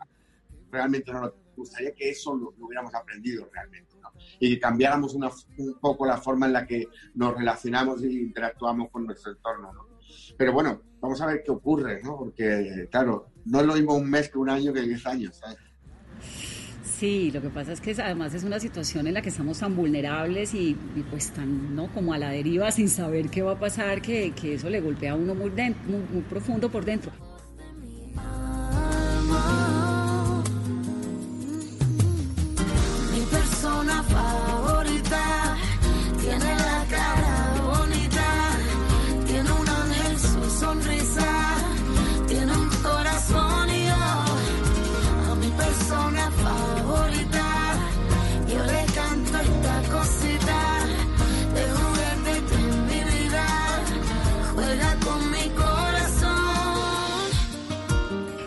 realmente 0.71 1.11
no 1.11 1.21
lo 1.21 1.35
gustaría 1.55 1.93
que 1.93 2.09
eso 2.09 2.35
lo, 2.35 2.53
hubiéramos 2.59 2.93
aprendido 2.93 3.49
realmente 3.51 3.95
¿no? 4.01 4.11
y 4.39 4.53
que 4.53 4.59
cambiáramos 4.59 5.13
una, 5.13 5.29
un 5.57 5.79
poco 5.79 6.05
la 6.05 6.17
forma 6.17 6.47
en 6.47 6.53
la 6.53 6.67
que 6.67 6.87
nos 7.15 7.35
relacionamos 7.35 8.03
e 8.03 8.11
interactuamos 8.11 8.89
con 8.91 9.05
nuestro 9.05 9.31
entorno. 9.31 9.73
¿no? 9.73 9.94
Pero 10.37 10.53
bueno, 10.53 10.81
vamos 11.01 11.21
a 11.21 11.27
ver 11.27 11.41
qué 11.43 11.51
ocurre, 11.51 12.01
¿no? 12.03 12.17
porque 12.17 12.87
claro, 12.91 13.27
no 13.45 13.61
es 13.61 13.65
lo 13.65 13.73
mismo 13.75 13.95
un 13.95 14.09
mes 14.09 14.29
que 14.29 14.37
un 14.37 14.49
año 14.49 14.73
que 14.73 14.81
diez 14.81 15.05
años. 15.05 15.37
¿sabes? 15.37 15.57
Sí, 16.83 17.29
lo 17.31 17.41
que 17.41 17.49
pasa 17.49 17.73
es 17.73 17.81
que 17.81 17.91
además 18.01 18.33
es 18.33 18.43
una 18.43 18.59
situación 18.59 19.05
en 19.07 19.15
la 19.15 19.21
que 19.21 19.27
estamos 19.27 19.59
tan 19.59 19.75
vulnerables 19.75 20.53
y, 20.53 20.77
pues 21.09 21.31
tan, 21.31 21.75
¿no? 21.75 21.91
Como 21.93 22.13
a 22.13 22.17
la 22.17 22.29
deriva 22.29 22.71
sin 22.71 22.87
saber 22.87 23.29
qué 23.29 23.41
va 23.41 23.53
a 23.53 23.59
pasar, 23.59 24.01
que, 24.01 24.31
que 24.31 24.53
eso 24.53 24.69
le 24.69 24.79
golpea 24.79 25.11
a 25.11 25.15
uno 25.15 25.35
muy, 25.35 25.49
muy, 25.49 26.03
muy 26.11 26.21
profundo 26.29 26.71
por 26.71 26.85
dentro. 26.85 27.11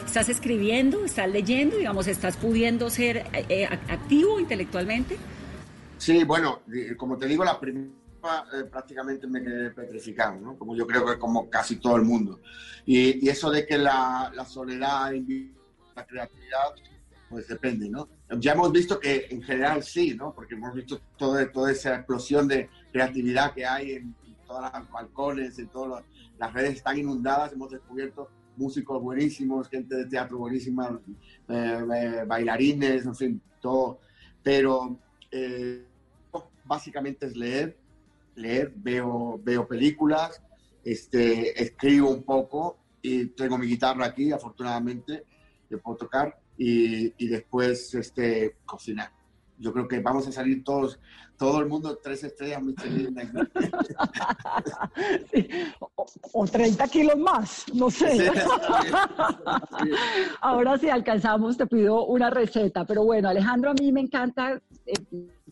¿Estás 0.09 0.31
escribiendo? 0.31 1.05
¿Estás 1.05 1.29
leyendo? 1.29 1.77
Digamos, 1.77 2.07
¿estás 2.07 2.39
pudiendo 2.39 2.89
ser 2.89 3.19
eh, 3.19 3.45
eh, 3.51 3.67
activo 3.67 4.41
intelectualmente? 4.41 5.19
Sí, 5.99 6.25
bueno, 6.25 6.63
como 6.97 7.19
te 7.19 7.27
digo, 7.27 7.45
la 7.45 7.61
primera 7.61 7.91
eh, 8.55 8.65
prácticamente 8.71 9.27
me 9.27 9.43
quedé 9.43 9.69
petrificado, 9.71 10.41
¿no? 10.41 10.57
Como 10.57 10.75
yo 10.75 10.87
creo 10.87 11.05
que 11.05 11.19
como 11.19 11.51
casi 11.51 11.77
todo 11.77 11.97
el 11.97 12.05
mundo. 12.05 12.41
Y, 12.87 13.23
y 13.23 13.29
eso 13.29 13.51
de 13.51 13.67
que 13.67 13.77
la, 13.77 14.33
la 14.35 14.47
soledad 14.47 15.09
a 15.09 15.13
la 15.13 16.07
creatividad, 16.07 16.75
pues 17.29 17.47
depende, 17.47 17.91
¿no? 17.91 18.09
Ya 18.39 18.53
hemos 18.53 18.73
visto 18.73 18.99
que 18.99 19.27
en 19.29 19.43
general 19.43 19.83
sí, 19.83 20.15
¿no? 20.15 20.33
Porque 20.35 20.55
hemos 20.55 20.73
visto 20.73 21.03
todo, 21.19 21.47
toda 21.51 21.71
esa 21.71 21.97
explosión 21.97 22.49
de 22.49 22.71
creatividad 22.93 23.53
que 23.53 23.67
hay 23.67 23.93
en, 23.93 24.17
en 24.27 24.37
todos 24.47 24.73
los 24.73 24.91
balcones, 24.91 25.59
en 25.59 25.69
todas 25.69 26.03
las 26.39 26.53
redes 26.55 26.77
están 26.77 26.97
inundadas, 26.97 27.53
hemos 27.53 27.71
descubierto 27.71 28.31
músicos 28.59 29.01
buenísimos, 29.01 29.69
gente 29.69 29.95
de 29.95 30.07
teatro 30.07 30.39
buenísima, 30.39 31.01
eh, 31.49 31.85
eh, 31.95 32.25
bailarines, 32.27 33.07
en 33.07 33.15
fin, 33.15 33.41
todo. 33.61 34.01
Pero 34.43 34.99
eh, 35.31 35.85
básicamente 36.65 37.27
es 37.27 37.37
leer, 37.37 37.77
leer, 38.35 38.73
veo, 38.77 39.41
veo 39.43 39.67
películas, 39.67 40.43
este, 40.85 41.63
escribo 41.63 42.11
un 42.11 42.23
poco 42.23 42.79
y 43.01 43.27
tengo 43.27 43.57
mi 43.57 43.67
guitarra 43.67 44.07
aquí, 44.07 44.33
afortunadamente, 44.33 45.25
que 45.69 45.79
puedo 45.79 45.97
tocar 45.99 46.39
y, 46.57 47.13
y 47.25 47.29
después 47.29 47.95
este, 47.95 48.57
cocinar. 48.67 49.13
Yo 49.59 49.73
creo 49.73 49.89
que 49.89 50.01
vamos 50.01 50.27
a 50.29 50.33
salir 50.33 50.63
todos, 50.63 50.99
todo 51.39 51.61
el 51.61 51.67
mundo 51.67 51.99
tres 52.03 52.25
estrellas 52.25 52.63
Michelin. 52.63 53.17
O 56.33 56.47
30 56.47 56.89
kilos 56.89 57.17
más, 57.17 57.65
no 57.73 57.91
sé. 57.91 58.31
Ahora 60.41 60.77
si 60.79 60.91
alcanzamos, 60.91 61.57
te 61.57 61.67
pido 61.67 62.07
una 62.07 62.29
receta. 62.29 62.85
Pero 62.85 63.05
bueno, 63.05 63.29
Alejandro, 63.29 63.71
a 63.71 63.75
mí 63.75 63.93
me 63.93 64.01
encanta 64.01 64.61
eh, 64.85 64.95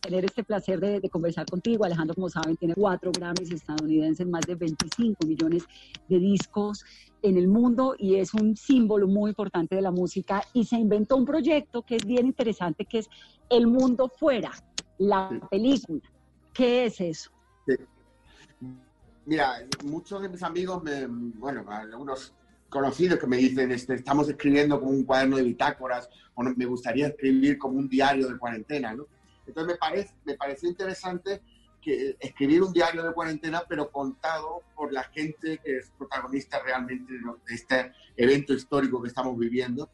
tener 0.01 0.25
este 0.25 0.43
placer 0.43 0.79
de, 0.79 0.99
de 0.99 1.09
conversar 1.09 1.45
contigo. 1.45 1.85
Alejandro, 1.85 2.15
como 2.15 2.29
saben, 2.29 2.57
tiene 2.57 2.75
cuatro 2.75 3.11
Grammys 3.11 3.51
estadounidenses, 3.51 4.27
más 4.27 4.45
de 4.45 4.55
25 4.55 5.25
millones 5.25 5.63
de 6.09 6.19
discos 6.19 6.83
en 7.21 7.37
el 7.37 7.47
mundo 7.47 7.95
y 7.97 8.15
es 8.15 8.33
un 8.33 8.55
símbolo 8.55 9.07
muy 9.07 9.29
importante 9.29 9.75
de 9.75 9.81
la 9.81 9.91
música. 9.91 10.43
Y 10.53 10.65
se 10.65 10.75
inventó 10.75 11.15
un 11.15 11.25
proyecto 11.25 11.81
que 11.83 11.95
es 11.95 12.05
bien 12.05 12.25
interesante, 12.25 12.85
que 12.85 12.99
es 12.99 13.09
El 13.49 13.67
Mundo 13.67 14.11
Fuera, 14.15 14.51
la 14.97 15.29
película. 15.49 16.01
¿Qué 16.53 16.85
es 16.85 16.99
eso? 17.01 17.31
Mira, 19.25 19.57
muchos 19.83 20.21
de 20.21 20.29
mis 20.29 20.41
amigos, 20.43 20.81
me, 20.83 21.05
bueno, 21.05 21.65
algunos 21.69 22.33
conocidos 22.69 23.19
que 23.19 23.27
me 23.27 23.37
dicen, 23.37 23.71
este, 23.71 23.95
estamos 23.95 24.29
escribiendo 24.29 24.79
como 24.79 24.91
un 24.91 25.03
cuaderno 25.03 25.37
de 25.37 25.43
bitácoras, 25.43 26.09
o 26.35 26.43
no- 26.43 26.53
me 26.55 26.65
gustaría 26.65 27.07
escribir 27.07 27.57
como 27.57 27.77
un 27.77 27.89
diario 27.89 28.27
de 28.29 28.37
cuarentena, 28.37 28.93
¿no? 28.93 29.05
Entonces 29.45 29.73
me, 29.73 29.77
parece, 29.77 30.13
me 30.25 30.35
pareció 30.35 30.69
interesante 30.69 31.41
que 31.81 32.17
escribir 32.19 32.63
un 32.63 32.73
diario 32.73 33.03
de 33.03 33.13
cuarentena, 33.13 33.63
pero 33.67 33.91
contado 33.91 34.63
por 34.75 34.91
la 34.91 35.03
gente 35.03 35.59
que 35.63 35.77
es 35.77 35.91
protagonista 35.97 36.61
realmente 36.63 37.13
de 37.13 37.53
este 37.55 37.93
evento 38.17 38.53
histórico 38.53 39.01
que 39.01 39.07
estamos 39.09 39.37
viviendo. 39.37 39.89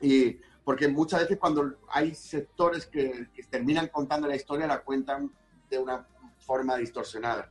Y 0.00 0.36
porque 0.64 0.88
muchas 0.88 1.20
veces 1.22 1.38
cuando 1.38 1.74
hay 1.88 2.14
sectores 2.14 2.86
que, 2.86 3.28
que 3.34 3.42
terminan 3.44 3.88
contando 3.88 4.26
la 4.28 4.36
historia, 4.36 4.66
la 4.66 4.82
cuentan 4.82 5.30
de 5.68 5.78
una 5.78 6.06
forma 6.38 6.76
distorsionada. 6.76 7.50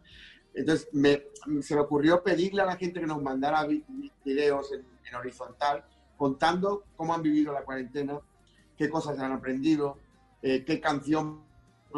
Entonces, 0.54 0.90
me- 0.94 1.24
se 1.62 1.76
me 1.76 1.82
ocurrió 1.82 2.24
pedirle 2.24 2.62
a 2.62 2.66
la 2.66 2.76
gente 2.76 3.00
que 3.00 3.08
nos 3.08 3.22
mandara 3.22 3.66
vi- 3.66 3.84
vi- 3.88 4.12
videos 4.24 4.72
en, 4.74 4.86
en 5.08 5.16
horizontal 5.16 5.84
contando 6.18 6.84
cómo 6.96 7.14
han 7.14 7.22
vivido 7.22 7.52
la 7.54 7.64
cuarentena, 7.64 8.20
qué 8.78 8.90
cosas 8.90 9.18
han 9.20 9.32
aprendido, 9.32 9.98
eh, 10.42 10.64
qué 10.66 10.80
canción 10.80 11.44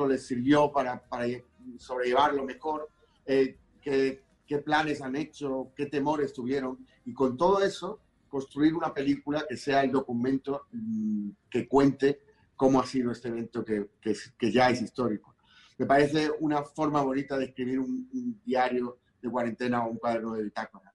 les 0.08 0.26
sirvió 0.26 0.72
para, 0.72 1.02
para 1.04 1.26
sobrellevarlo 1.78 2.44
mejor, 2.44 2.90
eh, 3.26 3.58
qué, 3.82 4.24
qué 4.48 4.58
planes 4.60 5.02
han 5.02 5.16
hecho, 5.16 5.72
qué 5.76 5.86
temores 5.88 6.34
tuvieron. 6.34 6.86
Y 7.06 7.14
con 7.14 7.38
todo 7.38 7.62
eso, 7.64 8.00
construir 8.34 8.74
una 8.74 8.92
película 8.92 9.46
que 9.48 9.56
sea 9.56 9.84
el 9.84 9.92
documento 9.92 10.66
mm, 10.72 11.30
que 11.52 11.68
cuente 11.68 12.24
cómo 12.56 12.82
ha 12.82 12.86
sido 12.88 13.12
este 13.12 13.28
evento 13.28 13.64
que, 13.64 13.92
que 14.02 14.52
ya 14.52 14.72
es 14.72 14.82
histórico. 14.82 15.36
Me 15.78 15.86
parece 15.86 16.32
una 16.40 16.64
forma 16.64 17.04
bonita 17.04 17.38
de 17.38 17.46
escribir 17.46 17.78
un, 17.78 18.10
un 18.12 18.42
diario 18.44 18.98
de 19.22 19.30
cuarentena 19.30 19.86
o 19.86 19.92
un 19.92 19.98
cuaderno 19.98 20.34
de 20.34 20.46
bitácora. 20.46 20.92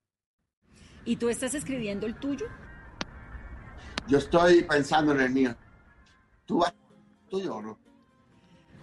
¿Y 1.05 1.15
tú 1.15 1.29
estás 1.29 1.55
escribiendo 1.55 2.07
el 2.07 2.19
tuyo? 2.19 2.47
Yo 4.09 4.19
estoy 4.19 4.65
pensando 4.65 5.13
en 5.13 5.21
el 5.21 5.31
mío. 5.31 5.55
¿Tú 6.45 6.59
vas 6.59 6.75
tuyo 7.29 7.55
o 7.55 7.63
no? 7.63 7.79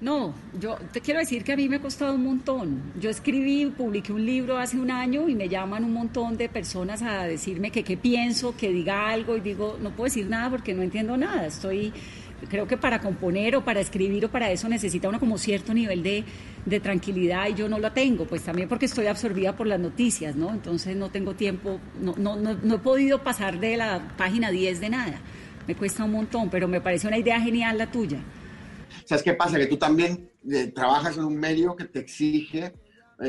No, 0.02 0.34
yo 0.60 0.76
te 0.92 1.00
quiero 1.00 1.22
decir 1.22 1.46
que 1.46 1.54
a 1.54 1.56
mí 1.56 1.70
me 1.70 1.78
ha 1.78 1.82
costado 1.82 2.16
un 2.16 2.26
montón. 2.26 2.82
Yo 3.00 3.10
escribí, 3.10 3.66
publiqué 3.68 4.12
un 4.12 4.26
libro 4.26 4.58
hace 4.58 4.78
un 4.78 4.92
año 4.92 5.30
y 5.30 5.36
me 5.36 5.48
llaman 5.48 5.86
un 5.86 5.94
montón 5.94 6.36
de 6.36 6.50
personas 6.50 7.02
a 7.02 7.24
decirme 7.24 7.72
que 7.72 7.84
qué 7.84 7.96
pienso, 7.96 8.58
que 8.58 8.70
diga 8.74 9.08
algo 9.08 9.38
y 9.38 9.40
digo, 9.40 9.78
no 9.82 9.92
puedo 9.92 10.06
decir 10.06 10.28
nada 10.28 10.50
porque 10.50 10.74
no 10.74 10.82
entiendo 10.82 11.16
nada. 11.16 11.46
Estoy, 11.48 11.94
creo 12.50 12.68
que 12.68 12.76
para 12.76 13.00
componer 13.00 13.56
o 13.56 13.64
para 13.64 13.80
escribir 13.80 14.26
o 14.26 14.30
para 14.30 14.52
eso 14.52 14.68
necesita 14.68 15.08
uno 15.08 15.18
como 15.18 15.38
cierto 15.38 15.74
nivel 15.74 16.04
de, 16.04 16.26
de 16.66 16.80
tranquilidad 16.82 17.48
y 17.48 17.54
yo 17.54 17.70
no 17.70 17.80
lo 17.80 17.94
tengo, 17.94 18.26
pues 18.26 18.42
también 18.42 18.68
porque 18.68 18.88
estoy 18.88 19.08
absorbida 19.08 19.56
por 19.56 19.66
las 19.66 19.80
noticias, 19.80 20.36
¿no? 20.36 20.52
Entonces 20.52 20.98
no 20.98 21.10
tengo 21.10 21.36
tiempo, 21.36 21.80
no, 22.02 22.14
no, 22.18 22.36
no, 22.36 22.54
no 22.62 22.76
he 22.76 22.80
podido 22.80 23.24
pasar 23.24 23.62
de 23.62 23.78
la 23.78 24.06
página 24.18 24.52
10 24.52 24.82
de 24.82 24.90
nada. 24.90 25.20
Me 25.66 25.74
cuesta 25.74 26.04
un 26.04 26.12
montón, 26.12 26.50
pero 26.50 26.68
me 26.68 26.82
parece 26.82 27.08
una 27.08 27.18
idea 27.18 27.40
genial 27.40 27.78
la 27.78 27.90
tuya. 27.90 28.20
¿Sabes 29.04 29.24
qué 29.24 29.34
pasa? 29.34 29.58
Que 29.58 29.68
tú 29.68 29.78
también 29.78 30.32
eh, 30.50 30.72
trabajas 30.72 31.18
en 31.18 31.26
un 31.26 31.38
medio 31.38 31.76
que 31.76 31.86
te 31.86 32.00
exige 32.00 32.66
eh, 32.66 32.74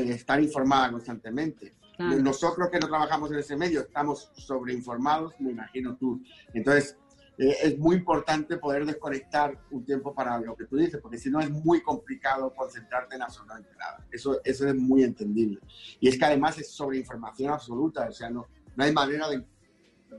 estar 0.09 0.41
informada 0.41 0.91
constantemente. 0.91 1.75
Claro. 1.97 2.21
Nosotros 2.21 2.69
que 2.71 2.79
no 2.79 2.87
trabajamos 2.87 3.31
en 3.31 3.39
ese 3.39 3.55
medio 3.55 3.81
estamos 3.81 4.31
sobreinformados, 4.35 5.33
me 5.39 5.51
imagino 5.51 5.95
tú. 5.97 6.21
Entonces, 6.53 6.95
eh, 7.37 7.55
es 7.63 7.77
muy 7.77 7.97
importante 7.97 8.57
poder 8.57 8.85
desconectar 8.85 9.59
un 9.69 9.85
tiempo 9.85 10.13
para 10.13 10.39
lo 10.39 10.55
que 10.55 10.65
tú 10.65 10.75
dices, 10.75 10.99
porque 10.99 11.19
si 11.19 11.29
no 11.29 11.39
es 11.39 11.49
muy 11.49 11.81
complicado 11.81 12.53
concentrarte 12.55 13.15
en 13.15 13.21
absolutamente 13.21 13.69
nada. 13.77 14.05
Eso, 14.11 14.39
eso 14.43 14.67
es 14.67 14.75
muy 14.75 15.03
entendible. 15.03 15.59
Y 15.99 16.07
es 16.07 16.17
que 16.17 16.25
además 16.25 16.57
es 16.57 16.71
sobreinformación 16.71 17.53
absoluta, 17.53 18.07
o 18.09 18.11
sea, 18.11 18.29
no, 18.29 18.47
no 18.75 18.83
hay 18.83 18.91
manera 18.91 19.29
de... 19.29 19.45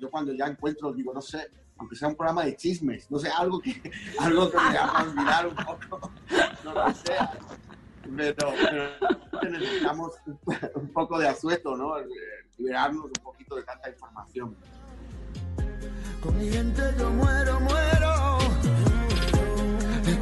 Yo 0.00 0.10
cuando 0.10 0.32
ya 0.32 0.46
encuentro, 0.46 0.92
digo, 0.92 1.12
no 1.12 1.20
sé, 1.20 1.50
aunque 1.78 1.96
sea 1.96 2.08
un 2.08 2.16
programa 2.16 2.44
de 2.44 2.56
chismes, 2.56 3.10
no 3.10 3.18
sé, 3.18 3.28
algo 3.30 3.60
que, 3.60 3.80
algo 4.20 4.50
que 4.50 4.56
me 4.56 4.78
haga 4.78 5.02
olvidar 5.02 5.46
un 5.46 5.54
poco, 5.54 6.10
no 6.64 6.74
lo 6.74 6.94
sea. 6.94 7.32
Pero, 8.16 8.52
pero 8.62 9.50
necesitamos 9.50 10.14
un, 10.74 10.88
poco 10.92 11.18
de 11.18 11.28
asueto, 11.28 11.76
¿no? 11.76 11.98
Eh, 11.98 12.06
Liberarnos 12.56 13.04
un 13.04 13.22
poquito 13.22 13.56
de 13.56 13.62
tanta 13.62 13.88
información. 13.88 14.56
Con 16.22 16.36
mi 16.36 16.50
gente 16.50 16.82
yo 16.98 17.10
muero, 17.10 17.60
muero. 17.60 18.38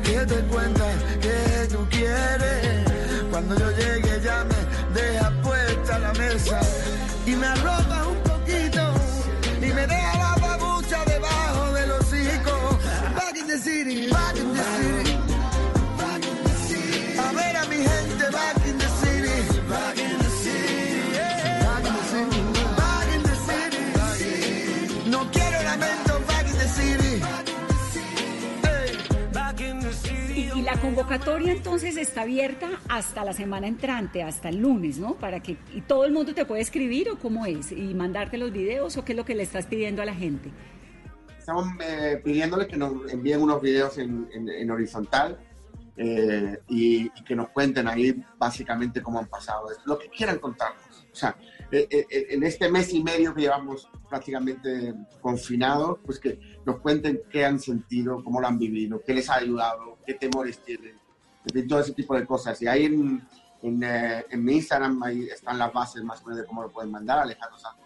te 0.02 0.42
cuenta 0.48 0.84
que 1.20 1.68
tú 1.70 1.86
quieres. 1.90 2.84
Cuando 3.30 3.56
yo 3.58 3.70
llegue 3.70 4.20
ya 4.22 4.44
me 4.44 5.00
deja 5.00 5.30
puesta 5.42 5.98
la 5.98 6.12
mesa 6.14 6.60
y 7.26 7.36
me 7.36 7.46
arropa 7.46 8.08
un 8.08 8.22
poquito 8.22 8.82
y 9.60 9.72
me 9.72 9.86
deja 9.86 10.15
y 30.54 30.62
la 30.62 30.80
convocatoria 30.80 31.52
entonces 31.52 31.96
está 31.96 32.22
abierta 32.22 32.68
hasta 32.88 33.24
la 33.24 33.32
semana 33.32 33.66
entrante, 33.66 34.22
hasta 34.22 34.48
el 34.48 34.58
lunes, 34.58 34.98
¿no? 34.98 35.14
Para 35.14 35.40
que 35.40 35.56
y 35.74 35.80
todo 35.80 36.04
el 36.04 36.12
mundo 36.12 36.34
te 36.34 36.44
puede 36.44 36.62
escribir 36.62 37.10
o 37.10 37.18
cómo 37.18 37.46
es 37.46 37.72
y 37.72 37.94
mandarte 37.94 38.38
los 38.38 38.52
videos 38.52 38.96
o 38.96 39.04
qué 39.04 39.12
es 39.12 39.16
lo 39.16 39.24
que 39.24 39.34
le 39.34 39.42
estás 39.42 39.66
pidiendo 39.66 40.02
a 40.02 40.04
la 40.04 40.14
gente. 40.14 40.50
Estamos 41.46 41.68
eh, 41.78 42.20
pidiéndoles 42.24 42.66
que 42.66 42.76
nos 42.76 43.08
envíen 43.08 43.40
unos 43.40 43.62
videos 43.62 43.96
en, 43.98 44.28
en- 44.32 44.68
horizontal 44.68 45.38
eh, 45.96 46.58
y, 46.66 47.08
que 47.22 47.36
nos 47.36 47.50
cuenten 47.50 47.86
ahí 47.86 48.20
básicamente 48.36 49.00
cómo 49.00 49.20
han 49.20 49.28
pasado, 49.28 49.68
lo 49.84 49.96
que 49.96 50.08
quieran 50.08 50.40
contarnos. 50.40 51.06
O 51.12 51.14
sea, 51.14 51.36
eh, 51.70 51.86
eh, 51.88 52.26
en 52.30 52.42
este 52.42 52.68
mes 52.68 52.92
y 52.92 53.00
medio 53.00 53.32
que 53.32 53.42
llevamos 53.42 53.88
prácticamente 54.10 54.92
confinados, 55.20 56.00
pues 56.04 56.18
que 56.18 56.40
nos 56.64 56.80
cuenten 56.80 57.20
qué 57.30 57.44
han 57.44 57.60
sentido, 57.60 58.24
cómo 58.24 58.40
lo 58.40 58.48
han 58.48 58.58
vivido, 58.58 59.00
qué 59.06 59.14
les 59.14 59.30
ha 59.30 59.36
ayudado, 59.36 59.98
qué 60.04 60.14
temores 60.14 60.58
tienen, 60.64 60.96
en 61.44 61.68
todo 61.68 61.78
ese 61.78 61.92
tipo 61.92 62.16
de 62.16 62.26
cosas. 62.26 62.60
Y 62.60 62.66
ahí 62.66 62.86
en, 62.86 63.24
en, 63.62 63.84
en 63.84 64.44
mi 64.44 64.56
Instagram 64.56 65.00
ahí 65.00 65.28
están 65.28 65.60
las 65.60 65.72
bases 65.72 66.02
más 66.02 66.20
o 66.22 66.24
menos 66.24 66.40
de 66.40 66.44
cómo 66.44 66.62
lo 66.62 66.72
pueden 66.72 66.90
mandar, 66.90 67.20
alejandrosanz.com, 67.20 67.85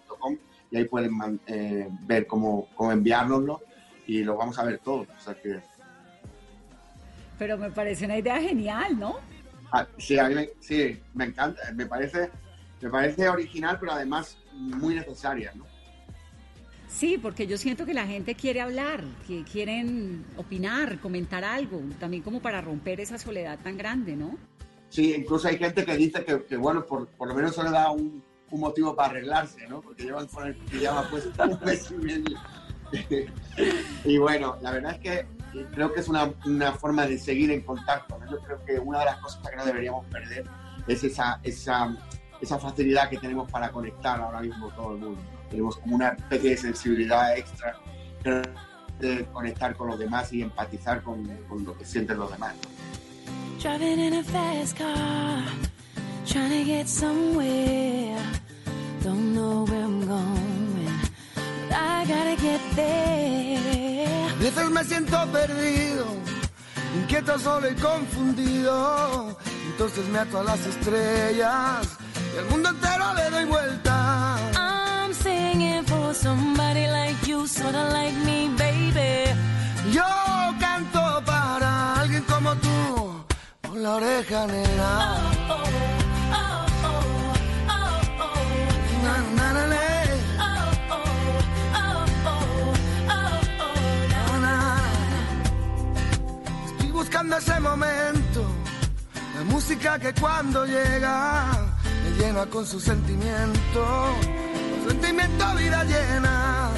y 0.71 0.77
ahí 0.77 0.85
pueden 0.85 1.41
eh, 1.47 1.89
ver 2.03 2.27
cómo, 2.27 2.69
cómo 2.75 2.93
enviárnoslo 2.93 3.61
y 4.07 4.23
lo 4.23 4.37
vamos 4.37 4.59
a 4.59 4.65
ver 4.65 4.79
todos. 4.79 5.09
O 5.09 5.21
sea 5.21 5.35
que 5.35 5.61
Pero 7.39 7.59
me 7.59 7.71
parece 7.71 8.05
una 8.05 8.19
idea 8.19 8.41
genial, 8.41 8.99
¿no? 8.99 9.17
Ah, 9.73 9.87
sí, 9.99 10.19
a 10.19 10.29
mí 10.29 10.35
me, 10.35 10.51
sí, 10.61 11.01
me 11.15 11.27
encanta, 11.27 11.61
me 11.75 11.87
parece, 11.87 12.31
me 12.81 12.91
parece 12.91 13.29
original, 13.29 13.79
pero 13.79 13.93
además 13.93 14.39
muy 14.53 14.95
necesaria, 14.95 15.53
¿no? 15.55 15.65
Sí, 16.89 17.19
porque 17.19 17.47
yo 17.47 17.57
siento 17.57 17.87
que 17.87 17.95
la 17.95 18.05
gente 18.05 18.35
quiere 18.35 18.61
hablar, 18.61 19.05
que 19.29 19.45
quieren 19.45 20.25
opinar, 20.37 20.99
comentar 20.99 21.45
algo, 21.45 21.81
también 22.01 22.23
como 22.25 22.43
para 22.43 22.61
romper 22.61 23.01
esa 23.01 23.17
soledad 23.17 23.61
tan 23.63 23.79
grande, 23.79 24.17
¿no? 24.17 24.37
Sí, 24.89 25.15
incluso 25.15 25.47
hay 25.47 25.57
gente 25.57 25.85
que 25.85 25.97
dice 25.97 26.25
que, 26.25 26.45
que, 26.45 26.57
bueno, 26.57 26.85
por, 26.85 27.07
por 27.07 27.29
lo 27.29 27.35
menos 27.37 27.53
eso 27.53 27.63
le 27.63 27.71
da 27.71 27.93
un, 27.93 28.25
un 28.51 28.61
motivo 28.61 28.95
para 28.95 29.11
arreglarse, 29.11 29.67
¿no? 29.69 29.81
Porque 29.81 30.05
llevan 30.05 30.27
con 30.27 30.47
el 30.47 30.55
pijama 30.57 31.09
puesto 31.09 31.43
un 31.45 31.59
mes 31.65 31.91
y 31.91 31.95
medio. 31.95 32.39
y 34.05 34.19
bueno, 34.19 34.57
la 34.61 34.73
verdad 34.73 34.93
es 34.93 34.99
que 34.99 35.27
creo 35.73 35.93
que 35.93 36.01
es 36.01 36.09
una, 36.09 36.33
una 36.47 36.73
forma 36.73 37.07
de 37.07 37.19
seguir 37.19 37.51
en 37.51 37.63
contacto, 37.63 38.19
¿no? 38.19 38.31
Yo 38.31 38.41
creo 38.41 38.65
que 38.65 38.79
una 38.79 39.01
de 39.01 39.05
las 39.07 39.17
cosas 39.19 39.49
que 39.49 39.57
no 39.57 39.65
deberíamos 39.65 40.07
perder 40.07 40.45
es 40.87 41.05
esa, 41.05 41.41
esa, 41.43 41.97
esa 42.41 42.59
facilidad 42.59 43.09
que 43.09 43.19
tenemos 43.19 43.51
para 43.51 43.71
conectar 43.71 44.21
ahora 44.21 44.41
mismo 44.41 44.69
todo 44.71 44.93
el 44.95 44.99
mundo. 44.99 45.21
Tenemos 45.51 45.77
como 45.79 45.97
una 45.97 46.11
especie 46.11 46.51
de 46.51 46.57
sensibilidad 46.57 47.37
extra 47.37 47.77
de 49.01 49.25
conectar 49.33 49.75
con 49.77 49.89
los 49.89 49.99
demás 49.99 50.33
y 50.33 50.43
empatizar 50.43 51.03
con, 51.03 51.27
con 51.49 51.65
lo 51.65 51.77
que 51.77 51.85
sienten 51.85 52.19
los 52.19 52.31
demás. 52.31 52.55
Trying 56.31 56.51
to 56.51 56.65
get 56.65 56.89
somewhere. 56.89 58.17
Don't 59.03 59.35
know 59.35 59.65
where 59.65 59.83
I'm 59.83 60.07
going, 60.07 60.87
but 61.69 61.77
I 61.77 62.05
gotta 62.07 62.37
get 62.41 62.61
there. 62.77 64.31
A 64.31 64.43
veces 64.43 64.71
me 64.71 64.85
siento 64.85 65.19
perdido, 65.33 66.07
inquieto, 66.97 67.39
solo 67.39 67.69
y 67.69 67.75
confundido. 67.75 69.37
Entonces 69.73 70.07
me 70.09 70.19
ato 70.21 70.39
a 70.41 70.45
las 70.45 70.65
estrellas 70.67 71.89
y 72.35 72.39
al 72.39 72.45
mundo 72.51 72.69
entero 72.69 73.15
le 73.15 73.31
doy 73.31 73.45
vuelta. 73.47 74.39
I'm 74.55 75.13
singing 75.13 75.85
for 75.85 76.15
somebody 76.15 76.87
like 76.87 77.27
you, 77.27 77.47
sorta 77.49 77.91
like 77.93 78.17
me, 78.25 78.51
baby. 78.57 79.33
Yo 79.91 80.05
canto 80.61 81.23
para 81.25 82.01
alguien 82.01 82.23
como 82.23 82.55
tú, 82.57 83.25
por 83.63 83.77
la 83.77 83.97
oreja 83.97 84.47
negra. 84.47 85.30
Ese 97.39 97.59
momento, 97.59 98.45
la 99.35 99.45
música 99.45 99.99
que 99.99 100.13
cuando 100.13 100.67
llega 100.67 101.53
me 102.05 102.23
llena 102.23 102.45
con 102.45 102.67
su 102.67 102.79
sentimiento, 102.79 104.15
con 104.85 104.91
sentimiento 104.91 105.45
vida 105.57 105.85
llena. 105.85 106.71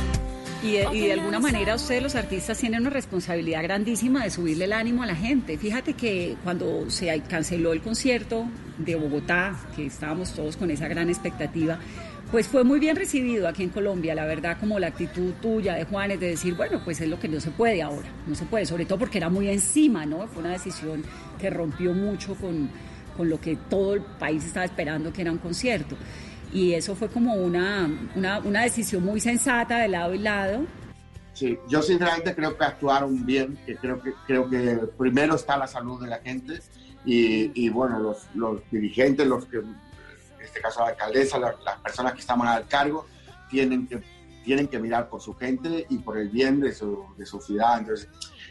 Y 0.62 0.72
de, 0.72 0.88
y 0.92 1.06
de 1.06 1.14
alguna 1.14 1.40
manera 1.40 1.74
ustedes 1.74 2.00
los 2.00 2.14
artistas 2.14 2.58
tienen 2.58 2.82
una 2.82 2.90
responsabilidad 2.90 3.64
grandísima 3.64 4.22
de 4.22 4.30
subirle 4.30 4.66
el 4.66 4.72
ánimo 4.72 5.02
a 5.02 5.06
la 5.06 5.16
gente. 5.16 5.58
Fíjate 5.58 5.94
que 5.94 6.36
cuando 6.44 6.88
se 6.90 7.20
canceló 7.28 7.72
el 7.72 7.82
concierto 7.82 8.46
de 8.78 8.94
Bogotá, 8.94 9.58
que 9.74 9.86
estábamos 9.86 10.32
todos 10.32 10.56
con 10.56 10.70
esa 10.70 10.86
gran 10.86 11.08
expectativa, 11.08 11.80
pues 12.32 12.48
fue 12.48 12.64
muy 12.64 12.80
bien 12.80 12.96
recibido 12.96 13.46
aquí 13.46 13.62
en 13.62 13.68
Colombia, 13.68 14.14
la 14.14 14.24
verdad, 14.24 14.56
como 14.58 14.78
la 14.78 14.88
actitud 14.88 15.34
tuya 15.42 15.74
de 15.74 15.84
Juanes 15.84 16.18
de 16.18 16.28
decir, 16.28 16.54
bueno, 16.54 16.80
pues 16.82 16.98
es 17.02 17.08
lo 17.08 17.20
que 17.20 17.28
no 17.28 17.38
se 17.38 17.50
puede 17.50 17.82
ahora, 17.82 18.08
no 18.26 18.34
se 18.34 18.46
puede, 18.46 18.64
sobre 18.64 18.86
todo 18.86 18.98
porque 18.98 19.18
era 19.18 19.28
muy 19.28 19.48
encima, 19.50 20.06
¿no? 20.06 20.26
Fue 20.28 20.42
una 20.42 20.52
decisión 20.52 21.04
que 21.38 21.50
rompió 21.50 21.92
mucho 21.92 22.34
con, 22.34 22.70
con 23.18 23.28
lo 23.28 23.38
que 23.38 23.56
todo 23.68 23.94
el 23.94 24.00
país 24.00 24.46
estaba 24.46 24.64
esperando, 24.64 25.12
que 25.12 25.20
era 25.20 25.30
un 25.30 25.38
concierto 25.38 25.94
y 26.54 26.72
eso 26.72 26.94
fue 26.94 27.08
como 27.08 27.34
una, 27.34 27.90
una, 28.14 28.38
una, 28.40 28.62
decisión 28.62 29.04
muy 29.04 29.20
sensata 29.20 29.78
de 29.78 29.88
lado 29.88 30.14
y 30.14 30.18
lado. 30.18 30.64
Sí, 31.32 31.58
yo 31.68 31.80
sinceramente 31.80 32.34
creo 32.34 32.56
que 32.56 32.64
actuaron 32.64 33.24
bien, 33.24 33.58
que 33.64 33.76
creo 33.76 34.00
que, 34.02 34.12
creo 34.26 34.48
que 34.48 34.80
primero 34.98 35.34
está 35.34 35.56
la 35.56 35.66
salud 35.66 36.02
de 36.02 36.08
la 36.08 36.18
gente 36.18 36.60
y, 37.04 37.50
y 37.54 37.68
bueno, 37.70 37.98
los, 37.98 38.26
los, 38.34 38.60
dirigentes, 38.70 39.26
los 39.26 39.46
que, 39.46 39.62
este 40.52 40.60
caso 40.60 40.80
la 40.80 40.88
alcaldesa, 40.88 41.38
la, 41.38 41.56
las 41.64 41.80
personas 41.80 42.12
que 42.12 42.20
estamos 42.20 42.46
al 42.46 42.68
cargo, 42.68 43.06
tienen 43.48 43.86
que, 43.86 44.02
tienen 44.44 44.68
que 44.68 44.78
mirar 44.78 45.08
por 45.08 45.22
su 45.22 45.34
gente 45.34 45.86
y 45.88 45.98
por 45.98 46.18
el 46.18 46.28
bien 46.28 46.60
de 46.60 46.74
su, 46.74 47.06
de 47.16 47.24
su 47.24 47.40
ciudad. 47.40 47.78
Entonces, 47.78 48.08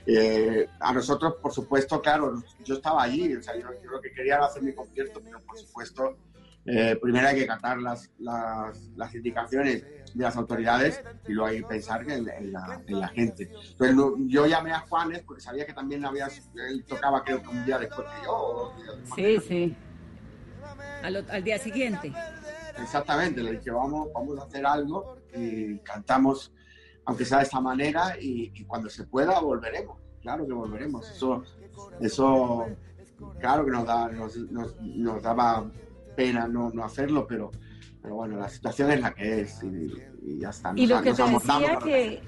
eh, 0.08 0.68
a 0.80 0.93
nosotros, 0.93 1.36
por 1.39 1.54
supuesto, 1.54 2.02
claro, 2.02 2.41
yo 2.66 2.76
estaba 2.76 3.04
allí, 3.04 3.36
o 3.36 3.43
sea, 3.43 3.56
yo, 3.56 3.68
yo 3.84 3.91
lo 3.91 4.02
que 4.02 4.12
quería 4.12 4.36
era 4.36 4.45
hacer 4.45 4.64
mi 4.64 4.74
concierto, 4.74 5.22
pero 5.24 5.39
por 5.41 5.58
supuesto 5.60 6.18
eh, 6.66 6.97
primero 7.02 7.28
hay 7.28 7.36
que 7.36 7.43
acatar 7.43 7.80
las, 7.80 8.10
las, 8.20 8.89
las, 8.95 9.16
indicaciones 9.16 9.84
de 10.14 10.24
las 10.24 10.36
autoridades 10.38 11.02
y 11.28 11.34
luego 11.34 11.49
hay 11.49 11.62
que 11.62 11.68
pensar 11.68 12.04
en, 12.04 12.30
en, 12.30 12.52
la, 12.52 12.82
en 12.86 12.99
la, 12.99 13.08
gente. 13.08 13.49
Entonces 13.72 13.95
no, 13.95 14.16
yo 14.28 14.45
llamé 14.45 14.72
a 14.72 14.82
Juanes 14.82 15.24
porque 15.24 15.41
sabía 15.41 15.66
que 15.66 15.74
también 15.74 16.06
había, 16.06 16.28
él 16.70 16.86
tocaba 16.88 17.24
creo 17.24 17.41
que 17.41 17.47
un 17.47 17.66
día 17.66 17.80
después 17.80 18.08
que 18.08 18.26
yo. 18.26 18.74
Sí, 19.16 19.38
sí. 19.47 19.76
Al, 21.04 21.26
al, 21.30 21.43
día 21.43 21.58
siguiente. 21.58 22.14
Exactamente, 22.82 23.41
le 23.41 23.54
dije 23.54 23.72
vamos, 23.72 24.10
vamos 24.14 24.39
a 24.39 24.43
hacer 24.43 24.66
algo 24.66 25.18
y 25.36 25.78
cantamos, 25.80 26.54
aunque 27.06 27.26
sea 27.26 27.39
de 27.39 27.43
esta 27.43 27.60
manera, 27.60 28.16
y, 28.20 28.52
y 28.54 28.64
cuando 28.66 28.89
se 28.89 29.04
pueda 29.06 29.39
volveremos, 29.39 29.97
claro 30.22 30.45
que 30.45 30.54
volveremos. 30.54 31.10
Eso, 31.10 31.43
eso 31.99 32.66
claro 33.39 33.66
que 33.66 33.72
nos, 33.72 33.86
da, 33.86 34.10
nos, 34.10 34.36
nos, 34.38 34.80
nos 34.82 35.22
daba 35.22 35.70
pena 36.16 36.47
no, 36.47 36.70
no 36.72 36.84
hacerlo, 36.84 37.26
pero, 37.28 37.52
pero 38.02 38.16
bueno, 38.16 38.38
la 38.38 38.49
situación 38.49 38.91
es 38.91 39.02
la 39.02 39.14
que 39.14 39.41
es 39.41 39.64
y, 39.64 39.93
y 40.24 40.39
ya 40.39 40.49
está. 40.49 40.74
Y 40.76 40.88
lo 40.88 41.02
que 41.02 41.14
te 41.14 41.24
decía 41.24 41.80
que, 41.84 42.22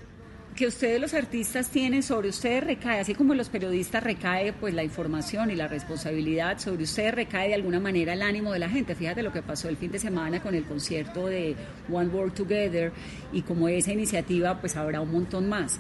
que 0.56 0.68
ustedes 0.68 1.02
los 1.02 1.14
artistas 1.14 1.70
tienen 1.70 2.04
sobre 2.04 2.30
ustedes 2.30 2.64
recae, 2.64 3.00
así 3.00 3.16
como 3.16 3.34
los 3.34 3.50
periodistas 3.50 4.04
recae 4.04 4.54
pues 4.54 4.74
la 4.74 4.84
información 4.84 5.50
y 5.50 5.56
la 5.56 5.68
responsabilidad, 5.68 6.60
sobre 6.60 6.84
ustedes 6.84 7.14
recae 7.14 7.50
de 7.50 7.56
alguna 7.56 7.80
manera 7.80 8.14
el 8.14 8.22
ánimo 8.22 8.52
de 8.52 8.60
la 8.60 8.70
gente. 8.70 8.94
Fíjate 8.94 9.24
lo 9.24 9.32
que 9.32 9.42
pasó 9.42 9.70
el 9.70 9.78
fin 9.78 9.92
de 9.92 10.00
semana 10.00 10.42
con 10.42 10.54
el 10.54 10.66
concierto 10.66 11.28
de 11.28 11.56
One 11.92 12.10
World 12.10 12.34
Together 12.34 12.92
y 13.32 13.42
como 13.42 13.68
esa 13.68 13.92
iniciativa 13.92 14.60
pues 14.60 14.76
habrá 14.76 15.02
un 15.02 15.12
montón 15.12 15.50
más. 15.50 15.80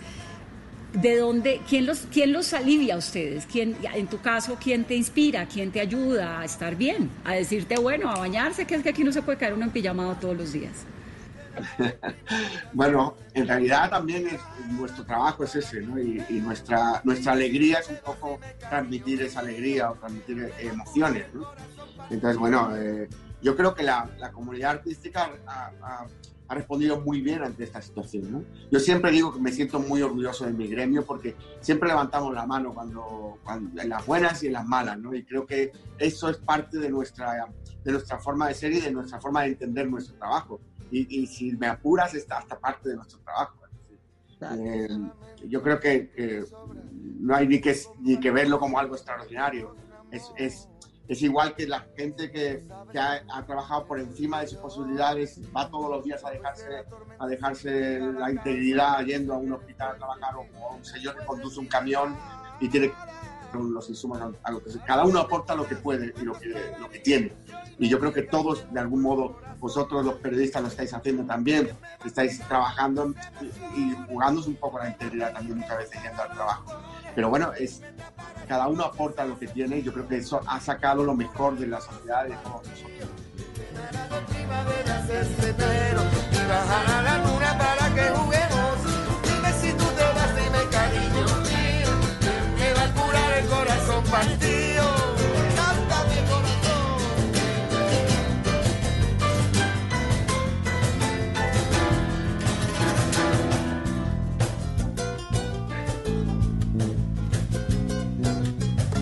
¿De 0.93 1.17
dónde, 1.17 1.59
quién 1.67 1.87
los, 1.87 2.07
quién 2.11 2.31
los 2.33 2.53
alivia 2.53 2.95
a 2.95 2.97
ustedes? 2.97 3.47
¿Quién, 3.51 3.75
en 3.95 4.07
tu 4.07 4.21
caso, 4.21 4.57
quién 4.61 4.83
te 4.83 4.95
inspira? 4.95 5.47
¿Quién 5.47 5.71
te 5.71 5.79
ayuda 5.79 6.39
a 6.39 6.45
estar 6.45 6.75
bien? 6.75 7.09
A 7.25 7.33
decirte, 7.33 7.79
bueno, 7.79 8.11
a 8.11 8.19
bañarse, 8.19 8.65
que 8.65 8.75
es 8.75 8.83
que 8.83 8.89
aquí 8.89 9.03
no 9.03 9.11
se 9.11 9.23
puede 9.23 9.39
caer 9.39 9.53
uno 9.53 9.65
en 9.65 9.71
pijamado 9.71 10.15
todos 10.21 10.37
los 10.37 10.53
días. 10.53 10.85
bueno, 12.73 13.15
en 13.33 13.47
realidad 13.47 13.89
también 13.89 14.27
es, 14.27 14.41
nuestro 14.69 15.05
trabajo 15.05 15.43
es 15.43 15.55
ese, 15.55 15.81
¿no? 15.81 15.99
Y, 15.99 16.23
nuestra, 16.41 17.01
nuestra 17.03 17.33
alegría 17.33 17.79
es 17.79 17.89
un 17.89 17.97
poco 17.97 18.39
transmitir 18.69 19.21
esa 19.21 19.39
alegría 19.39 19.91
o 19.91 19.95
transmitir 19.95 20.51
emociones, 20.59 21.25
¿no? 21.33 21.47
Entonces, 22.09 22.37
bueno, 22.37 22.75
eh, 22.75 23.07
yo 23.41 23.55
creo 23.55 23.73
que 23.73 23.83
la, 23.83 24.09
comunidad 24.33 24.71
artística 24.71 25.31
ha, 25.47 25.71
ha, 25.81 26.07
respondido 26.49 27.01
muy 27.01 27.21
bien 27.21 27.41
ante 27.41 27.63
esta 27.63 27.81
situación, 27.81 28.31
¿no? 28.31 28.43
Yo 28.71 28.79
siempre 28.79 29.09
digo 29.09 29.33
que 29.33 29.39
me 29.39 29.51
siento 29.51 29.79
muy 29.79 30.03
orgulloso 30.03 30.45
de 30.45 30.53
mi 30.53 30.67
gremio 30.67 31.03
porque 31.03 31.35
siempre 31.61 31.89
levantamos 31.89 32.31
la 32.35 32.45
mano 32.45 32.75
cuando, 32.75 33.39
cuando 33.43 33.81
en 33.81 33.89
las 33.89 34.05
buenas 34.05 34.43
y 34.43 34.47
en 34.47 34.53
las 34.53 34.65
malas, 34.65 34.99
¿no? 34.99 35.15
Y 35.15 35.23
creo 35.23 35.47
que 35.47 35.71
eso 35.97 36.29
es 36.29 36.37
parte 36.37 36.77
de 36.77 36.89
nuestra, 36.89 37.47
de 37.83 37.91
nuestra 37.91 38.19
forma 38.19 38.49
de 38.49 38.53
ser 38.53 38.71
y 38.71 38.81
de 38.81 38.91
nuestra 38.91 39.19
forma 39.19 39.41
de 39.41 39.47
entender 39.47 39.89
nuestro 39.89 40.15
trabajo 40.15 40.61
y, 40.93 41.27
si 41.27 41.51
me 41.53 41.67
apuras, 41.67 42.13
está 42.13 42.37
hasta 42.37 42.59
parte 42.59 42.89
de 42.89 42.95
nuestro 42.95 43.19
trabajo. 43.19 43.57
Eh, 44.41 44.87
yo 45.47 45.61
creo 45.61 45.79
que, 45.79 46.45
no 47.19 47.35
hay 47.35 47.47
ni 47.47 47.59
que, 47.59 47.75
ni 48.01 48.19
que 48.19 48.31
verlo 48.31 48.59
como 48.59 48.77
algo 48.77 48.95
extraordinario. 48.95 49.75
Es, 50.11 50.31
es, 50.37 50.69
es 51.07 51.21
igual 51.21 51.55
que 51.55 51.67
la 51.67 51.85
gente 51.97 52.31
que, 52.31 52.65
que 52.91 52.99
ha, 52.99 53.23
ha, 53.33 53.45
trabajado 53.45 53.85
por 53.85 53.99
encima 53.99 54.41
de 54.41 54.47
sus 54.47 54.59
posibilidades, 54.59 55.39
va 55.55 55.69
todos 55.69 55.89
los 55.89 56.03
días 56.03 56.23
a 56.23 56.29
dejarse, 56.29 56.85
a 57.19 57.27
dejarse 57.27 57.99
la 57.99 58.31
integridad 58.31 59.03
yendo 59.03 59.33
a 59.33 59.37
un 59.37 59.53
hospital 59.53 59.95
a 59.95 59.97
trabajar 59.97 60.35
o, 60.35 60.75
un 60.75 60.85
señor 60.85 61.17
que 61.17 61.25
conduce 61.25 61.59
un 61.59 61.67
camión 61.67 62.15
y 62.59 62.69
tiene 62.69 62.93
los 63.53 63.89
insumos 63.89 64.19
a, 64.43 64.51
lo 64.51 64.63
que 64.63 64.71
cada 64.85 65.05
uno 65.05 65.19
aporta 65.19 65.55
lo 65.55 65.67
que 65.67 65.75
puede 65.75 66.13
y 66.19 66.25
lo 66.25 66.33
que, 66.39 66.49
lo 66.79 66.89
que 66.89 66.99
tiene. 66.99 67.31
Y 67.83 67.89
yo 67.89 67.99
creo 67.99 68.13
que 68.13 68.21
todos, 68.21 68.65
de 68.71 68.79
algún 68.79 69.01
modo, 69.01 69.35
vosotros 69.59 70.05
los 70.05 70.13
periodistas 70.15 70.61
lo 70.61 70.69
estáis 70.69 70.93
haciendo 70.93 71.25
también, 71.25 71.69
estáis 72.05 72.39
trabajando 72.47 73.13
y, 73.75 73.91
jugándose 74.07 74.47
un 74.47 74.55
poco 74.55 74.79
la 74.79 74.87
integridad 74.87 75.33
también 75.33 75.57
muchas 75.57 75.79
veces 75.79 76.01
yendo 76.01 76.23
al 76.23 76.31
trabajo. 76.31 76.79
Pero 77.13 77.29
bueno, 77.29 77.51
es, 77.59 77.81
cada 78.47 78.69
uno 78.69 78.85
aporta 78.85 79.25
lo 79.25 79.37
que 79.37 79.47
tiene 79.47 79.79
y 79.79 79.83
yo 79.83 79.91
creo 79.91 80.07
que 80.07 80.15
eso 80.15 80.39
ha 80.47 80.61
sacado 80.61 81.03
lo 81.03 81.13
mejor 81.13 81.57
de 81.57 81.67
la 81.67 81.81
sociedad 81.81 82.23
de 82.23 82.37
todos 82.37 82.65
nosotros. 82.69 83.09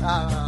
¿Quién 0.02 0.41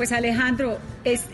Pues 0.00 0.12
Alejandro, 0.12 0.78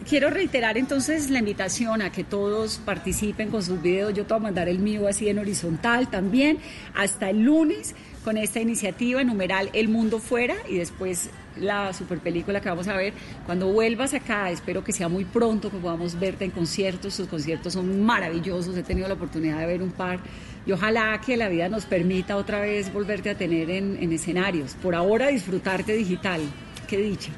quiero 0.08 0.28
reiterar 0.28 0.76
entonces 0.76 1.30
la 1.30 1.38
invitación 1.38 2.02
a 2.02 2.10
que 2.10 2.24
todos 2.24 2.80
participen 2.84 3.48
con 3.48 3.62
sus 3.62 3.80
videos. 3.80 4.12
Yo 4.12 4.26
te 4.26 4.34
voy 4.34 4.40
a 4.40 4.42
mandar 4.42 4.68
el 4.68 4.80
mío 4.80 5.06
así 5.06 5.28
en 5.28 5.38
horizontal 5.38 6.10
también. 6.10 6.58
Hasta 6.92 7.30
el 7.30 7.44
lunes 7.44 7.94
con 8.24 8.36
esta 8.36 8.58
iniciativa, 8.58 9.22
numeral 9.22 9.70
El 9.72 9.86
Mundo 9.86 10.18
Fuera 10.18 10.56
y 10.68 10.78
después 10.78 11.30
la 11.56 11.92
super 11.92 12.18
película 12.18 12.60
que 12.60 12.68
vamos 12.68 12.88
a 12.88 12.96
ver. 12.96 13.12
Cuando 13.46 13.68
vuelvas 13.68 14.14
acá, 14.14 14.50
espero 14.50 14.82
que 14.82 14.92
sea 14.92 15.08
muy 15.08 15.24
pronto 15.24 15.70
que 15.70 15.78
podamos 15.78 16.18
verte 16.18 16.44
en 16.44 16.50
conciertos. 16.50 17.16
Tus 17.16 17.28
conciertos 17.28 17.74
son 17.74 18.02
maravillosos. 18.02 18.76
He 18.76 18.82
tenido 18.82 19.06
la 19.06 19.14
oportunidad 19.14 19.60
de 19.60 19.66
ver 19.66 19.80
un 19.80 19.92
par. 19.92 20.18
Y 20.66 20.72
ojalá 20.72 21.20
que 21.24 21.36
la 21.36 21.48
vida 21.48 21.68
nos 21.68 21.86
permita 21.86 22.36
otra 22.36 22.62
vez 22.62 22.92
volverte 22.92 23.30
a 23.30 23.36
tener 23.36 23.70
en, 23.70 23.96
en 24.02 24.12
escenarios. 24.12 24.74
Por 24.82 24.96
ahora 24.96 25.28
disfrutarte 25.28 25.92
digital. 25.92 26.40
Qué 26.88 26.96
dicha. 26.96 27.30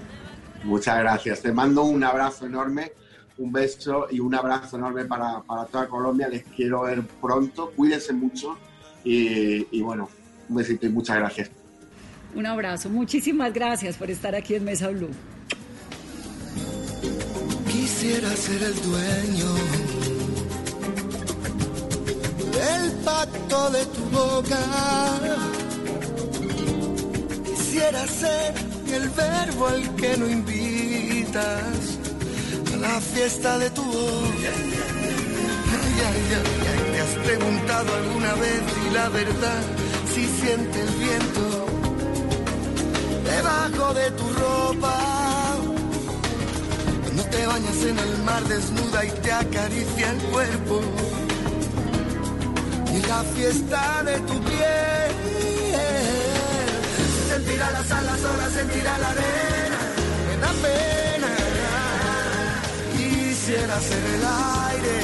Muchas 0.64 0.98
gracias. 0.98 1.40
Te 1.42 1.52
mando 1.52 1.84
un 1.84 2.02
abrazo 2.02 2.46
enorme, 2.46 2.92
un 3.38 3.52
beso 3.52 4.06
y 4.10 4.20
un 4.20 4.34
abrazo 4.34 4.76
enorme 4.76 5.04
para, 5.04 5.40
para 5.42 5.64
toda 5.66 5.86
Colombia. 5.88 6.28
Les 6.28 6.44
quiero 6.44 6.82
ver 6.82 7.02
pronto. 7.20 7.72
Cuídense 7.74 8.12
mucho 8.12 8.58
y, 9.04 9.66
y 9.70 9.82
bueno, 9.82 10.08
un 10.48 10.56
besito 10.56 10.86
y 10.86 10.90
muchas 10.90 11.16
gracias. 11.16 11.50
Un 12.34 12.46
abrazo. 12.46 12.90
Muchísimas 12.90 13.52
gracias 13.52 13.96
por 13.96 14.10
estar 14.10 14.34
aquí 14.34 14.54
en 14.54 14.64
Mesa 14.64 14.88
Blue. 14.88 15.10
Quisiera 17.70 18.28
ser 18.36 18.62
el 18.62 18.74
dueño 18.82 19.54
del 22.52 22.92
pacto 23.04 23.70
de 23.70 23.86
tu 23.86 24.04
boca. 24.16 24.58
Quisiera 27.44 28.06
ser 28.06 28.77
el 28.92 29.08
verbo 29.10 29.66
al 29.66 29.94
que 29.96 30.16
no 30.16 30.28
invitas 30.28 31.98
a 32.72 32.76
la 32.76 33.00
fiesta 33.00 33.58
de 33.58 33.70
tu 33.70 33.82
voz. 33.82 34.30
Ay, 35.80 35.94
ay, 36.08 36.22
ay, 36.38 36.92
¿Te 36.92 37.00
has 37.00 37.14
preguntado 37.26 37.94
alguna 37.94 38.34
vez 38.34 38.60
si 38.74 38.90
la 38.94 39.08
verdad 39.08 39.62
si 40.14 40.26
siente 40.26 40.80
el 40.80 40.88
viento 41.04 41.66
debajo 43.24 43.94
de 43.94 44.10
tu 44.12 44.32
ropa? 44.32 44.96
Cuando 47.04 47.22
te 47.24 47.46
bañas 47.46 47.82
en 47.82 47.98
el 47.98 48.18
mar 48.24 48.44
desnuda 48.44 49.04
y 49.04 49.10
te 49.22 49.32
acaricia 49.32 50.10
el 50.10 50.18
cuerpo. 50.32 50.80
Y 52.96 53.06
la 53.06 53.22
fiesta 53.34 54.02
de 54.04 54.18
tu 54.20 54.40
piel. 54.40 56.17
Sentirá 57.48 57.70
las 57.70 57.90
alas, 57.90 58.24
horas, 58.24 58.52
sentirá 58.52 58.98
la 58.98 59.08
arena. 59.08 59.78
Me 60.26 60.36
da 60.36 60.52
pena. 60.64 61.30
Quisiera 62.94 63.80
ser 63.80 64.04
el 64.16 64.24
aire 64.68 64.96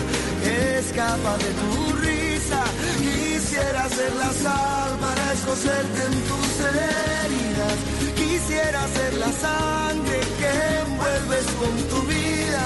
que 0.43 0.79
escapa 0.81 1.39
de 1.39 1.51
tu 1.61 1.97
risa. 2.05 2.63
Quisiera 2.99 3.89
ser 3.89 4.13
la 4.17 4.31
sal 4.45 4.91
para 5.01 5.33
escocerte 5.33 6.01
en 6.05 6.15
tus 6.29 6.53
heridas. 6.69 7.77
Quisiera 8.15 8.83
ser 8.89 9.15
la 9.15 9.33
sangre 9.33 10.21
que 10.39 10.53
envuelves 10.85 11.47
con 11.61 11.75
tu 11.91 12.07
vida. 12.07 12.65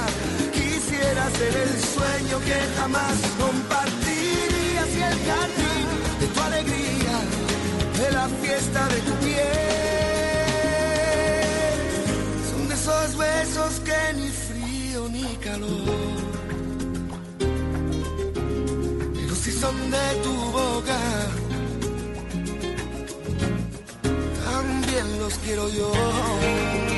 Quisiera 0.59 1.25
ser 1.39 1.55
el 1.67 1.75
sueño 1.95 2.37
que 2.41 2.59
jamás 2.81 3.17
compartirías 3.39 4.89
y 4.99 5.03
el 5.03 5.19
jardín 5.29 5.68
de 7.99 8.11
la 8.13 8.29
fiesta 8.41 8.87
de 8.89 9.01
tu 9.01 9.13
piel. 9.25 9.59
Son 12.51 12.69
de 12.69 12.75
esos 12.75 13.17
besos 13.17 13.81
que 13.87 14.01
ni 14.19 14.29
frío 14.29 15.09
ni 15.09 15.37
calor. 15.37 16.19
Pero 19.15 19.35
si 19.35 19.53
son 19.53 19.77
de 19.91 20.09
tu 20.23 20.35
boca, 20.59 21.01
también 24.45 25.07
los 25.19 25.35
quiero 25.39 25.69
yo. 25.71 26.98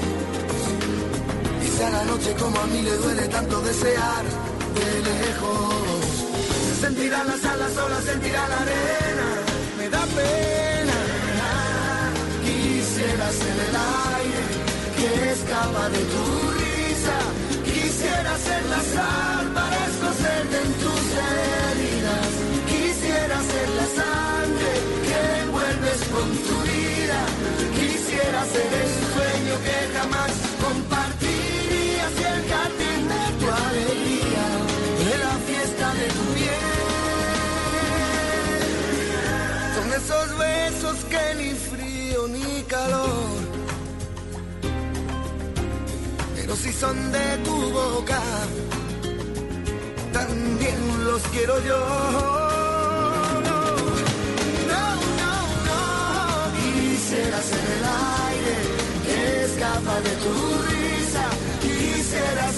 Quizá 1.81 1.89
la 1.89 2.03
noche 2.03 2.35
como 2.35 2.59
a 2.59 2.67
mí 2.67 2.79
le 2.83 2.95
duele 2.95 3.27
tanto 3.29 3.59
desear 3.63 4.23
de 4.77 4.87
lejos. 5.09 6.03
Sentirá 6.79 7.23
las 7.23 7.43
alas 7.43 7.73
solas, 7.73 8.03
sentirá 8.03 8.47
la 8.49 8.57
arena, 8.65 9.27
me 9.79 9.89
da 9.89 10.03
pena. 10.17 10.99
Quisiera 12.45 13.27
ser 13.31 13.57
el 13.67 13.75
aire 14.13 14.43
que 14.97 15.31
escapa 15.31 15.89
de 15.89 16.01
tu 16.13 16.23
risa. 16.61 17.17
Quisiera 17.65 18.37
ser 18.37 18.63
la 18.73 18.81
sal 18.93 19.45
para 19.57 19.77
escocerte 19.89 20.57
en 20.65 20.71
tus 20.83 21.03
heridas. 21.33 22.31
Quisiera 22.73 23.37
ser 23.51 23.69
la 23.79 23.87
sangre 23.99 24.71
que 25.07 25.19
envuelves 25.45 25.99
con 26.13 26.27
tu 26.45 26.55
vida. 26.69 27.19
Quisiera 27.73 28.39
ser 28.53 28.69
el 28.83 28.91
sueño 29.13 29.55
que 29.65 29.97
jamás 29.97 30.50
que 41.09 41.35
ni 41.35 41.51
frío 41.53 42.27
ni 42.27 42.63
calor 42.63 43.61
pero 46.51 46.55
si 46.55 46.73
son 46.73 47.11
de 47.13 47.37
tu 47.45 47.55
boca, 47.71 48.19
también 50.11 51.05
los 51.05 51.21
quiero 51.33 51.55
yo. 51.63 51.79
No, 53.47 53.61
no, 54.69 54.85
no, 55.21 55.33
no. 55.67 55.81
Quisiera 56.59 57.41
ser 57.41 57.65
el 57.77 57.85
aire 58.27 58.55
que 59.05 59.45
escapa 59.45 59.95
de 60.01 60.13
tu 60.23 60.33
risa. 60.71 61.25
Quisiera 61.61 62.51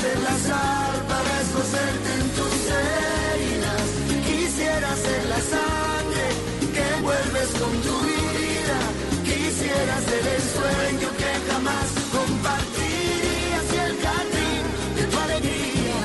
Ser 9.84 10.28
el 10.28 10.42
sueño 10.42 11.10
que 11.18 11.52
jamás 11.52 11.90
compartirías 12.12 13.66
y 13.74 13.78
el 13.86 13.94
jardín 14.02 14.64
de 14.96 15.04
tu 15.04 15.18
alegría, 15.20 16.02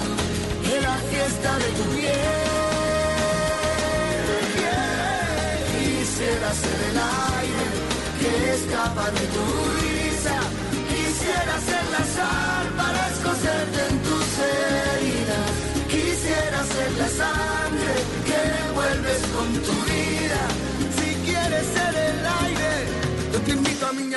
de 0.68 0.80
la 0.80 0.96
fiesta 1.10 1.58
de 1.58 1.68
tu 1.78 1.84
piel. 1.94 2.14
Quisiera 5.72 6.50
ser 6.62 6.94
aire 7.38 7.66
que 8.20 8.30
escapa 8.54 9.10
de 9.10 9.24
tu 9.34 9.77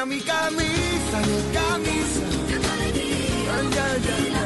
invito 0.03 0.31
a 0.31 0.49
mí 0.49 0.57
a 0.57 1.19
mi 1.19 1.41
camisa, 1.53 2.25
mi 3.59 3.75
camisa. 3.75 4.40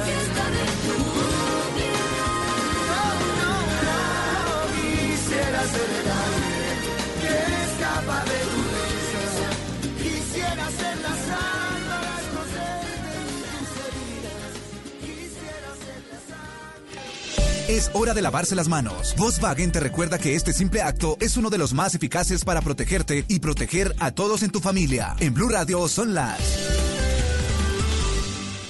Es 17.76 17.92
hora 17.94 18.14
de 18.14 18.22
lavarse 18.22 18.56
las 18.56 18.70
manos. 18.70 19.14
Volkswagen 19.18 19.70
te 19.70 19.82
recuerda 19.82 20.18
que 20.18 20.34
este 20.34 20.54
simple 20.54 20.82
acto 20.82 21.18
es 21.20 21.36
uno 21.36 21.50
de 21.50 21.58
los 21.58 21.74
más 21.74 21.94
eficaces 21.94 22.46
para 22.46 22.62
protegerte 22.62 23.26
y 23.28 23.40
proteger 23.40 23.94
a 24.00 24.12
todos 24.12 24.44
en 24.44 24.52
tu 24.52 24.62
familia. 24.62 25.14
En 25.20 25.34
Blue 25.34 25.50
Radio 25.50 25.86
son 25.90 26.14
las 26.14 26.40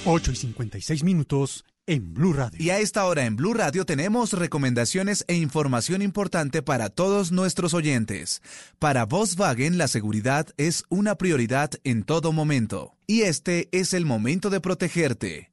8 0.04 0.32
y 0.32 0.34
56 0.34 1.04
minutos 1.04 1.64
en 1.86 2.14
Blue 2.14 2.32
Radio. 2.32 2.58
Y 2.60 2.70
a 2.70 2.80
esta 2.80 3.04
hora 3.04 3.26
en 3.26 3.36
Blue 3.36 3.54
Radio 3.54 3.86
tenemos 3.86 4.32
recomendaciones 4.32 5.24
e 5.28 5.36
información 5.36 6.02
importante 6.02 6.62
para 6.62 6.88
todos 6.88 7.30
nuestros 7.30 7.74
oyentes. 7.74 8.42
Para 8.80 9.06
Volkswagen 9.06 9.78
la 9.78 9.86
seguridad 9.86 10.48
es 10.56 10.82
una 10.88 11.14
prioridad 11.14 11.70
en 11.84 12.02
todo 12.02 12.32
momento. 12.32 12.96
Y 13.06 13.22
este 13.22 13.68
es 13.70 13.94
el 13.94 14.04
momento 14.04 14.50
de 14.50 14.60
protegerte, 14.60 15.52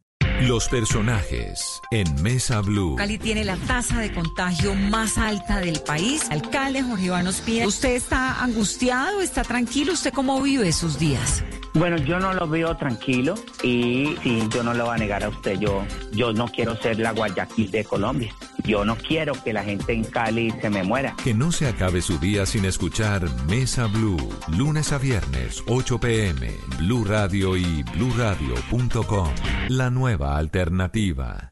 Los 0.47 0.69
personajes 0.69 1.81
en 1.91 2.19
Mesa 2.23 2.61
Blue. 2.61 2.95
Cali 2.95 3.19
tiene 3.19 3.45
la 3.45 3.57
tasa 3.57 3.99
de 3.99 4.11
contagio 4.11 4.73
más 4.73 5.19
alta 5.19 5.59
del 5.59 5.79
país. 5.81 6.27
Alcalde 6.31 6.81
Jorge 6.81 7.05
Iván 7.05 7.27
Ospina, 7.27 7.67
¿usted 7.67 7.93
está 7.93 8.41
angustiado? 8.41 9.21
¿Está 9.21 9.43
tranquilo? 9.43 9.93
¿Usted 9.93 10.11
cómo 10.11 10.41
vive 10.41 10.67
esos 10.67 10.97
días? 10.97 11.43
Bueno, 11.75 11.97
yo 11.97 12.19
no 12.19 12.33
lo 12.33 12.47
veo 12.47 12.75
tranquilo 12.75 13.35
y 13.61 14.15
sí, 14.23 14.43
yo 14.49 14.63
no 14.63 14.73
lo 14.73 14.85
voy 14.85 14.95
a 14.95 14.97
negar 14.97 15.23
a 15.23 15.29
usted. 15.29 15.59
Yo, 15.59 15.85
yo 16.11 16.33
no 16.33 16.47
quiero 16.47 16.75
ser 16.75 16.97
la 16.99 17.11
Guayaquil 17.11 17.69
de 17.69 17.83
Colombia. 17.85 18.33
Yo 18.63 18.85
no 18.85 18.95
quiero 18.95 19.33
que 19.43 19.53
la 19.53 19.63
gente 19.63 19.93
en 19.93 20.03
Cali 20.03 20.51
se 20.61 20.69
me 20.69 20.83
muera. 20.83 21.15
Que 21.23 21.33
no 21.33 21.51
se 21.51 21.67
acabe 21.67 22.01
su 22.01 22.17
día 22.17 22.45
sin 22.45 22.65
escuchar 22.65 23.29
Mesa 23.47 23.87
Blue. 23.87 24.29
Lunes 24.47 24.91
a 24.91 24.97
viernes, 24.97 25.63
8 25.67 25.99
pm. 25.99 26.51
Blue 26.77 27.03
Radio 27.05 27.57
y 27.57 27.83
bluradio.com. 27.83 29.29
La 29.69 29.89
nueva 29.89 30.37
alternativa. 30.37 31.51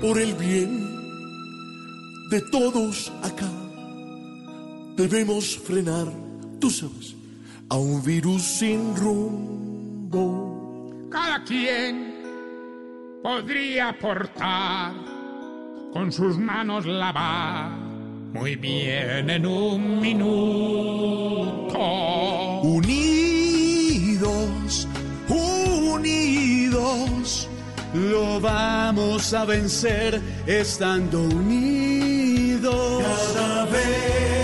por 0.00 0.18
el 0.18 0.34
bien 0.34 0.70
de 2.30 2.40
todos 2.52 3.12
acá. 3.22 3.50
Debemos 4.96 5.58
frenar, 5.58 6.06
tú 6.60 6.70
sabes, 6.70 7.14
a 7.68 7.76
un 7.76 8.02
virus 8.02 8.42
sin 8.42 8.94
rumbo. 8.96 10.55
Cada 11.16 11.42
quien 11.44 12.12
podría 13.22 13.88
aportar 13.88 14.92
con 15.90 16.12
sus 16.12 16.36
manos 16.36 16.84
lavar 16.84 17.70
muy 18.34 18.54
bien 18.56 19.30
en 19.30 19.46
un 19.46 19.98
minuto. 19.98 21.78
Unidos, 22.64 24.06
unidos, 25.30 26.68
lo 27.94 28.38
vamos 28.38 29.32
a 29.32 29.46
vencer 29.46 30.20
estando 30.46 31.22
unidos. 31.22 33.02
Cada 33.02 33.64
vez 33.64 34.35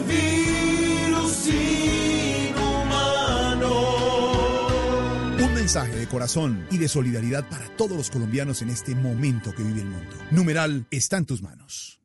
virus. 0.00 1.48
Un 5.40 5.54
mensaje 5.54 5.96
de 5.96 6.06
corazón 6.06 6.66
y 6.70 6.78
de 6.78 6.88
solidaridad 6.88 7.48
para 7.48 7.68
todos 7.76 7.96
los 7.96 8.10
colombianos 8.10 8.62
en 8.62 8.70
este 8.70 8.94
momento 8.94 9.54
que 9.54 9.62
vive 9.62 9.80
el 9.80 9.88
mundo. 9.88 10.16
Numeral 10.30 10.86
está 10.90 11.16
en 11.16 11.26
tus 11.26 11.42
manos. 11.42 12.00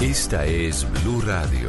Esta 0.00 0.46
es 0.46 0.86
Blue 1.02 1.20
Radio. 1.20 1.68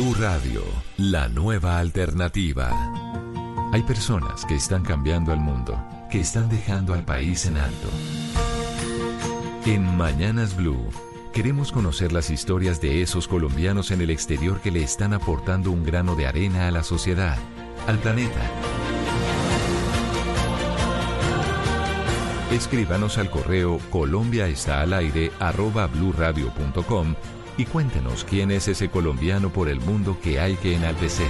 Blue 0.00 0.14
Radio, 0.14 0.62
la 0.96 1.28
nueva 1.28 1.78
alternativa. 1.78 2.70
Hay 3.70 3.82
personas 3.82 4.46
que 4.46 4.54
están 4.54 4.82
cambiando 4.82 5.30
al 5.30 5.40
mundo, 5.40 5.78
que 6.10 6.20
están 6.20 6.48
dejando 6.48 6.94
al 6.94 7.04
país 7.04 7.44
en 7.44 7.58
alto. 7.58 7.88
En 9.66 9.98
Mañanas 9.98 10.56
Blue, 10.56 10.88
queremos 11.34 11.70
conocer 11.70 12.12
las 12.12 12.30
historias 12.30 12.80
de 12.80 13.02
esos 13.02 13.28
colombianos 13.28 13.90
en 13.90 14.00
el 14.00 14.08
exterior 14.08 14.62
que 14.62 14.70
le 14.70 14.82
están 14.82 15.12
aportando 15.12 15.70
un 15.70 15.84
grano 15.84 16.16
de 16.16 16.26
arena 16.26 16.66
a 16.66 16.70
la 16.70 16.82
sociedad, 16.82 17.36
al 17.86 17.98
planeta. 17.98 18.40
Escríbanos 22.50 23.18
al 23.18 23.28
correo 23.28 23.78
colombiaestalaire 23.90 25.30
arroba 25.38 25.88
bluradio.com 25.88 27.16
y 27.56 27.64
cuéntenos 27.64 28.24
quién 28.24 28.50
es 28.50 28.68
ese 28.68 28.88
colombiano 28.88 29.50
por 29.50 29.68
el 29.68 29.80
mundo 29.80 30.18
que 30.22 30.40
hay 30.40 30.56
que 30.56 30.74
enaltecer. 30.74 31.28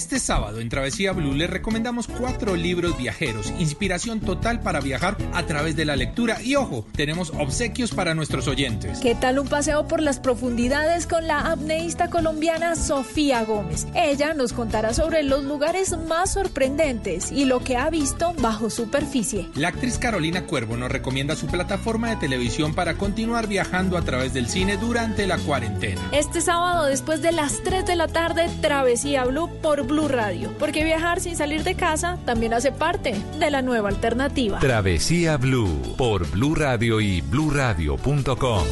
Este 0.00 0.18
sábado 0.18 0.60
en 0.60 0.70
Travesía 0.70 1.12
Blue 1.12 1.34
les 1.34 1.50
recomendamos 1.50 2.08
cuatro 2.08 2.56
libros 2.56 2.96
viajeros, 2.96 3.52
inspiración 3.58 4.20
total 4.20 4.60
para 4.60 4.80
viajar 4.80 5.18
a 5.34 5.44
través 5.44 5.76
de 5.76 5.84
la 5.84 5.94
lectura 5.94 6.40
y 6.42 6.56
ojo, 6.56 6.86
tenemos 6.96 7.34
obsequios 7.38 7.90
para 7.92 8.14
nuestros 8.14 8.48
oyentes. 8.48 9.00
¿Qué 9.00 9.14
tal 9.14 9.38
un 9.38 9.46
paseo 9.46 9.86
por 9.86 10.00
las 10.00 10.18
profundidades 10.18 11.06
con 11.06 11.26
la 11.26 11.52
apneísta 11.52 12.08
colombiana 12.08 12.76
Sofía 12.76 13.44
Gómez? 13.44 13.88
Ella 13.94 14.32
nos 14.32 14.54
contará 14.54 14.94
sobre 14.94 15.22
los 15.22 15.44
lugares 15.44 15.94
más 16.08 16.32
sorprendentes 16.32 17.30
y 17.30 17.44
lo 17.44 17.62
que 17.62 17.76
ha 17.76 17.90
visto 17.90 18.32
bajo 18.38 18.70
superficie. 18.70 19.50
La 19.54 19.68
actriz 19.68 19.98
Carolina 19.98 20.46
Cuervo 20.46 20.78
nos 20.78 20.90
recomienda 20.90 21.36
su 21.36 21.46
plataforma 21.46 22.08
de 22.08 22.16
televisión 22.16 22.74
para 22.74 22.94
continuar 22.94 23.48
viajando 23.48 23.98
a 23.98 24.02
través 24.02 24.32
del 24.32 24.48
cine 24.48 24.78
durante 24.78 25.26
la 25.26 25.36
cuarentena. 25.36 26.00
Este 26.10 26.40
sábado 26.40 26.86
después 26.86 27.20
de 27.20 27.32
las 27.32 27.62
3 27.62 27.84
de 27.84 27.96
la 27.96 28.08
tarde, 28.08 28.48
Travesía 28.62 29.26
Blue 29.26 29.50
por 29.60 29.89
Blue 29.90 30.08
Radio, 30.08 30.54
porque 30.58 30.84
viajar 30.84 31.20
sin 31.20 31.36
salir 31.36 31.64
de 31.64 31.74
casa 31.74 32.18
también 32.24 32.54
hace 32.54 32.72
parte 32.72 33.14
de 33.38 33.50
la 33.50 33.60
nueva 33.60 33.88
alternativa. 33.88 34.58
Travesía 34.60 35.36
Blue 35.36 35.94
por 35.98 36.30
Blue 36.30 36.54
Radio 36.54 37.00
y 37.00 37.20
bluradio.com. 37.20 38.64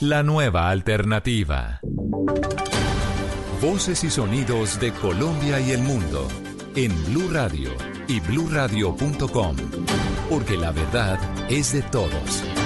La 0.00 0.22
nueva 0.22 0.70
alternativa. 0.70 1.80
Voces 3.60 4.04
y 4.04 4.10
sonidos 4.10 4.80
de 4.80 4.92
Colombia 4.92 5.60
y 5.60 5.72
el 5.72 5.82
mundo 5.82 6.28
en 6.74 6.92
Blue 7.06 7.28
Radio 7.30 7.70
y 8.08 8.20
bluradio.com, 8.20 9.56
porque 10.28 10.56
la 10.56 10.72
verdad 10.72 11.18
es 11.48 11.72
de 11.72 11.82
todos. 11.82 12.63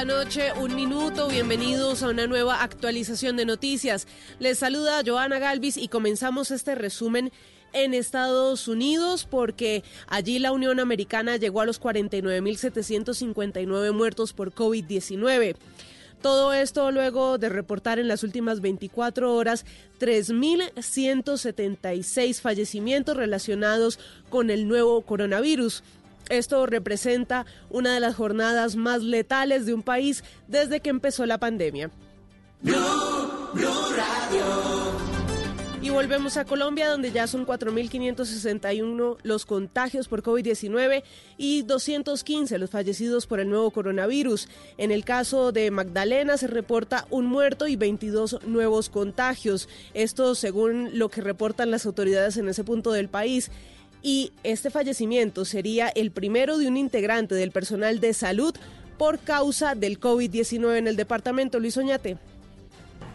la 0.00 0.04
noche, 0.04 0.52
un 0.60 0.74
minuto. 0.74 1.28
Bienvenidos 1.28 2.02
a 2.02 2.08
una 2.08 2.26
nueva 2.26 2.62
actualización 2.62 3.36
de 3.36 3.44
noticias. 3.44 4.06
Les 4.38 4.56
saluda 4.58 5.02
Joana 5.04 5.38
Galvis 5.38 5.76
y 5.76 5.88
comenzamos 5.88 6.50
este 6.50 6.74
resumen 6.74 7.30
en 7.72 7.92
Estados 7.94 8.68
Unidos 8.68 9.26
porque 9.28 9.82
allí 10.06 10.38
la 10.38 10.52
Unión 10.52 10.80
Americana 10.80 11.36
llegó 11.36 11.60
a 11.60 11.66
los 11.66 11.78
49.759 11.80 13.92
muertos 13.92 14.32
por 14.32 14.54
COVID-19. 14.54 15.56
Todo 16.22 16.52
esto 16.52 16.92
luego 16.92 17.38
de 17.38 17.48
reportar 17.48 17.98
en 17.98 18.06
las 18.08 18.22
últimas 18.22 18.60
24 18.60 19.34
horas 19.34 19.64
3.176 19.98 22.40
fallecimientos 22.40 23.16
relacionados 23.16 23.98
con 24.28 24.50
el 24.50 24.68
nuevo 24.68 25.00
coronavirus. 25.02 25.82
Esto 26.30 26.64
representa 26.64 27.44
una 27.68 27.92
de 27.92 28.00
las 28.00 28.14
jornadas 28.14 28.76
más 28.76 29.02
letales 29.02 29.66
de 29.66 29.74
un 29.74 29.82
país 29.82 30.24
desde 30.48 30.80
que 30.80 30.88
empezó 30.88 31.26
la 31.26 31.38
pandemia. 31.38 31.90
Y 35.82 35.88
volvemos 35.88 36.36
a 36.36 36.44
Colombia, 36.44 36.90
donde 36.90 37.10
ya 37.10 37.26
son 37.26 37.46
4.561 37.46 39.16
los 39.22 39.46
contagios 39.46 40.08
por 40.08 40.22
COVID-19 40.22 41.02
y 41.38 41.62
215 41.62 42.58
los 42.58 42.68
fallecidos 42.68 43.26
por 43.26 43.40
el 43.40 43.48
nuevo 43.48 43.70
coronavirus. 43.70 44.48
En 44.76 44.90
el 44.90 45.06
caso 45.06 45.52
de 45.52 45.70
Magdalena 45.70 46.36
se 46.36 46.48
reporta 46.48 47.06
un 47.08 47.26
muerto 47.26 47.66
y 47.66 47.76
22 47.76 48.40
nuevos 48.46 48.90
contagios. 48.90 49.70
Esto 49.94 50.34
según 50.34 50.98
lo 50.98 51.08
que 51.08 51.22
reportan 51.22 51.70
las 51.70 51.86
autoridades 51.86 52.36
en 52.36 52.50
ese 52.50 52.62
punto 52.62 52.92
del 52.92 53.08
país 53.08 53.50
y 54.02 54.32
este 54.42 54.70
fallecimiento 54.70 55.44
sería 55.44 55.88
el 55.88 56.10
primero 56.10 56.58
de 56.58 56.68
un 56.68 56.76
integrante 56.76 57.34
del 57.34 57.50
personal 57.50 58.00
de 58.00 58.14
salud 58.14 58.54
por 58.98 59.18
causa 59.18 59.74
del 59.74 59.98
COVID-19 59.98 60.76
en 60.76 60.88
el 60.88 60.96
departamento. 60.96 61.58
Luis 61.58 61.76
Oñate. 61.76 62.18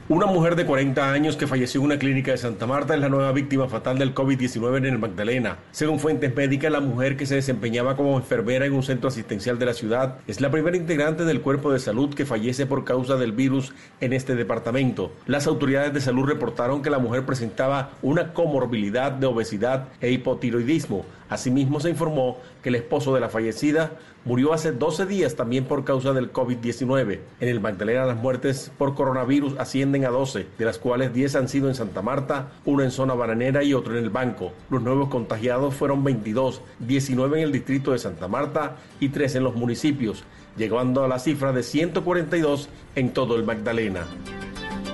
Una 0.07 0.27
mujer 0.27 0.55
de 0.55 0.67
40 0.67 1.11
años 1.11 1.35
que 1.35 1.47
falleció 1.47 1.81
en 1.81 1.85
una 1.85 1.97
clínica 1.97 2.29
de 2.29 2.37
Santa 2.37 2.67
Marta 2.67 2.93
es 2.93 3.01
la 3.01 3.09
nueva 3.09 3.31
víctima 3.31 3.67
fatal 3.67 3.97
del 3.97 4.13
COVID-19 4.13 4.77
en 4.77 4.85
el 4.85 4.99
Magdalena. 4.99 5.57
Según 5.71 5.99
fuentes 5.99 6.35
médicas, 6.35 6.71
la 6.71 6.79
mujer 6.79 7.17
que 7.17 7.25
se 7.25 7.33
desempeñaba 7.33 7.95
como 7.95 8.15
enfermera 8.15 8.67
en 8.67 8.73
un 8.73 8.83
centro 8.83 9.07
asistencial 9.07 9.57
de 9.57 9.65
la 9.65 9.73
ciudad 9.73 10.17
es 10.27 10.41
la 10.41 10.51
primera 10.51 10.77
integrante 10.77 11.25
del 11.25 11.41
cuerpo 11.41 11.73
de 11.73 11.79
salud 11.79 12.13
que 12.13 12.27
fallece 12.27 12.67
por 12.67 12.83
causa 12.83 13.15
del 13.15 13.31
virus 13.31 13.73
en 13.99 14.13
este 14.13 14.35
departamento. 14.35 15.11
Las 15.25 15.47
autoridades 15.47 15.91
de 15.91 16.01
salud 16.01 16.27
reportaron 16.27 16.83
que 16.83 16.91
la 16.91 16.99
mujer 16.99 17.25
presentaba 17.25 17.89
una 18.03 18.31
comorbilidad 18.31 19.11
de 19.11 19.25
obesidad 19.25 19.87
e 20.01 20.11
hipotiroidismo. 20.11 21.03
Asimismo, 21.29 21.79
se 21.79 21.89
informó 21.89 22.37
que 22.61 22.69
el 22.69 22.75
esposo 22.75 23.15
de 23.15 23.21
la 23.21 23.29
fallecida 23.29 23.93
murió 24.25 24.53
hace 24.53 24.71
12 24.71 25.05
días 25.05 25.35
también 25.35 25.65
por 25.65 25.83
causa 25.83 26.13
del 26.13 26.31
COVID-19. 26.31 27.19
En 27.39 27.49
el 27.49 27.59
Magdalena 27.59 28.05
las 28.05 28.17
muertes 28.17 28.71
por 28.77 28.93
coronavirus 28.93 29.55
ascienden 29.95 30.05
a 30.05 30.09
12, 30.09 30.47
de 30.57 30.65
las 30.65 30.77
cuales 30.77 31.13
10 31.13 31.35
han 31.35 31.47
sido 31.47 31.69
en 31.69 31.75
Santa 31.75 32.01
Marta, 32.01 32.51
uno 32.65 32.83
en 32.83 32.91
zona 32.91 33.13
bananera 33.13 33.63
y 33.63 33.73
otro 33.73 33.97
en 33.97 34.03
el 34.03 34.09
Banco. 34.09 34.51
Los 34.69 34.81
nuevos 34.81 35.09
contagiados 35.09 35.73
fueron 35.73 36.03
22, 36.03 36.61
19 36.79 37.37
en 37.37 37.43
el 37.45 37.51
distrito 37.51 37.91
de 37.91 37.99
Santa 37.99 38.27
Marta 38.27 38.75
y 38.99 39.09
3 39.09 39.35
en 39.35 39.43
los 39.43 39.55
municipios, 39.55 40.23
llegando 40.57 41.03
a 41.03 41.07
la 41.07 41.19
cifra 41.19 41.53
de 41.53 41.63
142 41.63 42.67
en 42.95 43.13
todo 43.13 43.35
el 43.35 43.43
Magdalena. 43.43 44.05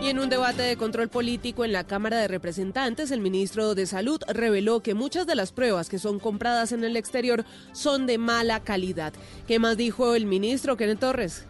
Y 0.01 0.07
en 0.07 0.19
un 0.19 0.29
debate 0.29 0.63
de 0.63 0.77
control 0.77 1.09
político 1.09 1.63
en 1.63 1.73
la 1.73 1.83
Cámara 1.83 2.17
de 2.17 2.27
Representantes, 2.27 3.11
el 3.11 3.21
ministro 3.21 3.75
de 3.75 3.85
Salud 3.85 4.19
reveló 4.27 4.81
que 4.81 4.95
muchas 4.95 5.27
de 5.27 5.35
las 5.35 5.51
pruebas 5.51 5.89
que 5.89 5.99
son 5.99 6.19
compradas 6.19 6.71
en 6.71 6.83
el 6.83 6.97
exterior 6.97 7.45
son 7.71 8.07
de 8.07 8.17
mala 8.17 8.61
calidad. 8.61 9.13
¿Qué 9.47 9.59
más 9.59 9.77
dijo 9.77 10.15
el 10.15 10.25
ministro 10.25 10.75
Kenneth 10.75 10.99
Torres? 10.99 11.45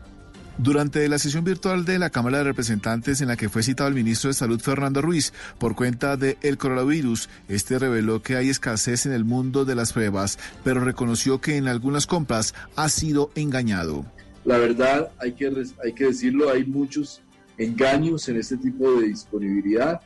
Durante 0.61 1.09
la 1.09 1.17
sesión 1.17 1.43
virtual 1.43 1.85
de 1.85 1.97
la 1.97 2.11
Cámara 2.11 2.37
de 2.37 2.43
Representantes 2.43 3.19
en 3.19 3.29
la 3.29 3.35
que 3.35 3.49
fue 3.49 3.63
citado 3.63 3.89
el 3.89 3.95
ministro 3.95 4.27
de 4.27 4.35
Salud 4.35 4.59
Fernando 4.59 5.01
Ruiz 5.01 5.33
por 5.57 5.75
cuenta 5.75 6.17
del 6.17 6.37
el 6.43 6.59
coronavirus, 6.59 7.29
este 7.47 7.79
reveló 7.79 8.21
que 8.21 8.35
hay 8.35 8.49
escasez 8.49 9.07
en 9.07 9.11
el 9.11 9.25
mundo 9.25 9.65
de 9.65 9.73
las 9.73 9.91
pruebas, 9.91 10.37
pero 10.63 10.81
reconoció 10.81 11.41
que 11.41 11.57
en 11.57 11.67
algunas 11.67 12.05
compras 12.05 12.53
ha 12.75 12.89
sido 12.89 13.31
engañado. 13.33 14.05
La 14.45 14.59
verdad, 14.59 15.09
hay 15.17 15.31
que, 15.31 15.51
hay 15.83 15.93
que 15.93 16.05
decirlo, 16.05 16.51
hay 16.51 16.63
muchos 16.63 17.23
engaños 17.57 18.29
en 18.29 18.37
este 18.37 18.55
tipo 18.57 18.99
de 18.99 19.07
disponibilidad. 19.07 19.99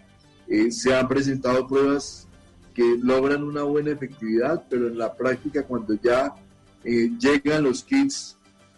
Eh, 0.47 0.71
se 0.71 0.95
han 0.95 1.09
presentado 1.09 1.67
pruebas 1.67 2.29
que 2.73 2.97
logran 3.01 3.43
una 3.43 3.63
buena 3.63 3.91
efectividad, 3.91 4.63
pero 4.69 4.87
en 4.87 4.97
la 4.97 5.13
práctica 5.15 5.63
cuando 5.63 5.95
ya 6.01 6.33
eh, 6.85 7.11
llegan 7.19 7.63
los 7.63 7.83
kits 7.83 8.34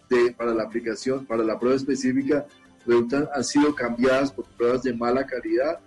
de, 0.10 0.32
para 0.32 0.54
la 0.54 0.64
aplicación, 0.64 1.26
para 1.26 1.44
la 1.44 1.60
prueba 1.60 1.76
específica, 1.76 2.46
resultan, 2.86 3.28
han 3.34 3.44
sido 3.44 3.76
cambiadas 3.76 4.32
por 4.32 4.46
pruebas 4.46 4.84
de 4.84 4.94
mala 4.94 5.26
calidad. 5.26 5.80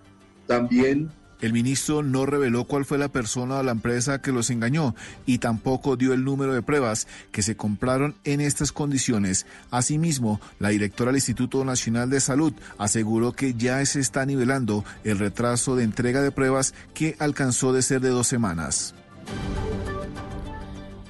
También 0.47 1.11
el 1.41 1.55
ministro 1.55 2.03
no 2.03 2.27
reveló 2.27 2.65
cuál 2.65 2.85
fue 2.85 2.99
la 2.99 3.09
persona 3.09 3.57
o 3.57 3.63
la 3.63 3.73
empresa 3.73 4.21
que 4.21 4.33
los 4.33 4.51
engañó 4.51 4.95
y 5.25 5.39
tampoco 5.39 5.97
dio 5.97 6.13
el 6.13 6.25
número 6.25 6.53
de 6.53 6.63
pruebas 6.63 7.07
que 7.33 7.43
se 7.43 7.57
compraron 7.57 8.15
en 8.25 8.41
estas 8.41 8.73
condiciones. 8.73 9.47
Asimismo, 9.71 10.41
la 10.59 10.69
directora 10.69 11.11
del 11.11 11.17
Instituto 11.17 11.65
Nacional 11.65 12.11
de 12.11 12.21
Salud 12.21 12.53
aseguró 12.77 13.33
que 13.33 13.55
ya 13.55 13.85
se 13.87 14.01
está 14.01 14.27
nivelando 14.27 14.85
el 15.03 15.19
retraso 15.19 15.77
de 15.77 15.85
entrega 15.85 16.21
de 16.21 16.31
pruebas 16.31 16.75
que 16.93 17.17
alcanzó 17.19 17.73
de 17.73 17.83
ser 17.83 18.03
de 18.03 18.11
dos 18.11 18.27
semanas. 18.27 18.95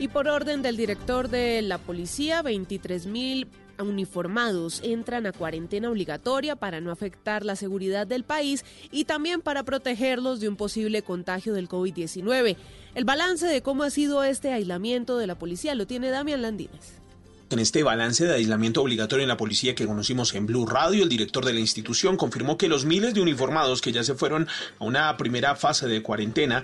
Y 0.01 0.09
por 0.09 0.29
orden 0.29 0.63
del 0.63 0.79
director 0.79 1.29
de 1.29 1.61
la 1.61 1.77
policía, 1.77 2.41
23 2.41 3.05
mil 3.05 3.47
uniformados 3.79 4.81
entran 4.83 5.27
a 5.27 5.33
cuarentena 5.33 5.91
obligatoria 5.91 6.57
para 6.57 6.81
no 6.81 6.91
afectar 6.91 7.45
la 7.45 7.55
seguridad 7.55 8.07
del 8.07 8.25
país 8.25 8.65
y 8.91 9.05
también 9.05 9.43
para 9.43 9.63
protegerlos 9.63 10.41
de 10.41 10.49
un 10.49 10.57
posible 10.57 11.03
contagio 11.03 11.53
del 11.53 11.69
COVID-19. 11.69 12.57
El 12.95 13.05
balance 13.05 13.45
de 13.45 13.61
cómo 13.61 13.83
ha 13.83 13.91
sido 13.91 14.25
este 14.25 14.55
aislamiento 14.55 15.19
de 15.19 15.27
la 15.27 15.35
policía 15.35 15.75
lo 15.75 15.87
tiene 15.87 16.09
Damián 16.09 16.41
Landines. 16.41 17.01
En 17.51 17.59
este 17.59 17.83
balance 17.83 18.25
de 18.25 18.35
aislamiento 18.35 18.81
obligatorio 18.81 19.25
en 19.25 19.29
la 19.29 19.37
policía 19.37 19.75
que 19.75 19.85
conocimos 19.85 20.33
en 20.37 20.47
Blue 20.47 20.67
Radio, 20.67 21.03
el 21.03 21.09
director 21.09 21.45
de 21.45 21.53
la 21.53 21.59
institución 21.59 22.17
confirmó 22.17 22.57
que 22.57 22.69
los 22.69 22.85
miles 22.85 23.13
de 23.13 23.21
uniformados 23.21 23.81
que 23.81 23.91
ya 23.91 24.05
se 24.05 24.15
fueron 24.15 24.47
a 24.79 24.85
una 24.85 25.17
primera 25.17 25.57
fase 25.57 25.89
de 25.89 26.01
cuarentena 26.01 26.63